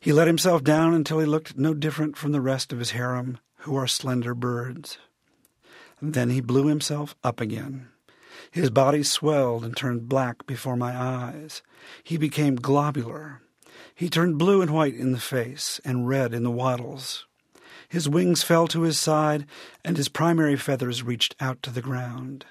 He 0.00 0.12
let 0.12 0.26
himself 0.26 0.62
down 0.62 0.94
until 0.94 1.18
he 1.18 1.26
looked 1.26 1.58
no 1.58 1.74
different 1.74 2.16
from 2.16 2.32
the 2.32 2.40
rest 2.40 2.72
of 2.72 2.78
his 2.78 2.92
harem, 2.92 3.38
who 3.62 3.76
are 3.76 3.86
slender 3.86 4.34
birds. 4.34 4.98
Then 6.00 6.30
he 6.30 6.40
blew 6.40 6.66
himself 6.66 7.16
up 7.24 7.40
again. 7.40 7.88
His 8.50 8.70
body 8.70 9.02
swelled 9.02 9.64
and 9.64 9.76
turned 9.76 10.08
black 10.08 10.46
before 10.46 10.76
my 10.76 10.96
eyes. 10.96 11.62
He 12.02 12.16
became 12.16 12.56
globular. 12.56 13.42
He 13.94 14.08
turned 14.08 14.38
blue 14.38 14.62
and 14.62 14.70
white 14.70 14.94
in 14.94 15.12
the 15.12 15.20
face 15.20 15.80
and 15.84 16.08
red 16.08 16.32
in 16.32 16.44
the 16.44 16.50
wattles. 16.50 17.26
His 17.88 18.08
wings 18.08 18.42
fell 18.42 18.66
to 18.68 18.82
his 18.82 18.98
side, 18.98 19.46
and 19.84 19.96
his 19.96 20.08
primary 20.08 20.56
feathers 20.56 21.02
reached 21.02 21.34
out 21.40 21.62
to 21.62 21.70
the 21.70 21.80
ground. 21.80 22.44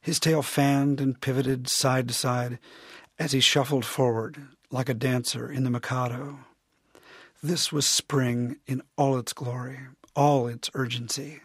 His 0.00 0.20
tail 0.20 0.42
fanned 0.42 1.00
and 1.00 1.20
pivoted 1.20 1.68
side 1.68 2.08
to 2.08 2.14
side 2.14 2.58
as 3.18 3.32
he 3.32 3.40
shuffled 3.40 3.84
forward 3.84 4.48
like 4.70 4.88
a 4.88 4.94
dancer 4.94 5.50
in 5.50 5.64
the 5.64 5.70
Mikado. 5.70 6.40
This 7.42 7.72
was 7.72 7.86
spring 7.86 8.56
in 8.66 8.82
all 8.96 9.18
its 9.18 9.32
glory, 9.32 9.78
all 10.14 10.46
its 10.46 10.70
urgency. 10.74 11.40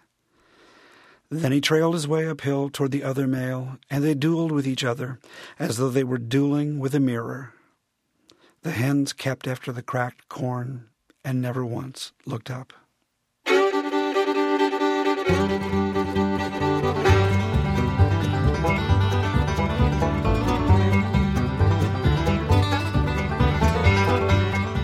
Then 1.41 1.51
he 1.51 1.61
trailed 1.61 1.95
his 1.95 2.07
way 2.07 2.27
uphill 2.27 2.69
toward 2.69 2.91
the 2.91 3.03
other 3.03 3.25
male, 3.25 3.79
and 3.89 4.03
they 4.03 4.13
dueled 4.13 4.51
with 4.51 4.67
each 4.67 4.83
other 4.83 5.19
as 5.57 5.77
though 5.77 5.89
they 5.89 6.03
were 6.03 6.19
dueling 6.19 6.77
with 6.79 6.93
a 6.93 6.99
mirror. 6.99 7.53
The 8.61 8.71
hens 8.71 9.13
kept 9.13 9.47
after 9.47 9.71
the 9.71 9.81
cracked 9.81 10.29
corn 10.29 10.89
and 11.25 11.41
never 11.41 11.65
once 11.65 12.11
looked 12.25 12.51
up. 12.51 12.73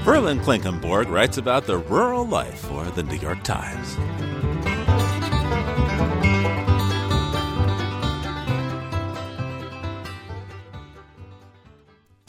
Verlin 0.03 0.41
Klinkenborg 0.43 1.09
writes 1.09 1.37
about 1.37 1.67
the 1.67 1.77
rural 1.77 2.25
life 2.25 2.61
for 2.61 2.85
the 2.85 3.03
New 3.03 3.17
York 3.17 3.43
Times. 3.43 3.95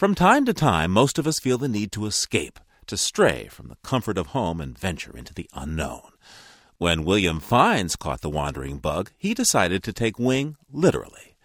From 0.01 0.15
time 0.15 0.47
to 0.47 0.55
time, 0.55 0.93
most 0.93 1.19
of 1.19 1.27
us 1.27 1.39
feel 1.39 1.59
the 1.59 1.69
need 1.69 1.93
to 1.93 2.07
escape, 2.07 2.59
to 2.87 2.97
stray 2.97 3.49
from 3.49 3.69
the 3.69 3.77
comfort 3.83 4.17
of 4.17 4.29
home 4.29 4.59
and 4.59 4.79
venture 4.79 5.15
into 5.15 5.35
the 5.35 5.47
unknown. 5.53 6.13
When 6.79 7.05
William 7.05 7.39
Fiennes 7.39 7.97
caught 7.97 8.23
the 8.23 8.31
wandering 8.31 8.79
bug, 8.79 9.11
he 9.19 9.35
decided 9.35 9.83
to 9.83 9.93
take 9.93 10.19
wing 10.19 10.57
literally. 10.73 11.37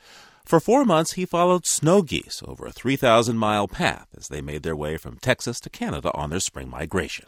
For 0.45 0.61
four 0.61 0.85
months, 0.85 1.15
he 1.15 1.25
followed 1.25 1.65
snow 1.65 2.01
geese 2.01 2.41
over 2.47 2.65
a 2.65 2.71
3,000 2.71 3.37
mile 3.37 3.67
path 3.67 4.07
as 4.15 4.29
they 4.29 4.39
made 4.39 4.63
their 4.63 4.73
way 4.73 4.95
from 4.95 5.17
Texas 5.17 5.59
to 5.59 5.69
Canada 5.69 6.09
on 6.13 6.29
their 6.29 6.39
spring 6.39 6.69
migration. 6.69 7.25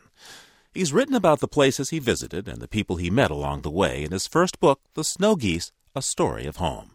He's 0.74 0.94
written 0.94 1.14
about 1.14 1.42
the 1.42 1.50
places 1.50 1.90
he 1.90 2.00
visited 2.00 2.48
and 2.48 2.62
the 2.62 2.70
people 2.70 2.96
he 2.96 3.10
met 3.10 3.32
along 3.32 3.64
the 3.64 3.70
way 3.70 4.02
in 4.02 4.14
his 4.14 4.28
first 4.28 4.62
book, 4.62 4.80
The 4.94 5.04
Snow 5.04 5.36
Geese 5.36 5.74
A 5.94 6.02
Story 6.02 6.46
of 6.46 6.56
Home. 6.56 6.92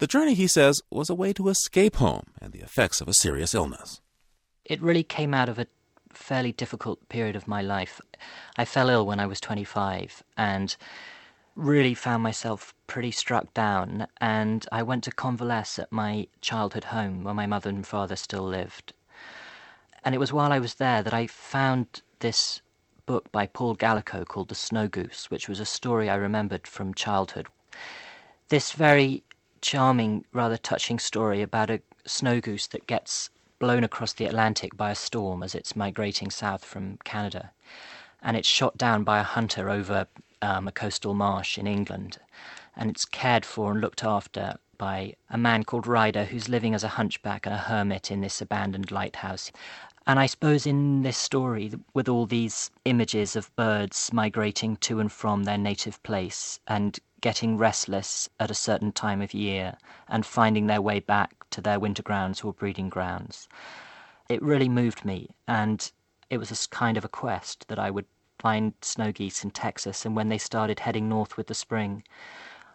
The 0.00 0.06
journey, 0.06 0.32
he 0.32 0.46
says, 0.46 0.80
was 0.88 1.10
a 1.10 1.14
way 1.14 1.34
to 1.34 1.50
escape 1.50 1.96
home 1.96 2.32
and 2.40 2.54
the 2.54 2.62
effects 2.62 3.02
of 3.02 3.08
a 3.08 3.12
serious 3.12 3.54
illness. 3.54 4.00
It 4.64 4.80
really 4.80 5.02
came 5.02 5.34
out 5.34 5.50
of 5.50 5.58
a 5.58 5.66
fairly 6.08 6.52
difficult 6.52 7.06
period 7.10 7.36
of 7.36 7.46
my 7.46 7.60
life. 7.60 8.00
I 8.56 8.64
fell 8.64 8.88
ill 8.88 9.04
when 9.04 9.20
I 9.20 9.26
was 9.26 9.42
25 9.42 10.22
and 10.38 10.74
really 11.54 11.92
found 11.92 12.22
myself 12.22 12.72
pretty 12.86 13.10
struck 13.10 13.52
down. 13.52 14.06
And 14.22 14.66
I 14.72 14.82
went 14.82 15.04
to 15.04 15.10
convalesce 15.10 15.78
at 15.78 15.92
my 15.92 16.28
childhood 16.40 16.84
home 16.84 17.22
where 17.22 17.34
my 17.34 17.46
mother 17.46 17.68
and 17.68 17.86
father 17.86 18.16
still 18.16 18.44
lived. 18.44 18.94
And 20.02 20.14
it 20.14 20.18
was 20.18 20.32
while 20.32 20.50
I 20.50 20.60
was 20.60 20.76
there 20.76 21.02
that 21.02 21.12
I 21.12 21.26
found 21.26 22.00
this 22.20 22.62
book 23.04 23.30
by 23.32 23.46
Paul 23.46 23.76
Gallico 23.76 24.24
called 24.24 24.48
The 24.48 24.54
Snow 24.54 24.88
Goose, 24.88 25.30
which 25.30 25.46
was 25.46 25.60
a 25.60 25.66
story 25.66 26.08
I 26.08 26.14
remembered 26.14 26.66
from 26.66 26.94
childhood. 26.94 27.48
This 28.48 28.72
very 28.72 29.24
charming, 29.60 30.24
rather 30.32 30.56
touching 30.56 30.98
story 30.98 31.42
about 31.42 31.70
a 31.70 31.80
snow 32.04 32.40
goose 32.40 32.66
that 32.68 32.86
gets 32.86 33.30
blown 33.58 33.84
across 33.84 34.12
the 34.14 34.24
Atlantic 34.24 34.76
by 34.76 34.90
a 34.90 34.94
storm 34.94 35.42
as 35.42 35.54
it's 35.54 35.76
migrating 35.76 36.30
south 36.30 36.64
from 36.64 36.98
Canada. 37.04 37.52
And 38.22 38.36
it's 38.36 38.48
shot 38.48 38.76
down 38.76 39.04
by 39.04 39.20
a 39.20 39.24
hunter 39.24 39.70
over 39.70 40.06
um, 40.42 40.66
a 40.66 40.72
coastal 40.72 41.14
marsh 41.14 41.58
in 41.58 41.66
England. 41.66 42.18
And 42.76 42.90
it's 42.90 43.04
cared 43.04 43.44
for 43.44 43.72
and 43.72 43.80
looked 43.80 44.04
after 44.04 44.56
by 44.78 45.14
a 45.28 45.36
man 45.36 45.64
called 45.64 45.86
Ryder 45.86 46.24
who's 46.24 46.48
living 46.48 46.74
as 46.74 46.82
a 46.82 46.88
hunchback 46.88 47.44
and 47.44 47.54
a 47.54 47.58
hermit 47.58 48.10
in 48.10 48.22
this 48.22 48.40
abandoned 48.40 48.90
lighthouse. 48.90 49.52
And 50.06 50.18
I 50.18 50.24
suppose 50.24 50.66
in 50.66 51.02
this 51.02 51.18
story, 51.18 51.72
with 51.92 52.08
all 52.08 52.24
these 52.24 52.70
images 52.86 53.36
of 53.36 53.54
birds 53.56 54.10
migrating 54.12 54.76
to 54.78 54.98
and 54.98 55.12
from 55.12 55.44
their 55.44 55.58
native 55.58 56.02
place 56.02 56.58
and 56.66 56.98
getting 57.20 57.58
restless 57.58 58.28
at 58.38 58.50
a 58.50 58.54
certain 58.54 58.92
time 58.92 59.20
of 59.20 59.34
year 59.34 59.76
and 60.08 60.24
finding 60.24 60.66
their 60.66 60.80
way 60.80 61.00
back 61.00 61.48
to 61.50 61.60
their 61.60 61.80
winter 61.80 62.02
grounds 62.02 62.42
or 62.42 62.52
breeding 62.52 62.88
grounds, 62.88 63.48
it 64.28 64.42
really 64.42 64.68
moved 64.68 65.04
me. 65.04 65.28
And 65.46 65.90
it 66.30 66.38
was 66.38 66.50
a 66.50 66.68
kind 66.68 66.96
of 66.96 67.04
a 67.04 67.08
quest 67.08 67.66
that 67.68 67.78
I 67.78 67.90
would 67.90 68.06
find 68.38 68.72
snow 68.80 69.12
geese 69.12 69.44
in 69.44 69.50
Texas. 69.50 70.06
And 70.06 70.16
when 70.16 70.28
they 70.28 70.38
started 70.38 70.80
heading 70.80 71.08
north 71.08 71.36
with 71.36 71.48
the 71.48 71.54
spring, 71.54 72.02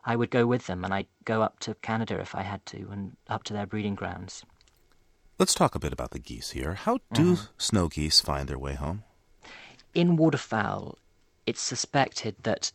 I 0.05 0.15
would 0.15 0.29
go 0.29 0.45
with 0.45 0.67
them 0.67 0.83
and 0.83 0.93
I'd 0.93 1.07
go 1.23 1.41
up 1.41 1.59
to 1.61 1.75
Canada 1.75 2.19
if 2.19 2.35
I 2.35 2.43
had 2.43 2.65
to 2.67 2.89
and 2.91 3.17
up 3.27 3.43
to 3.43 3.53
their 3.53 3.65
breeding 3.65 3.95
grounds. 3.95 4.45
Let's 5.39 5.55
talk 5.55 5.75
a 5.75 5.79
bit 5.79 5.91
about 5.91 6.11
the 6.11 6.19
geese 6.19 6.51
here. 6.51 6.75
How 6.75 6.99
do 7.13 7.35
Mhm. 7.35 7.49
snow 7.57 7.87
geese 7.87 8.21
find 8.21 8.47
their 8.47 8.59
way 8.59 8.75
home? 8.75 9.03
In 9.93 10.15
waterfowl, 10.15 10.97
it's 11.45 11.61
suspected 11.61 12.35
that 12.43 12.71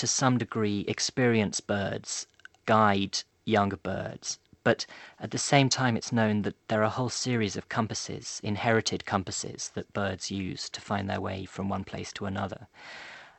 to 0.00 0.06
some 0.06 0.38
degree 0.38 0.82
experienced 0.88 1.66
birds 1.66 2.26
guide 2.64 3.18
younger 3.44 3.76
birds, 3.76 4.38
but 4.64 4.86
at 5.18 5.30
the 5.30 5.36
same 5.36 5.68
time 5.68 5.94
it's 5.94 6.10
known 6.10 6.40
that 6.40 6.54
there 6.68 6.80
are 6.80 6.84
a 6.84 6.96
whole 6.98 7.10
series 7.10 7.54
of 7.54 7.68
compasses, 7.68 8.40
inherited 8.42 9.04
compasses, 9.04 9.70
that 9.74 9.92
birds 9.92 10.30
use 10.30 10.70
to 10.70 10.80
find 10.80 11.10
their 11.10 11.20
way 11.20 11.44
from 11.44 11.68
one 11.68 11.84
place 11.84 12.14
to 12.14 12.24
another. 12.24 12.66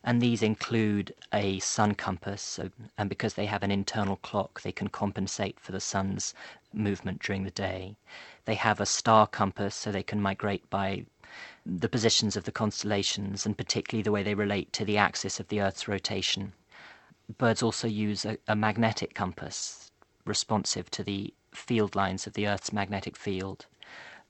And 0.04 0.22
these 0.22 0.44
include 0.44 1.16
a 1.34 1.58
sun 1.58 1.96
compass, 1.96 2.44
so, 2.44 2.70
and 2.96 3.10
because 3.10 3.34
they 3.34 3.48
have 3.48 3.64
an 3.64 3.72
internal 3.72 4.18
clock, 4.18 4.62
they 4.62 4.72
can 4.72 4.90
compensate 4.90 5.60
for 5.60 5.72
the 5.72 5.80
sun's 5.80 6.36
movement 6.72 7.24
during 7.24 7.44
the 7.44 7.50
day. 7.50 7.96
They 8.46 8.56
have 8.56 8.80
a 8.80 8.86
star 8.86 9.26
compass, 9.26 9.74
so 9.74 9.92
they 9.92 10.04
can 10.04 10.22
migrate 10.22 10.70
by 10.70 11.06
the 11.66 11.90
positions 11.90 12.36
of 12.36 12.44
the 12.44 12.52
constellations 12.52 13.46
and 13.46 13.58
particularly 13.58 14.04
the 14.04 14.12
way 14.12 14.24
they 14.24 14.34
relate 14.34 14.72
to 14.74 14.86
the 14.86 14.98
axis 14.98 15.40
of 15.40 15.48
the 15.48 15.62
Earth's 15.62 15.88
rotation. 15.88 16.54
Birds 17.38 17.64
also 17.64 17.88
use 17.88 18.26
a, 18.26 18.38
a 18.48 18.56
magnetic 18.56 19.14
compass 19.14 19.92
responsive 20.26 20.90
to 20.92 21.04
the 21.04 21.34
field 21.54 21.96
lines 21.96 22.28
of 22.28 22.34
the 22.34 22.48
Earth's 22.48 22.74
magnetic 22.74 23.16
field. 23.16 23.66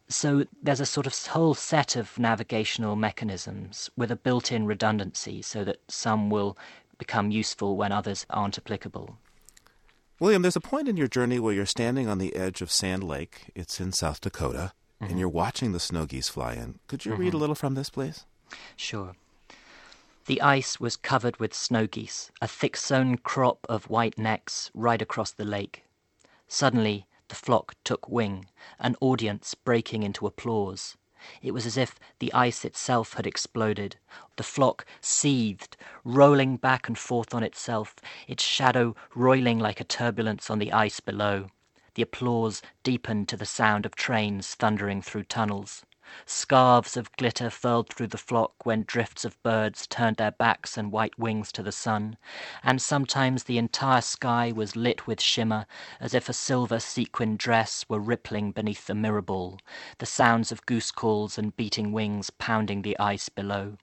So 0.08 0.46
there's 0.62 0.82
a 0.82 0.86
sort 0.86 1.08
of 1.08 1.18
whole 1.28 1.54
set 1.54 1.96
of 1.96 2.20
navigational 2.20 2.96
mechanisms 2.96 3.90
with 3.96 4.12
a 4.12 4.16
built 4.16 4.52
in 4.52 4.66
redundancy 4.66 5.42
so 5.42 5.64
that 5.64 5.80
some 5.88 6.30
will 6.30 6.58
become 6.98 7.32
useful 7.32 7.78
when 7.78 7.92
others 7.92 8.26
aren't 8.30 8.58
applicable. 8.58 9.18
William, 10.20 10.44
there's 10.44 10.56
a 10.56 10.62
point 10.62 10.88
in 10.88 10.98
your 10.98 11.08
journey 11.08 11.40
where 11.40 11.54
you're 11.54 11.66
standing 11.66 12.08
on 12.08 12.20
the 12.20 12.36
edge 12.36 12.62
of 12.62 12.72
Sand 12.72 13.04
Lake. 13.04 13.50
It's 13.56 13.80
in 13.80 13.92
South 13.92 14.22
Dakota, 14.22 14.74
Mhm. 15.02 15.10
and 15.10 15.20
you're 15.20 15.30
watching 15.30 15.72
the 15.72 15.80
snow 15.80 16.06
geese 16.06 16.30
fly 16.30 16.54
in. 16.54 16.80
Could 16.88 17.06
you 17.06 17.16
read 17.16 17.34
a 17.34 17.38
Mhm. 17.38 17.40
little 17.40 17.56
from 17.56 17.74
this, 17.76 17.90
please? 17.90 18.26
Sure. 18.76 19.16
The 20.26 20.42
ice 20.42 20.80
was 20.80 20.96
covered 20.96 21.38
with 21.40 21.54
snow 21.54 21.88
geese, 21.88 22.32
a 22.42 22.48
thick 22.48 22.78
sown 22.78 23.18
crop 23.18 23.66
of 23.68 23.90
white 23.90 24.18
necks 24.18 24.70
right 24.74 25.02
across 25.02 25.32
the 25.32 25.46
lake. 25.46 25.84
Suddenly, 26.48 27.08
the 27.30 27.36
flock 27.36 27.76
took 27.84 28.08
wing, 28.08 28.48
an 28.80 28.96
audience 29.02 29.56
breaking 29.56 30.04
into 30.04 30.28
applause. 30.28 30.96
It 31.42 31.52
was 31.52 31.66
as 31.66 31.78
if 31.78 32.00
the 32.20 32.34
ice 32.34 32.66
itself 32.66 33.14
had 33.14 33.26
exploded. 33.28 33.96
The 34.38 34.44
flock 34.44 34.86
seethed, 35.02 35.78
rolling 36.04 36.58
back 36.58 36.88
and 36.88 36.98
forth 36.98 37.34
on 37.34 37.44
itself, 37.44 37.96
its 38.28 38.44
shadow 38.44 38.96
roiling 39.16 39.60
like 39.60 39.80
a 39.80 39.84
turbulence 39.86 40.50
on 40.50 40.60
the 40.60 40.72
ice 40.74 41.00
below. 41.00 41.50
The 41.96 42.04
applause 42.04 42.62
deepened 42.84 43.28
to 43.28 43.36
the 43.36 43.46
sound 43.46 43.86
of 43.86 43.96
trains 43.96 44.56
thundering 44.56 45.02
through 45.02 45.26
tunnels. 45.26 45.84
Scarves 46.26 46.96
of 46.96 47.12
glitter 47.18 47.50
furled 47.50 47.90
through 47.90 48.08
the 48.08 48.18
flock 48.18 48.66
when 48.66 48.84
drifts 48.88 49.26
of 49.26 49.42
birds 49.44 49.88
turned 49.88 50.16
their 50.16 50.32
backs 50.32 50.78
and 50.78 50.92
white 50.92 51.20
wings 51.20 51.52
to 51.52 51.62
the 51.62 51.72
sun, 51.74 52.18
and 52.64 52.82
sometimes 52.82 53.44
the 53.44 53.58
entire 53.58 54.00
sky 54.02 54.54
was 54.54 54.78
lit 54.78 55.06
with 55.06 55.20
shimmer, 55.22 55.66
as 56.00 56.14
if 56.14 56.30
a 56.30 56.34
silver 56.34 56.80
sequined 56.80 57.40
dress 57.40 57.84
were 57.90 58.00
rippling 58.00 58.52
beneath 58.54 58.88
the 58.88 58.96
mirror 58.96 59.22
ball, 59.22 59.60
the 59.98 60.06
sounds 60.06 60.52
of 60.52 60.66
goose 60.66 60.92
calls 60.92 61.38
and 61.38 61.58
beating 61.58 61.92
wings 61.92 62.30
pounding 62.30 62.84
the 62.84 62.98
ice 63.00 63.28
below. 63.28 63.78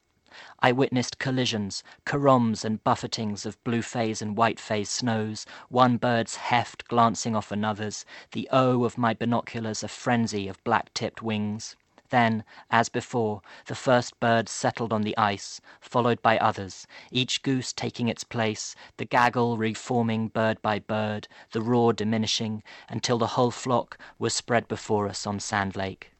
I 0.61 0.73
witnessed 0.73 1.19
collisions, 1.19 1.83
caroms 2.05 2.65
and 2.65 2.83
buffetings 2.85 3.47
of 3.47 3.63
blue 3.65 3.83
phase 3.83 4.23
and 4.23 4.37
white 4.37 4.61
phase 4.61 4.91
snows, 4.91 5.47
one 5.69 5.97
bird's 5.97 6.37
heft 6.37 6.89
glancing 6.89 7.35
off 7.35 7.51
another's, 7.51 8.05
the 8.33 8.49
O 8.53 8.85
of 8.85 8.99
my 8.99 9.15
binoculars 9.15 9.83
a 9.83 9.89
frenzy 9.89 10.49
of 10.49 10.63
black 10.65 10.93
tipped 10.95 11.23
wings. 11.23 11.77
Then, 12.11 12.45
as 12.71 12.89
before, 12.89 13.43
the 13.67 13.75
first 13.75 14.19
bird 14.19 14.49
settled 14.49 14.93
on 14.93 15.03
the 15.03 15.17
ice, 15.19 15.61
followed 15.81 16.23
by 16.23 16.39
others, 16.39 16.87
each 17.11 17.43
goose 17.43 17.73
taking 17.73 18.09
its 18.09 18.25
place, 18.25 18.75
the 18.97 19.05
gaggle 19.05 19.59
reforming 19.59 20.29
bird 20.29 20.63
by 20.63 20.79
bird, 20.79 21.29
the 21.53 21.61
roar 21.61 21.93
diminishing, 21.93 22.63
until 22.89 23.19
the 23.19 23.29
whole 23.29 23.51
flock 23.51 23.99
was 24.19 24.33
spread 24.33 24.69
before 24.69 25.07
us 25.09 25.27
on 25.27 25.39
Sand 25.39 25.77
Lake. 25.77 26.13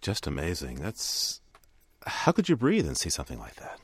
Just 0.00 0.26
amazing. 0.26 0.76
That's. 0.76 1.40
How 2.06 2.32
could 2.32 2.48
you 2.48 2.56
breathe 2.56 2.86
and 2.86 2.96
see 2.96 3.10
something 3.10 3.38
like 3.38 3.56
that? 3.56 3.80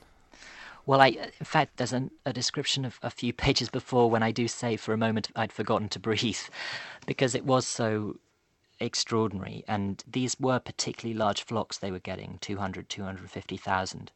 Well, 0.85 1.01
I, 1.01 1.07
in 1.07 1.45
fact, 1.45 1.77
there's 1.77 1.93
an, 1.93 2.11
a 2.25 2.33
description 2.33 2.85
of 2.85 2.99
a 3.01 3.09
few 3.09 3.33
pages 3.33 3.69
before 3.69 4.09
when 4.09 4.21
I 4.21 4.31
do 4.31 4.47
say 4.47 4.77
for 4.77 4.93
a 4.93 4.97
moment 4.97 5.29
I'd 5.35 5.51
forgotten 5.51 5.89
to 5.89 5.99
breathe 5.99 6.37
because 7.07 7.33
it 7.33 7.45
was 7.45 7.65
so 7.65 8.17
extraordinary. 8.79 9.63
And 9.67 10.03
these 10.07 10.39
were 10.39 10.59
particularly 10.59 11.17
large 11.17 11.43
flocks 11.43 11.77
they 11.77 11.91
were 11.91 11.99
getting 11.99 12.37
200, 12.41 12.87
250,000. 12.89 14.11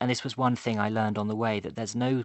And 0.00 0.10
this 0.10 0.24
was 0.24 0.36
one 0.36 0.56
thing 0.56 0.78
I 0.78 0.88
learned 0.88 1.18
on 1.18 1.28
the 1.28 1.36
way 1.36 1.60
that 1.60 1.76
there's 1.76 1.94
no 1.94 2.24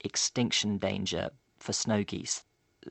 extinction 0.00 0.78
danger 0.78 1.30
for 1.58 1.72
snow 1.72 2.04
geese. 2.04 2.44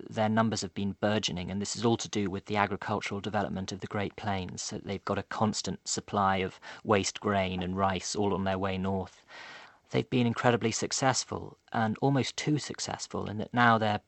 Their 0.10 0.30
numbers 0.30 0.62
have 0.62 0.74
been 0.74 0.96
burgeoning, 1.00 1.52
and 1.52 1.62
this 1.62 1.76
is 1.76 1.86
all 1.86 1.98
to 1.98 2.10
do 2.10 2.30
with 2.30 2.46
the 2.46 2.58
agricultural 2.58 3.22
development 3.22 3.72
of 3.72 3.80
the 3.80 3.88
Great 3.88 4.16
Plains. 4.16 4.62
So 4.62 4.78
they've 4.78 5.06
got 5.06 5.18
a 5.18 5.24
constant 5.24 5.88
supply 5.88 6.38
of 6.38 6.60
waste 6.84 7.20
grain 7.20 7.62
and 7.62 7.78
rice 7.78 8.16
all 8.16 8.34
on 8.34 8.44
their 8.44 8.58
way 8.58 8.78
north. 8.78 9.22
They've 9.92 10.10
been 10.10 10.28
incredibly 10.28 10.72
successful, 10.72 11.58
and 11.72 11.98
almost 12.02 12.38
too 12.38 12.58
successful, 12.58 13.30
in 13.30 13.38
that 13.38 13.54
now 13.54 13.78
they're 13.78 14.02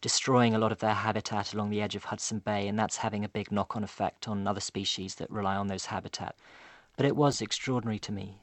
destroying 0.00 0.54
a 0.54 0.58
lot 0.58 0.72
of 0.72 0.78
their 0.78 0.94
habitat 0.94 1.52
along 1.52 1.70
the 1.70 1.82
edge 1.82 1.94
of 1.94 2.04
Hudson 2.04 2.40
Bay, 2.40 2.66
and 2.66 2.78
that's 2.78 2.96
having 2.96 3.24
a 3.24 3.28
big 3.28 3.52
knock 3.52 3.76
on 3.76 3.84
effect 3.84 4.26
on 4.26 4.46
other 4.46 4.60
species 4.60 5.16
that 5.16 5.30
rely 5.30 5.56
on 5.56 5.68
those 5.68 5.86
habitat. 5.86 6.34
But 6.96 7.06
it 7.06 7.16
was 7.16 7.40
extraordinary 7.40 7.98
to 8.00 8.12
me. 8.12 8.40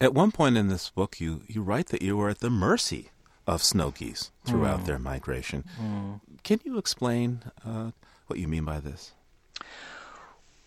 At 0.00 0.14
one 0.14 0.32
point 0.32 0.56
in 0.56 0.68
this 0.68 0.90
book, 0.90 1.20
you, 1.20 1.42
you 1.46 1.62
write 1.62 1.88
that 1.88 2.02
you 2.02 2.16
were 2.16 2.28
at 2.28 2.40
the 2.40 2.50
mercy 2.50 3.10
of 3.46 3.62
snow 3.62 3.90
geese 3.90 4.30
throughout 4.44 4.80
Mm. 4.80 4.86
their 4.86 4.98
migration. 4.98 5.64
Mm. 5.80 6.20
Can 6.42 6.60
you 6.64 6.78
explain 6.78 7.42
uh, 7.64 7.90
what 8.26 8.38
you 8.38 8.48
mean 8.48 8.64
by 8.64 8.80
this? 8.80 9.12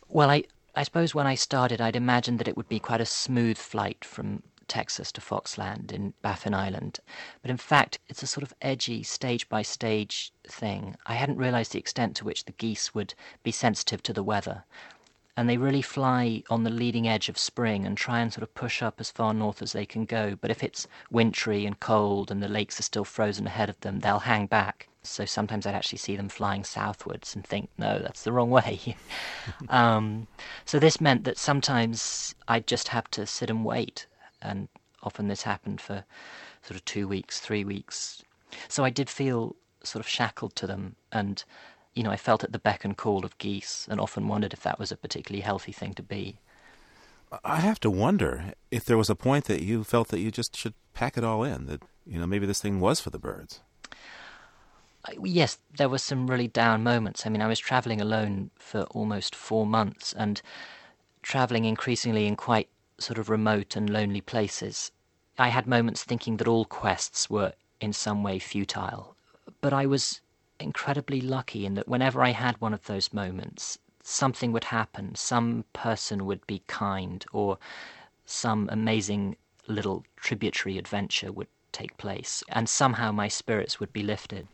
Well, 0.10 0.30
I, 0.30 0.44
I 0.76 0.84
suppose 0.84 1.16
when 1.16 1.28
I 1.28 1.36
started, 1.36 1.82
I'd 1.82 1.96
imagined 1.96 2.40
that 2.40 2.48
it 2.48 2.58
would 2.58 2.70
be 2.70 2.80
quite 2.80 3.02
a 3.02 3.06
smooth 3.06 3.58
flight 3.58 4.04
from 4.06 4.44
Texas 4.68 5.12
to 5.14 5.22
Foxland 5.22 5.92
in 5.92 6.14
Baffin 6.22 6.54
Island. 6.54 7.00
But 7.42 7.52
in 7.52 7.58
fact, 7.58 8.00
it's 8.10 8.24
a 8.24 8.28
sort 8.28 8.44
of 8.44 8.54
edgy, 8.62 9.04
stage 9.04 9.48
by 9.48 9.62
stage 9.62 10.32
thing. 10.48 10.96
I 11.06 11.14
hadn't 11.16 11.38
realized 11.38 11.72
the 11.72 11.80
extent 11.80 12.16
to 12.18 12.26
which 12.26 12.46
the 12.46 12.52
geese 12.54 12.94
would 12.96 13.14
be 13.44 13.52
sensitive 13.52 14.02
to 14.04 14.14
the 14.14 14.24
weather. 14.24 14.64
And 15.38 15.50
they 15.50 15.58
really 15.58 15.82
fly 15.82 16.44
on 16.50 16.64
the 16.64 16.70
leading 16.70 17.08
edge 17.08 17.28
of 17.28 17.38
spring 17.38 17.86
and 17.86 17.98
try 17.98 18.20
and 18.20 18.32
sort 18.32 18.44
of 18.44 18.54
push 18.54 18.82
up 18.82 18.96
as 19.00 19.12
far 19.12 19.34
north 19.34 19.62
as 19.62 19.74
they 19.74 19.86
can 19.86 20.06
go. 20.06 20.38
But 20.40 20.50
if 20.50 20.64
it's 20.64 20.88
wintry 21.12 21.66
and 21.66 21.80
cold 21.80 22.32
and 22.32 22.42
the 22.42 22.48
lakes 22.48 22.80
are 22.80 22.84
still 22.84 23.04
frozen 23.04 23.46
ahead 23.46 23.70
of 23.70 23.80
them, 23.82 24.00
they'll 24.00 24.20
hang 24.20 24.46
back. 24.46 24.88
So 25.04 25.26
sometimes 25.26 25.66
I'd 25.66 25.76
actually 25.76 26.00
see 26.00 26.16
them 26.16 26.30
flying 26.30 26.64
southwards 26.64 27.36
and 27.36 27.46
think, 27.46 27.70
no, 27.78 28.00
that's 28.00 28.24
the 28.24 28.32
wrong 28.32 28.50
way. 28.50 28.96
um, 29.70 30.28
so 30.66 30.80
this 30.80 31.02
meant 31.02 31.26
that 31.26 31.38
sometimes 31.38 32.34
I'd 32.48 32.68
just 32.68 32.88
have 32.90 33.10
to 33.12 33.26
sit 33.26 33.50
and 33.50 33.66
wait. 33.66 34.08
And 34.42 34.70
often 35.04 35.28
this 35.28 35.44
happened 35.44 35.82
for 35.82 36.06
sort 36.64 36.78
of 36.78 36.86
two 36.86 37.08
weeks, 37.08 37.40
three 37.40 37.64
weeks. 37.64 38.24
So 38.68 38.84
I 38.84 38.90
did 38.90 39.10
feel 39.10 39.56
sort 39.84 40.04
of 40.04 40.10
shackled 40.10 40.56
to 40.56 40.68
them. 40.68 40.96
And, 41.12 41.44
you 41.96 42.04
know, 42.04 42.12
I 42.12 42.18
felt 42.18 42.44
at 42.44 42.52
the 42.52 42.60
beck 42.60 42.84
and 42.86 42.96
call 42.96 43.26
of 43.26 43.38
geese 43.38 43.88
and 43.90 44.00
often 44.00 44.28
wondered 44.28 44.54
if 44.54 44.62
that 44.64 44.78
was 44.78 44.92
a 44.92 44.98
particularly 44.98 45.42
healthy 45.42 45.72
thing 45.72 45.94
to 45.94 46.04
be. 46.04 46.38
I 47.44 47.58
have 47.58 47.80
to 47.82 47.90
wonder 47.90 48.54
if 48.70 48.86
there 48.86 48.98
was 48.98 49.10
a 49.10 49.16
point 49.16 49.46
that 49.46 49.64
you 49.64 49.84
felt 49.84 50.10
that 50.10 50.20
you 50.20 50.30
just 50.30 50.56
should 50.56 50.74
pack 50.94 51.18
it 51.18 51.24
all 51.24 51.44
in, 51.44 51.66
that, 51.66 51.82
you 52.06 52.20
know, 52.20 52.28
maybe 52.28 52.46
this 52.46 52.62
thing 52.62 52.80
was 52.80 53.00
for 53.00 53.10
the 53.10 53.18
birds. 53.18 53.62
Yes, 55.24 55.60
there 55.78 55.90
were 55.90 55.98
some 55.98 56.28
really 56.28 56.48
down 56.48 56.84
moments. 56.84 57.26
I 57.26 57.30
mean, 57.30 57.42
I 57.42 57.48
was 57.48 57.60
traveling 57.60 58.02
alone 58.02 58.52
for 58.56 58.84
almost 58.92 59.36
four 59.36 59.66
months 59.66 60.14
and 60.14 60.42
traveling 61.22 61.66
increasingly 61.66 62.28
in 62.28 62.36
quite 62.36 62.70
sort 62.98 63.18
of 63.18 63.30
remote 63.30 63.76
and 63.76 63.90
lonely 63.90 64.22
places. 64.22 64.92
I 65.38 65.50
had 65.50 65.68
moments 65.68 66.04
thinking 66.04 66.38
that 66.38 66.48
all 66.48 66.66
quests 66.66 67.30
were 67.30 67.54
in 67.80 67.94
some 67.94 68.24
way 68.24 68.40
futile, 68.40 69.16
but 69.62 69.74
I 69.74 69.86
was 69.86 70.22
incredibly 70.60 71.22
lucky 71.22 71.66
in 71.66 71.76
that 71.76 71.88
whenever 71.88 72.24
I 72.24 72.30
had 72.32 72.60
one 72.62 72.74
of 72.74 72.86
those 72.86 73.14
moments, 73.14 73.78
something 74.04 74.52
would 74.52 74.66
happen. 74.66 75.16
Some 75.16 75.66
person 75.74 76.26
would 76.26 76.46
be 76.48 76.64
kind, 76.68 77.26
or 77.34 77.58
some 78.26 78.70
amazing 78.72 79.36
little 79.68 80.06
tributary 80.16 80.78
adventure 80.78 81.32
would 81.32 81.48
take 81.72 81.98
place, 81.98 82.44
and 82.50 82.70
somehow 82.70 83.12
my 83.12 83.28
spirits 83.28 83.80
would 83.80 83.92
be 83.92 84.04
lifted. 84.04 84.48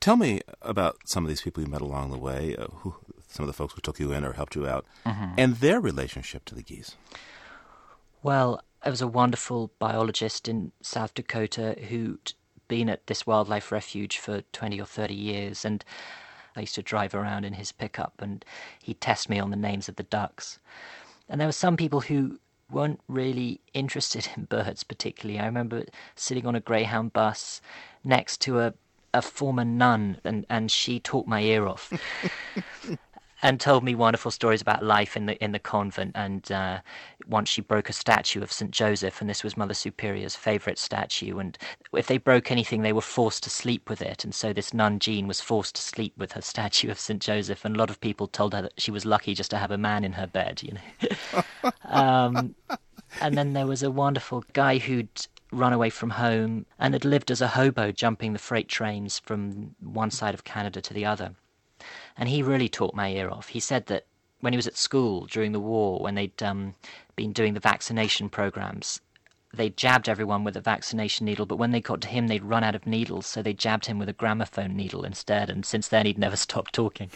Tell 0.00 0.16
me 0.16 0.40
about 0.60 0.98
some 1.04 1.24
of 1.24 1.28
these 1.28 1.42
people 1.42 1.62
you 1.62 1.68
met 1.68 1.80
along 1.80 2.10
the 2.10 2.18
way, 2.18 2.56
uh, 2.56 2.66
who, 2.68 2.94
some 3.28 3.44
of 3.44 3.46
the 3.46 3.52
folks 3.52 3.74
who 3.74 3.80
took 3.80 3.98
you 3.98 4.12
in 4.12 4.24
or 4.24 4.32
helped 4.32 4.54
you 4.54 4.66
out, 4.66 4.84
Mhm. 5.04 5.34
and 5.38 5.56
their 5.56 5.80
relationship 5.80 6.44
to 6.46 6.54
the 6.54 6.62
geese. 6.62 6.96
Well, 8.22 8.60
there 8.82 8.92
was 8.92 9.00
a 9.00 9.06
wonderful 9.06 9.72
biologist 9.78 10.48
in 10.48 10.72
South 10.82 11.14
Dakota 11.14 11.76
who'd 11.88 12.34
been 12.72 12.88
at 12.88 13.06
this 13.06 13.26
wildlife 13.26 13.70
refuge 13.70 14.16
for 14.16 14.40
20 14.54 14.80
or 14.80 14.86
30 14.86 15.12
years, 15.12 15.62
and 15.62 15.84
I 16.56 16.60
used 16.60 16.74
to 16.76 16.82
drive 16.82 17.14
around 17.14 17.44
in 17.44 17.52
his 17.52 17.70
pickup, 17.70 18.14
and 18.18 18.42
he'd 18.82 18.98
test 18.98 19.28
me 19.28 19.38
on 19.38 19.50
the 19.50 19.58
names 19.58 19.90
of 19.90 19.96
the 19.96 20.04
ducks. 20.04 20.58
And 21.28 21.38
there 21.38 21.48
were 21.48 21.52
some 21.52 21.76
people 21.76 22.00
who 22.00 22.38
weren't 22.70 23.00
really 23.08 23.60
interested 23.74 24.26
in 24.38 24.44
birds 24.44 24.84
particularly. 24.84 25.38
I 25.38 25.44
remember 25.44 25.84
sitting 26.16 26.46
on 26.46 26.54
a 26.54 26.60
Greyhound 26.60 27.12
bus 27.12 27.60
next 28.04 28.40
to 28.40 28.60
a, 28.60 28.72
a 29.12 29.20
former 29.20 29.66
nun, 29.66 30.16
and, 30.24 30.46
and 30.48 30.70
she 30.70 30.98
talked 30.98 31.28
my 31.28 31.42
ear 31.42 31.66
off. 31.66 31.92
and 33.42 33.58
told 33.60 33.82
me 33.82 33.94
wonderful 33.94 34.30
stories 34.30 34.62
about 34.62 34.84
life 34.84 35.16
in 35.16 35.26
the 35.26 35.42
in 35.42 35.52
the 35.52 35.58
convent. 35.58 36.12
And 36.14 36.50
uh, 36.52 36.78
once 37.26 37.48
she 37.48 37.60
broke 37.60 37.88
a 37.88 37.92
statue 37.92 38.40
of 38.42 38.52
Saint 38.52 38.70
Joseph, 38.70 39.20
and 39.20 39.28
this 39.28 39.42
was 39.42 39.56
Mother 39.56 39.74
Superior's 39.74 40.36
favourite 40.36 40.78
statue. 40.78 41.38
And 41.38 41.58
if 41.92 42.06
they 42.06 42.18
broke 42.18 42.52
anything, 42.52 42.82
they 42.82 42.92
were 42.92 43.00
forced 43.00 43.42
to 43.42 43.50
sleep 43.50 43.90
with 43.90 44.00
it. 44.00 44.24
And 44.24 44.34
so 44.34 44.52
this 44.52 44.72
nun 44.72 45.00
Jean 45.00 45.26
was 45.26 45.40
forced 45.40 45.74
to 45.74 45.82
sleep 45.82 46.16
with 46.16 46.32
her 46.32 46.40
statue 46.52 46.90
of 46.90 47.00
Saint 47.00 47.20
Joseph. 47.20 47.64
And 47.64 47.74
a 47.74 47.78
lot 47.78 47.90
of 47.90 48.00
people 48.00 48.28
told 48.28 48.54
her 48.54 48.62
that 48.62 48.80
she 48.80 48.92
was 48.92 49.04
lucky 49.04 49.34
just 49.34 49.50
to 49.50 49.58
have 49.58 49.72
a 49.72 49.78
man 49.78 50.04
in 50.04 50.12
her 50.12 50.26
bed. 50.26 50.62
You 50.62 50.74
know. 50.74 51.72
um, 51.84 52.54
and 53.20 53.36
then 53.36 53.52
there 53.52 53.66
was 53.66 53.82
a 53.82 53.90
wonderful 53.90 54.44
guy 54.52 54.78
who'd 54.78 55.26
run 55.50 55.72
away 55.72 55.90
from 55.90 56.10
home 56.10 56.64
and 56.78 56.94
had 56.94 57.04
lived 57.04 57.30
as 57.30 57.42
a 57.42 57.48
hobo 57.48 57.92
jumping 57.92 58.32
the 58.32 58.38
freight 58.38 58.68
trains 58.68 59.18
from 59.18 59.74
one 59.80 60.10
side 60.10 60.32
of 60.32 60.44
Canada 60.44 60.80
to 60.80 60.94
the 60.94 61.04
other. 61.04 61.34
And 62.16 62.28
he 62.28 62.42
really 62.42 62.68
talked 62.68 62.94
my 62.94 63.08
ear 63.08 63.30
off. 63.30 63.48
He 63.48 63.60
said 63.60 63.86
that 63.86 64.06
when 64.40 64.52
he 64.52 64.56
was 64.56 64.66
at 64.66 64.76
school 64.76 65.26
during 65.26 65.52
the 65.52 65.60
war, 65.60 66.00
when 66.00 66.14
they'd 66.14 66.42
um, 66.42 66.74
been 67.16 67.32
doing 67.32 67.54
the 67.54 67.60
vaccination 67.60 68.28
programs, 68.28 69.00
they 69.54 69.70
jabbed 69.70 70.08
everyone 70.08 70.44
with 70.44 70.56
a 70.56 70.60
vaccination 70.60 71.26
needle, 71.26 71.44
but 71.46 71.56
when 71.56 71.72
they 71.72 71.80
got 71.80 72.00
to 72.00 72.08
him, 72.08 72.26
they'd 72.26 72.42
run 72.42 72.64
out 72.64 72.74
of 72.74 72.86
needles, 72.86 73.26
so 73.26 73.42
they 73.42 73.52
jabbed 73.52 73.86
him 73.86 73.98
with 73.98 74.08
a 74.08 74.14
gramophone 74.14 74.74
needle 74.74 75.04
instead. 75.04 75.50
And 75.50 75.64
since 75.64 75.88
then, 75.88 76.06
he'd 76.06 76.18
never 76.18 76.36
stopped 76.46 76.72
talking. 76.72 77.10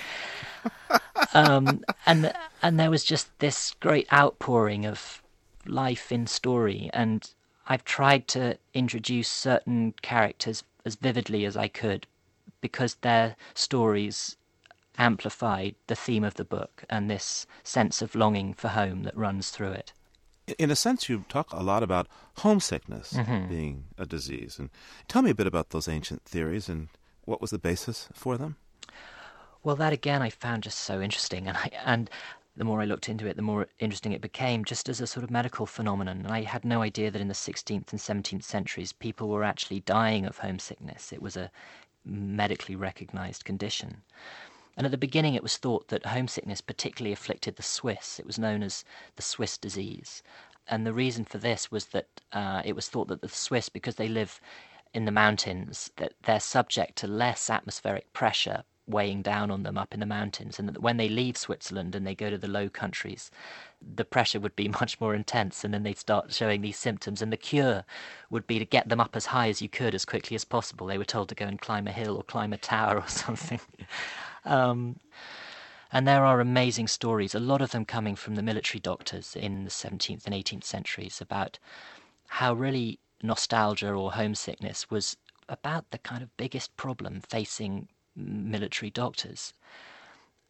um, 1.35 1.83
and 2.05 2.33
and 2.63 2.79
there 2.79 2.91
was 2.91 3.05
just 3.05 3.37
this 3.39 3.75
great 3.81 4.13
outpouring 4.13 4.85
of 4.85 5.23
life 5.65 6.13
in 6.13 6.27
story, 6.27 6.91
and 6.93 7.31
I've 7.67 7.85
tried 7.85 8.29
to 8.29 8.59
introduce 8.75 9.29
certain 9.29 9.95
characters 10.03 10.63
as 10.85 10.95
vividly 10.95 11.45
as 11.47 11.57
I 11.57 11.69
could, 11.69 12.07
because 12.61 12.97
their 12.97 13.37
stories 13.55 14.37
amplified 14.99 15.75
the 15.87 15.97
theme 15.97 16.25
of 16.25 16.35
the 16.35 16.45
book 16.45 16.85
and 16.89 17.11
this 17.11 17.47
sense 17.63 18.03
of 18.03 18.15
longing 18.15 18.55
for 18.55 18.69
home 18.69 19.03
that 19.03 19.17
runs 19.17 19.51
through 19.51 19.73
it. 19.73 19.93
In 20.59 20.71
a 20.71 20.77
sense, 20.77 21.09
you 21.09 21.25
talk 21.29 21.53
a 21.53 21.63
lot 21.63 21.83
about 21.83 22.07
homesickness 22.39 23.15
Mhm. 23.15 23.49
being 23.49 23.85
a 23.99 24.07
disease. 24.07 24.59
And 24.59 24.71
tell 25.09 25.23
me 25.23 25.31
a 25.31 25.35
bit 25.35 25.47
about 25.47 25.71
those 25.71 25.89
ancient 25.89 26.23
theories 26.25 26.69
and 26.69 26.89
what 27.25 27.41
was 27.41 27.51
the 27.51 27.59
basis 27.59 28.09
for 28.15 28.39
them. 28.39 28.57
Well, 29.65 29.77
that 29.77 29.93
again 29.93 30.23
I 30.23 30.31
found 30.31 30.63
just 30.63 30.79
so 30.79 31.01
interesting, 31.01 31.49
and 31.49 31.57
I, 31.57 31.73
and 31.85 32.09
the 32.57 32.65
more 32.65 32.81
I 32.81 32.85
looked 32.85 33.09
into 33.09 33.27
it, 33.27 33.35
the 33.35 33.43
more 33.43 33.67
interesting 33.81 34.13
it 34.13 34.21
became, 34.21 34.65
just 34.65 34.89
as 34.89 35.01
a 35.01 35.07
sort 35.07 35.25
of 35.25 35.31
medical 35.31 35.67
phenomenon. 35.67 36.19
And 36.19 36.29
I 36.29 36.43
had 36.43 36.65
no 36.65 36.81
idea 36.83 37.11
that 37.11 37.21
in 37.21 37.29
the 37.29 37.35
16th 37.35 37.91
and 37.91 38.01
17th 38.01 38.45
centuries, 38.45 38.93
people 38.93 39.29
were 39.29 39.43
actually 39.43 39.81
dying 39.81 40.25
of 40.25 40.39
homesickness. 40.39 41.13
It 41.13 41.21
was 41.21 41.37
a 41.37 41.51
medically 42.05 42.77
recognized 42.77 43.45
condition. 43.45 44.03
And 44.77 44.85
at 44.85 44.91
the 44.91 44.99
beginning, 44.99 45.35
it 45.35 45.43
was 45.43 45.57
thought 45.57 45.89
that 45.89 46.07
homesickness 46.07 46.61
particularly 46.61 47.13
afflicted 47.13 47.57
the 47.57 47.63
Swiss. 47.63 48.19
It 48.19 48.27
was 48.27 48.39
known 48.39 48.63
as 48.63 48.85
the 49.17 49.23
Swiss 49.23 49.57
disease. 49.57 50.23
And 50.69 50.87
the 50.87 50.93
reason 50.93 51.25
for 51.25 51.39
this 51.39 51.71
was 51.71 51.87
that 51.87 52.09
uh, 52.33 52.63
it 52.65 52.75
was 52.75 52.89
thought 52.89 53.09
that 53.09 53.23
the 53.23 53.29
Swiss, 53.29 53.69
because 53.69 53.95
they 53.95 54.09
live 54.09 54.41
in 54.93 55.05
the 55.05 55.13
mountains, 55.13 55.91
that 55.97 56.15
they're 56.25 56.41
subject 56.41 56.97
to 56.97 57.07
less 57.07 57.49
atmospheric 57.49 58.13
pressure 58.13 58.65
weighing 58.89 59.21
down 59.21 59.51
on 59.51 59.65
them 59.65 59.77
up 59.77 59.93
in 59.93 60.01
the 60.01 60.07
mountains, 60.07 60.59
and 60.59 60.69
that 60.69 60.81
when 60.81 60.97
they 60.97 61.09
leave 61.09 61.37
Switzerland 61.37 61.95
and 61.95 62.07
they 62.07 62.15
go 62.15 62.31
to 62.31 62.39
the 62.39 62.49
low 62.49 62.69
countries, 62.69 63.31
the 63.83 64.05
pressure 64.05 64.39
would 64.39 64.55
be 64.55 64.69
much 64.81 65.01
more 65.01 65.15
intense, 65.15 65.65
and 65.65 65.75
then 65.75 65.83
they'd 65.83 65.99
start 65.99 66.33
showing 66.33 66.61
these 66.61 66.79
symptoms. 66.79 67.21
And 67.21 67.33
the 67.33 67.37
cure 67.37 67.85
would 68.31 68.47
be 68.47 68.59
to 68.59 68.65
get 68.65 68.89
them 68.89 69.01
up 69.01 69.17
as 69.17 69.27
high 69.27 69.49
as 69.49 69.61
you 69.61 69.69
could 69.69 69.95
as 69.95 70.05
quickly 70.05 70.35
as 70.35 70.45
possible. 70.45 70.87
They 70.87 70.99
were 70.99 71.05
told 71.05 71.29
to 71.31 71.35
go 71.35 71.47
and 71.47 71.61
climb 71.61 71.87
a 71.87 71.93
hill 71.93 72.17
or 72.17 72.23
climb 72.23 72.53
a 72.53 72.59
tower 72.59 72.99
or 72.99 73.09
something. 73.09 73.61
Um, 74.47 74.97
and 75.93 76.07
there 76.07 76.25
are 76.25 76.41
amazing 76.41 76.89
stories, 76.89 77.35
a 77.35 77.41
lot 77.41 77.63
of 77.63 77.71
them 77.71 77.85
coming 77.85 78.17
from 78.17 78.35
the 78.35 78.43
military 78.43 78.81
doctors 78.81 79.37
in 79.37 79.65
the 79.65 79.71
17th 79.71 80.27
and 80.27 80.35
18th 80.35 80.65
centuries, 80.65 81.21
about 81.21 81.59
how 82.29 82.53
really 82.53 82.99
nostalgia 83.23 83.93
or 83.93 84.13
homesickness 84.13 84.91
was 84.91 85.17
about 85.49 85.91
the 85.91 85.99
kind 85.99 86.23
of 86.23 86.37
biggest 86.37 86.77
problem 86.77 87.21
facing 87.21 87.89
military 88.17 88.91
doctors. 88.91 89.53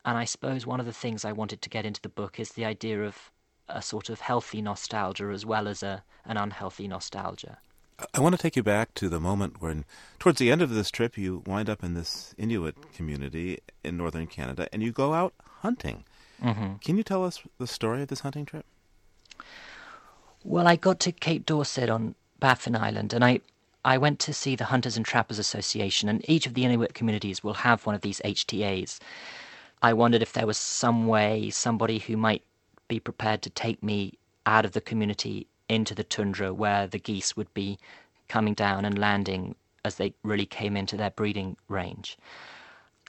And 0.04 0.16
I 0.16 0.24
suppose 0.24 0.66
one 0.66 0.80
of 0.80 0.86
the 0.86 0.92
things 0.92 1.24
I 1.24 1.32
wanted 1.32 1.60
to 1.62 1.68
get 1.68 1.84
into 1.84 2.00
the 2.00 2.08
book 2.08 2.38
is 2.38 2.50
the 2.52 2.64
idea 2.64 3.04
of 3.04 3.30
a 3.68 3.82
sort 3.82 4.08
of 4.08 4.20
healthy 4.20 4.62
nostalgia 4.62 5.30
as 5.32 5.44
well 5.44 5.66
as 5.66 5.82
a, 5.82 6.04
an 6.24 6.36
unhealthy 6.36 6.86
nostalgia. 6.86 7.58
I 8.14 8.20
want 8.20 8.34
to 8.34 8.40
take 8.40 8.56
you 8.56 8.62
back 8.62 8.92
to 8.94 9.08
the 9.08 9.20
moment 9.20 9.62
when, 9.62 9.84
towards 10.18 10.38
the 10.38 10.50
end 10.50 10.60
of 10.60 10.70
this 10.70 10.90
trip, 10.90 11.16
you 11.16 11.42
wind 11.46 11.70
up 11.70 11.82
in 11.82 11.94
this 11.94 12.34
Inuit 12.36 12.92
community 12.92 13.60
in 13.82 13.96
northern 13.96 14.26
Canada 14.26 14.68
and 14.72 14.82
you 14.82 14.92
go 14.92 15.14
out 15.14 15.32
hunting. 15.60 16.04
Mhm. 16.42 16.82
Can 16.82 16.98
you 16.98 17.02
tell 17.02 17.24
us 17.24 17.40
the 17.58 17.66
story 17.66 18.02
of 18.02 18.08
this 18.08 18.20
hunting 18.20 18.44
trip? 18.44 18.66
Well, 20.44 20.66
I 20.66 20.76
got 20.76 21.00
to 21.00 21.12
Cape 21.12 21.46
Dorset 21.46 21.88
on 21.88 22.14
Baffin 22.38 22.76
Island, 22.76 23.12
and 23.14 23.24
I, 23.24 23.40
I 23.84 23.96
went 23.98 24.20
to 24.20 24.34
see 24.34 24.54
the 24.56 24.66
Hunters 24.66 24.96
and 24.96 25.04
Trappers 25.06 25.38
Association, 25.38 26.08
and 26.08 26.28
each 26.28 26.46
of 26.46 26.54
the 26.54 26.64
Inuit 26.64 26.94
communities 26.94 27.42
will 27.42 27.54
have 27.54 27.86
one 27.86 27.94
of 27.94 28.02
these 28.02 28.20
HTAs. 28.24 28.98
I 29.82 29.92
wondered 29.94 30.22
if 30.22 30.34
there 30.34 30.46
was 30.46 30.58
some 30.58 31.06
way, 31.06 31.50
somebody 31.50 31.98
who 31.98 32.16
might 32.16 32.42
be 32.88 33.00
prepared 33.00 33.42
to 33.42 33.50
take 33.50 33.82
me 33.82 34.18
out 34.44 34.64
of 34.64 34.72
the 34.72 34.80
community 34.80 35.46
into 35.68 35.94
the 35.94 36.04
tundra 36.04 36.52
where 36.52 36.86
the 36.86 36.98
geese 36.98 37.36
would 37.36 37.52
be 37.54 37.78
coming 38.28 38.54
down 38.54 38.84
and 38.84 38.98
landing 38.98 39.54
as 39.84 39.96
they 39.96 40.14
really 40.22 40.46
came 40.46 40.76
into 40.76 40.96
their 40.96 41.10
breeding 41.10 41.56
range. 41.68 42.16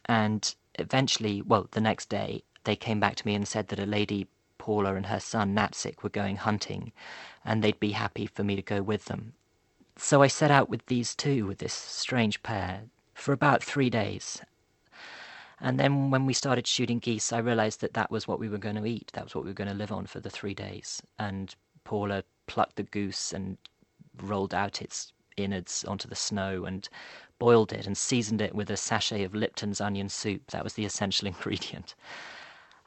And 0.05 0.53
eventually, 0.75 1.41
well, 1.41 1.67
the 1.71 1.81
next 1.81 2.09
day, 2.09 2.43
they 2.63 2.75
came 2.75 2.99
back 2.99 3.15
to 3.15 3.27
me 3.27 3.35
and 3.35 3.47
said 3.47 3.69
that 3.69 3.79
a 3.79 3.85
lady, 3.85 4.27
Paula, 4.57 4.95
and 4.95 5.07
her 5.07 5.19
son, 5.19 5.55
Natsik, 5.55 6.03
were 6.03 6.09
going 6.09 6.37
hunting, 6.37 6.91
and 7.43 7.63
they'd 7.63 7.79
be 7.79 7.91
happy 7.91 8.25
for 8.27 8.43
me 8.43 8.55
to 8.55 8.61
go 8.61 8.81
with 8.81 9.05
them. 9.05 9.33
So 9.97 10.21
I 10.21 10.27
set 10.27 10.51
out 10.51 10.69
with 10.69 10.85
these 10.85 11.15
two, 11.15 11.47
with 11.47 11.57
this 11.57 11.73
strange 11.73 12.43
pair, 12.43 12.83
for 13.13 13.33
about 13.33 13.63
three 13.63 13.89
days. 13.89 14.41
And 15.59 15.79
then 15.79 16.11
when 16.11 16.27
we 16.27 16.33
started 16.33 16.67
shooting 16.67 16.99
geese, 16.99 17.33
I 17.33 17.39
realized 17.39 17.81
that 17.81 17.95
that 17.95 18.11
was 18.11 18.27
what 18.27 18.39
we 18.39 18.47
were 18.47 18.59
going 18.59 18.75
to 18.75 18.85
eat. 18.85 19.09
That 19.13 19.23
was 19.23 19.33
what 19.33 19.43
we 19.43 19.49
were 19.49 19.55
going 19.55 19.69
to 19.69 19.73
live 19.73 19.91
on 19.91 20.05
for 20.05 20.19
the 20.19 20.29
three 20.29 20.53
days. 20.53 21.01
And 21.17 21.55
Paula 21.83 22.23
plucked 22.47 22.75
the 22.75 22.83
goose 22.83 23.33
and 23.33 23.57
rolled 24.21 24.53
out 24.53 24.81
its 24.81 25.13
innards 25.37 25.85
onto 25.85 26.07
the 26.07 26.15
snow 26.15 26.65
and 26.65 26.89
boiled 27.39 27.71
it 27.71 27.85
and 27.85 27.97
seasoned 27.97 28.41
it 28.41 28.55
with 28.55 28.69
a 28.69 28.77
sachet 28.77 29.23
of 29.23 29.35
Lipton's 29.35 29.79
onion 29.79 30.09
soup. 30.09 30.47
That 30.51 30.63
was 30.63 30.73
the 30.73 30.85
essential 30.91 31.27
ingredient. 31.27 31.93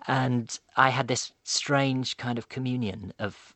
And 0.09 0.59
I 0.77 0.89
had 0.89 1.09
this 1.09 1.33
strange 1.45 2.17
kind 2.17 2.39
of 2.39 2.49
communion 2.49 3.13
of 3.19 3.55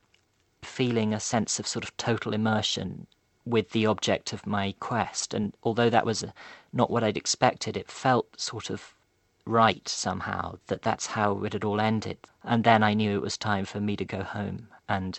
feeling 0.62 1.12
a 1.12 1.20
sense 1.20 1.58
of 1.58 1.66
sort 1.66 1.84
of 1.84 1.96
total 1.96 2.32
immersion 2.32 3.06
with 3.44 3.70
the 3.70 3.86
object 3.86 4.32
of 4.32 4.46
my 4.46 4.74
quest. 4.80 5.34
And 5.34 5.54
although 5.62 5.90
that 5.90 6.06
was 6.06 6.22
uh, 6.24 6.30
not 6.72 6.90
what 6.90 7.04
I'd 7.04 7.16
expected, 7.16 7.76
it 7.76 7.90
felt 7.90 8.40
sort 8.40 8.70
of 8.70 8.94
right 9.46 9.86
somehow 9.88 10.58
that 10.68 10.82
that's 10.82 11.06
how 11.06 11.44
it 11.44 11.52
had 11.52 11.64
all 11.64 11.80
ended. 11.80 12.18
And 12.42 12.64
then 12.64 12.82
I 12.82 12.94
knew 12.94 13.16
it 13.16 13.22
was 13.22 13.36
time 13.36 13.64
for 13.64 13.80
me 13.80 13.96
to 13.96 14.04
go 14.04 14.22
home. 14.22 14.68
And 14.88 15.18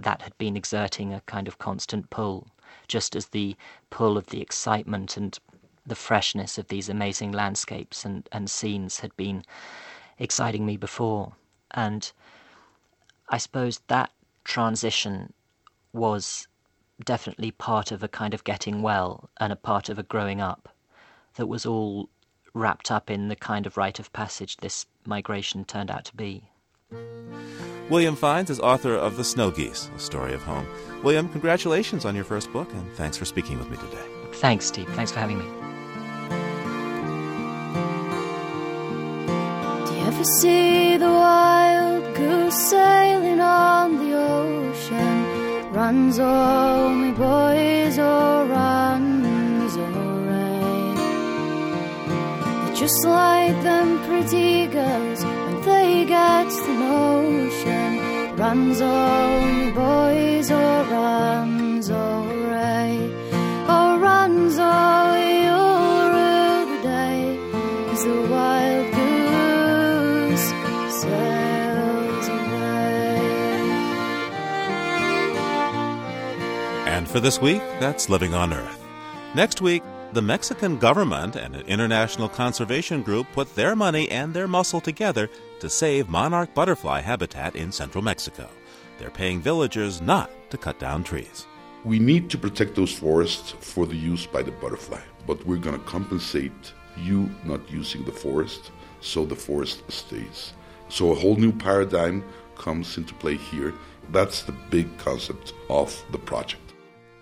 that 0.00 0.22
had 0.22 0.36
been 0.38 0.56
exerting 0.56 1.12
a 1.12 1.20
kind 1.22 1.46
of 1.48 1.58
constant 1.58 2.10
pull, 2.10 2.48
just 2.88 3.14
as 3.14 3.26
the 3.28 3.56
pull 3.90 4.16
of 4.16 4.26
the 4.26 4.40
excitement 4.40 5.16
and 5.16 5.38
the 5.86 5.94
freshness 5.94 6.58
of 6.58 6.68
these 6.68 6.88
amazing 6.88 7.32
landscapes 7.32 8.04
and, 8.04 8.28
and 8.32 8.50
scenes 8.50 9.00
had 9.00 9.16
been 9.16 9.44
exciting 10.18 10.66
me 10.66 10.76
before. 10.76 11.32
And 11.72 12.10
I 13.28 13.38
suppose 13.38 13.80
that 13.88 14.10
transition 14.44 15.32
was 15.92 16.46
definitely 17.04 17.50
part 17.50 17.92
of 17.92 18.02
a 18.02 18.08
kind 18.08 18.34
of 18.34 18.44
getting 18.44 18.82
well 18.82 19.30
and 19.38 19.52
a 19.52 19.56
part 19.56 19.88
of 19.88 19.98
a 19.98 20.02
growing 20.02 20.40
up. 20.40 20.68
that 21.36 21.46
was 21.46 21.64
all 21.64 22.08
wrapped 22.54 22.90
up 22.90 23.10
in 23.10 23.28
the 23.28 23.36
kind 23.36 23.66
of 23.66 23.76
rite 23.76 23.98
of 24.00 24.12
passage 24.12 24.56
this 24.58 24.86
migration 25.06 25.64
turned 25.64 25.90
out 25.90 26.04
to 26.04 26.16
be. 26.16 26.50
William 27.90 28.14
Fiennes 28.14 28.50
is 28.50 28.60
author 28.60 28.94
of 28.94 29.16
The 29.16 29.24
Snow 29.24 29.50
Geese, 29.50 29.90
A 29.96 29.98
Story 29.98 30.32
of 30.32 30.42
Home. 30.42 30.64
William, 31.02 31.28
congratulations 31.28 32.04
on 32.04 32.14
your 32.14 32.22
first 32.24 32.52
book, 32.52 32.72
and 32.72 32.92
thanks 32.92 33.16
for 33.16 33.24
speaking 33.24 33.58
with 33.58 33.68
me 33.68 33.76
today. 33.78 34.04
Thanks, 34.34 34.66
Steve. 34.66 34.88
Thanks 34.90 35.10
for 35.10 35.18
having 35.18 35.38
me. 35.38 35.44
Do 39.86 39.94
you 39.96 40.06
ever 40.06 40.24
see 40.24 40.96
the 40.96 41.06
wild 41.06 42.14
goose 42.14 42.70
sailing 42.70 43.40
on 43.40 43.96
the 43.98 44.16
ocean? 44.16 45.72
Runs 45.72 46.18
oh 46.20 46.90
me 46.90 47.10
boys, 47.10 47.98
oh 47.98 48.46
runs 48.46 49.76
oh 49.76 50.24
They're 52.66 52.76
just 52.76 53.04
like 53.04 53.60
them 53.64 53.98
pretty 54.06 54.68
girls 54.68 55.24
when 55.60 55.68
they 55.68 56.04
get 56.04 56.48
the 56.48 56.72
notion. 56.74 58.36
Runs 58.36 58.80
me 58.80 59.70
boys, 59.72 60.50
oh 60.50 60.84
runs 60.90 61.90
oh 61.90 62.22
Oh 63.68 63.98
runs 63.98 64.56
oh 64.58 65.14
you'll 65.16 66.12
the 66.76 66.82
day 66.82 67.38
as 67.92 68.04
the 68.04 68.28
wild. 68.30 68.86
And 76.86 77.08
for 77.08 77.20
this 77.20 77.40
week, 77.40 77.62
that's 77.80 78.10
Living 78.10 78.34
on 78.34 78.52
Earth. 78.52 78.78
Next 79.34 79.62
week, 79.62 79.82
the 80.12 80.22
Mexican 80.22 80.76
government 80.76 81.36
and 81.36 81.54
an 81.54 81.66
international 81.66 82.28
conservation 82.28 83.02
group 83.02 83.28
put 83.32 83.54
their 83.54 83.76
money 83.76 84.10
and 84.10 84.34
their 84.34 84.48
muscle 84.48 84.80
together 84.80 85.30
to 85.60 85.70
save 85.70 86.08
monarch 86.08 86.52
butterfly 86.52 87.00
habitat 87.00 87.54
in 87.54 87.70
central 87.70 88.02
Mexico. 88.02 88.48
They're 88.98 89.10
paying 89.10 89.40
villagers 89.40 90.00
not 90.00 90.30
to 90.50 90.58
cut 90.58 90.80
down 90.80 91.04
trees. 91.04 91.46
We 91.84 91.98
need 91.98 92.28
to 92.30 92.38
protect 92.38 92.74
those 92.74 92.92
forests 92.92 93.52
for 93.60 93.86
the 93.86 93.96
use 93.96 94.26
by 94.26 94.42
the 94.42 94.50
butterfly, 94.50 95.00
but 95.26 95.46
we're 95.46 95.58
going 95.58 95.78
to 95.78 95.86
compensate 95.86 96.72
you 96.98 97.30
not 97.44 97.70
using 97.70 98.04
the 98.04 98.12
forest 98.12 98.72
so 99.00 99.24
the 99.24 99.36
forest 99.36 99.90
stays. 99.90 100.52
So 100.88 101.12
a 101.12 101.14
whole 101.14 101.36
new 101.36 101.52
paradigm 101.52 102.24
comes 102.56 102.98
into 102.98 103.14
play 103.14 103.36
here. 103.36 103.74
That's 104.10 104.42
the 104.42 104.56
big 104.70 104.98
concept 104.98 105.54
of 105.68 106.04
the 106.10 106.18
project. 106.18 106.69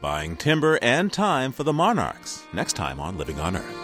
Buying 0.01 0.36
timber 0.36 0.78
and 0.80 1.12
time 1.12 1.51
for 1.51 1.64
the 1.64 1.72
monarchs. 1.72 2.44
Next 2.53 2.74
time 2.74 3.01
on 3.01 3.18
Living 3.18 3.40
on 3.40 3.57
Earth. 3.57 3.76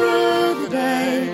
Rue 0.00 0.64
the 0.64 0.70
day 0.70 1.32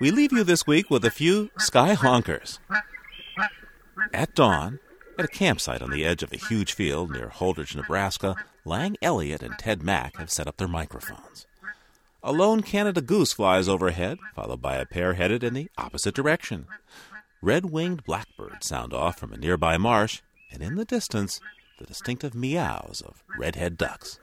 We 0.00 0.12
leave 0.12 0.32
you 0.32 0.44
this 0.44 0.66
week 0.66 0.90
with 0.90 1.04
a 1.04 1.10
few 1.10 1.50
sky 1.58 1.94
honkers. 1.96 2.60
At 4.12 4.34
dawn, 4.34 4.78
at 5.18 5.24
a 5.24 5.28
campsite 5.28 5.82
on 5.82 5.90
the 5.90 6.04
edge 6.04 6.22
of 6.22 6.32
a 6.32 6.36
huge 6.36 6.72
field 6.72 7.10
near 7.10 7.28
Holdrege, 7.28 7.74
Nebraska, 7.74 8.36
Lang 8.64 8.96
Elliott 9.02 9.42
and 9.42 9.58
Ted 9.58 9.82
Mack 9.82 10.16
have 10.18 10.30
set 10.30 10.46
up 10.46 10.56
their 10.56 10.68
microphones. 10.68 11.46
A 12.22 12.32
lone 12.32 12.62
Canada 12.62 13.00
goose 13.00 13.32
flies 13.32 13.68
overhead, 13.68 14.18
followed 14.36 14.62
by 14.62 14.76
a 14.76 14.86
pair 14.86 15.14
headed 15.14 15.42
in 15.42 15.54
the 15.54 15.68
opposite 15.76 16.14
direction. 16.14 16.66
Red 17.42 17.66
winged 17.66 18.04
blackbirds 18.04 18.68
sound 18.68 18.92
off 18.92 19.18
from 19.18 19.32
a 19.32 19.36
nearby 19.36 19.78
marsh, 19.78 20.20
and 20.52 20.62
in 20.62 20.76
the 20.76 20.84
distance, 20.84 21.40
the 21.78 21.86
distinctive 21.86 22.34
meows 22.34 23.02
of 23.04 23.24
redhead 23.36 23.76
ducks. 23.76 24.20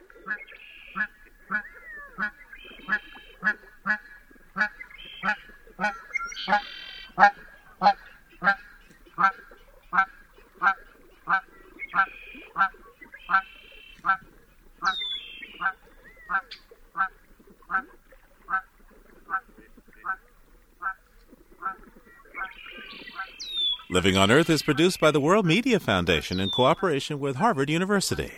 Living 24.05 24.21
on 24.21 24.29
Earth 24.29 24.51
is 24.51 24.61
produced 24.61 24.99
by 24.99 25.09
the 25.09 25.19
World 25.19 25.47
Media 25.47 25.79
Foundation 25.79 26.39
in 26.39 26.51
cooperation 26.51 27.19
with 27.19 27.37
Harvard 27.37 27.71
University. 27.71 28.29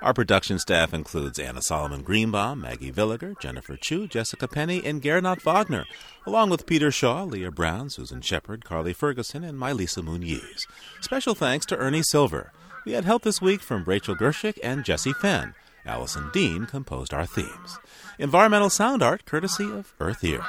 Our 0.00 0.14
production 0.14 0.60
staff 0.60 0.94
includes 0.94 1.40
Anna 1.40 1.60
Solomon 1.60 2.02
Greenbaum, 2.02 2.60
Maggie 2.60 2.92
Villiger, 2.92 3.36
Jennifer 3.40 3.76
Chu, 3.76 4.06
Jessica 4.06 4.46
Penny, 4.46 4.80
and 4.84 5.02
Gernot 5.02 5.42
Wagner, 5.42 5.86
along 6.24 6.50
with 6.50 6.66
Peter 6.66 6.92
Shaw, 6.92 7.24
Leah 7.24 7.50
Brown, 7.50 7.90
Susan 7.90 8.20
Shepard, 8.20 8.64
Carly 8.64 8.92
Ferguson, 8.92 9.42
and 9.42 9.58
Mylisa 9.58 10.04
Muniz. 10.04 10.68
Special 11.00 11.34
thanks 11.34 11.66
to 11.66 11.76
Ernie 11.76 12.04
Silver. 12.04 12.52
We 12.86 12.92
had 12.92 13.04
help 13.04 13.22
this 13.24 13.42
week 13.42 13.60
from 13.60 13.82
Rachel 13.82 14.14
Gershick 14.14 14.60
and 14.62 14.84
Jesse 14.84 15.14
Fenn. 15.14 15.56
Allison 15.84 16.30
Dean 16.32 16.64
composed 16.64 17.12
our 17.12 17.26
themes. 17.26 17.80
Environmental 18.20 18.70
sound 18.70 19.02
art 19.02 19.26
courtesy 19.26 19.64
of 19.64 19.92
Earth 19.98 20.22
Ear. 20.22 20.44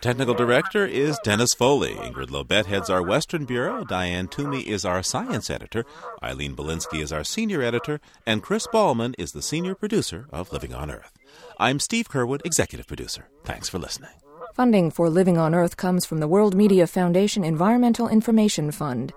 Technical 0.00 0.32
director 0.32 0.86
is 0.86 1.18
Dennis 1.24 1.52
Foley. 1.52 1.92
Ingrid 1.92 2.28
Lobet 2.28 2.64
heads 2.64 2.88
our 2.88 3.02
Western 3.02 3.44
Bureau. 3.44 3.84
Diane 3.84 4.28
Toomey 4.28 4.62
is 4.62 4.86
our 4.86 5.02
science 5.02 5.50
editor. 5.50 5.84
Eileen 6.22 6.56
Bolinsky 6.56 7.02
is 7.02 7.12
our 7.12 7.22
senior 7.22 7.60
editor. 7.60 8.00
And 8.24 8.42
Chris 8.42 8.66
Ballman 8.66 9.14
is 9.18 9.32
the 9.32 9.42
senior 9.42 9.74
producer 9.74 10.26
of 10.32 10.54
Living 10.54 10.74
on 10.74 10.90
Earth. 10.90 11.12
I'm 11.58 11.78
Steve 11.78 12.08
Curwood, 12.08 12.40
executive 12.46 12.86
producer. 12.86 13.28
Thanks 13.44 13.68
for 13.68 13.78
listening. 13.78 14.12
Funding 14.54 14.90
for 14.90 15.10
Living 15.10 15.36
on 15.36 15.54
Earth 15.54 15.76
comes 15.76 16.06
from 16.06 16.20
the 16.20 16.28
World 16.28 16.54
Media 16.54 16.86
Foundation 16.86 17.44
Environmental 17.44 18.08
Information 18.08 18.70
Fund. 18.70 19.12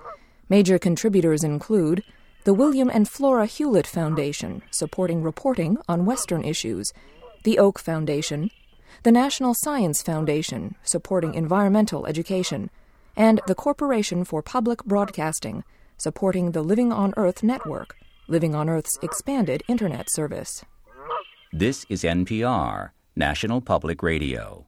Major 0.49 0.77
contributors 0.77 1.45
include 1.45 2.03
the 2.43 2.53
William 2.53 2.89
and 2.93 3.07
Flora 3.07 3.45
Hewlett 3.45 3.87
Foundation, 3.87 4.61
supporting 4.69 5.23
reporting 5.23 5.77
on 5.87 6.05
Western 6.05 6.43
issues, 6.43 6.91
the 7.43 7.57
Oak 7.57 7.79
Foundation, 7.79 8.51
the 9.01 9.11
National 9.11 9.53
Science 9.55 10.01
Foundation, 10.01 10.75
supporting 10.83 11.33
environmental 11.33 12.05
education, 12.05 12.69
and 13.15 13.41
the 13.47 13.55
Corporation 13.55 14.23
for 14.23 14.41
Public 14.41 14.83
Broadcasting, 14.85 15.63
supporting 15.97 16.51
the 16.51 16.61
Living 16.61 16.91
on 16.91 17.13
Earth 17.17 17.43
network, 17.43 17.95
Living 18.27 18.53
on 18.53 18.69
Earth's 18.69 18.97
expanded 19.01 19.63
Internet 19.67 20.11
service. 20.11 20.63
This 21.51 21.85
is 21.89 22.03
NPR, 22.03 22.91
National 23.15 23.61
Public 23.61 24.01
Radio. 24.01 24.67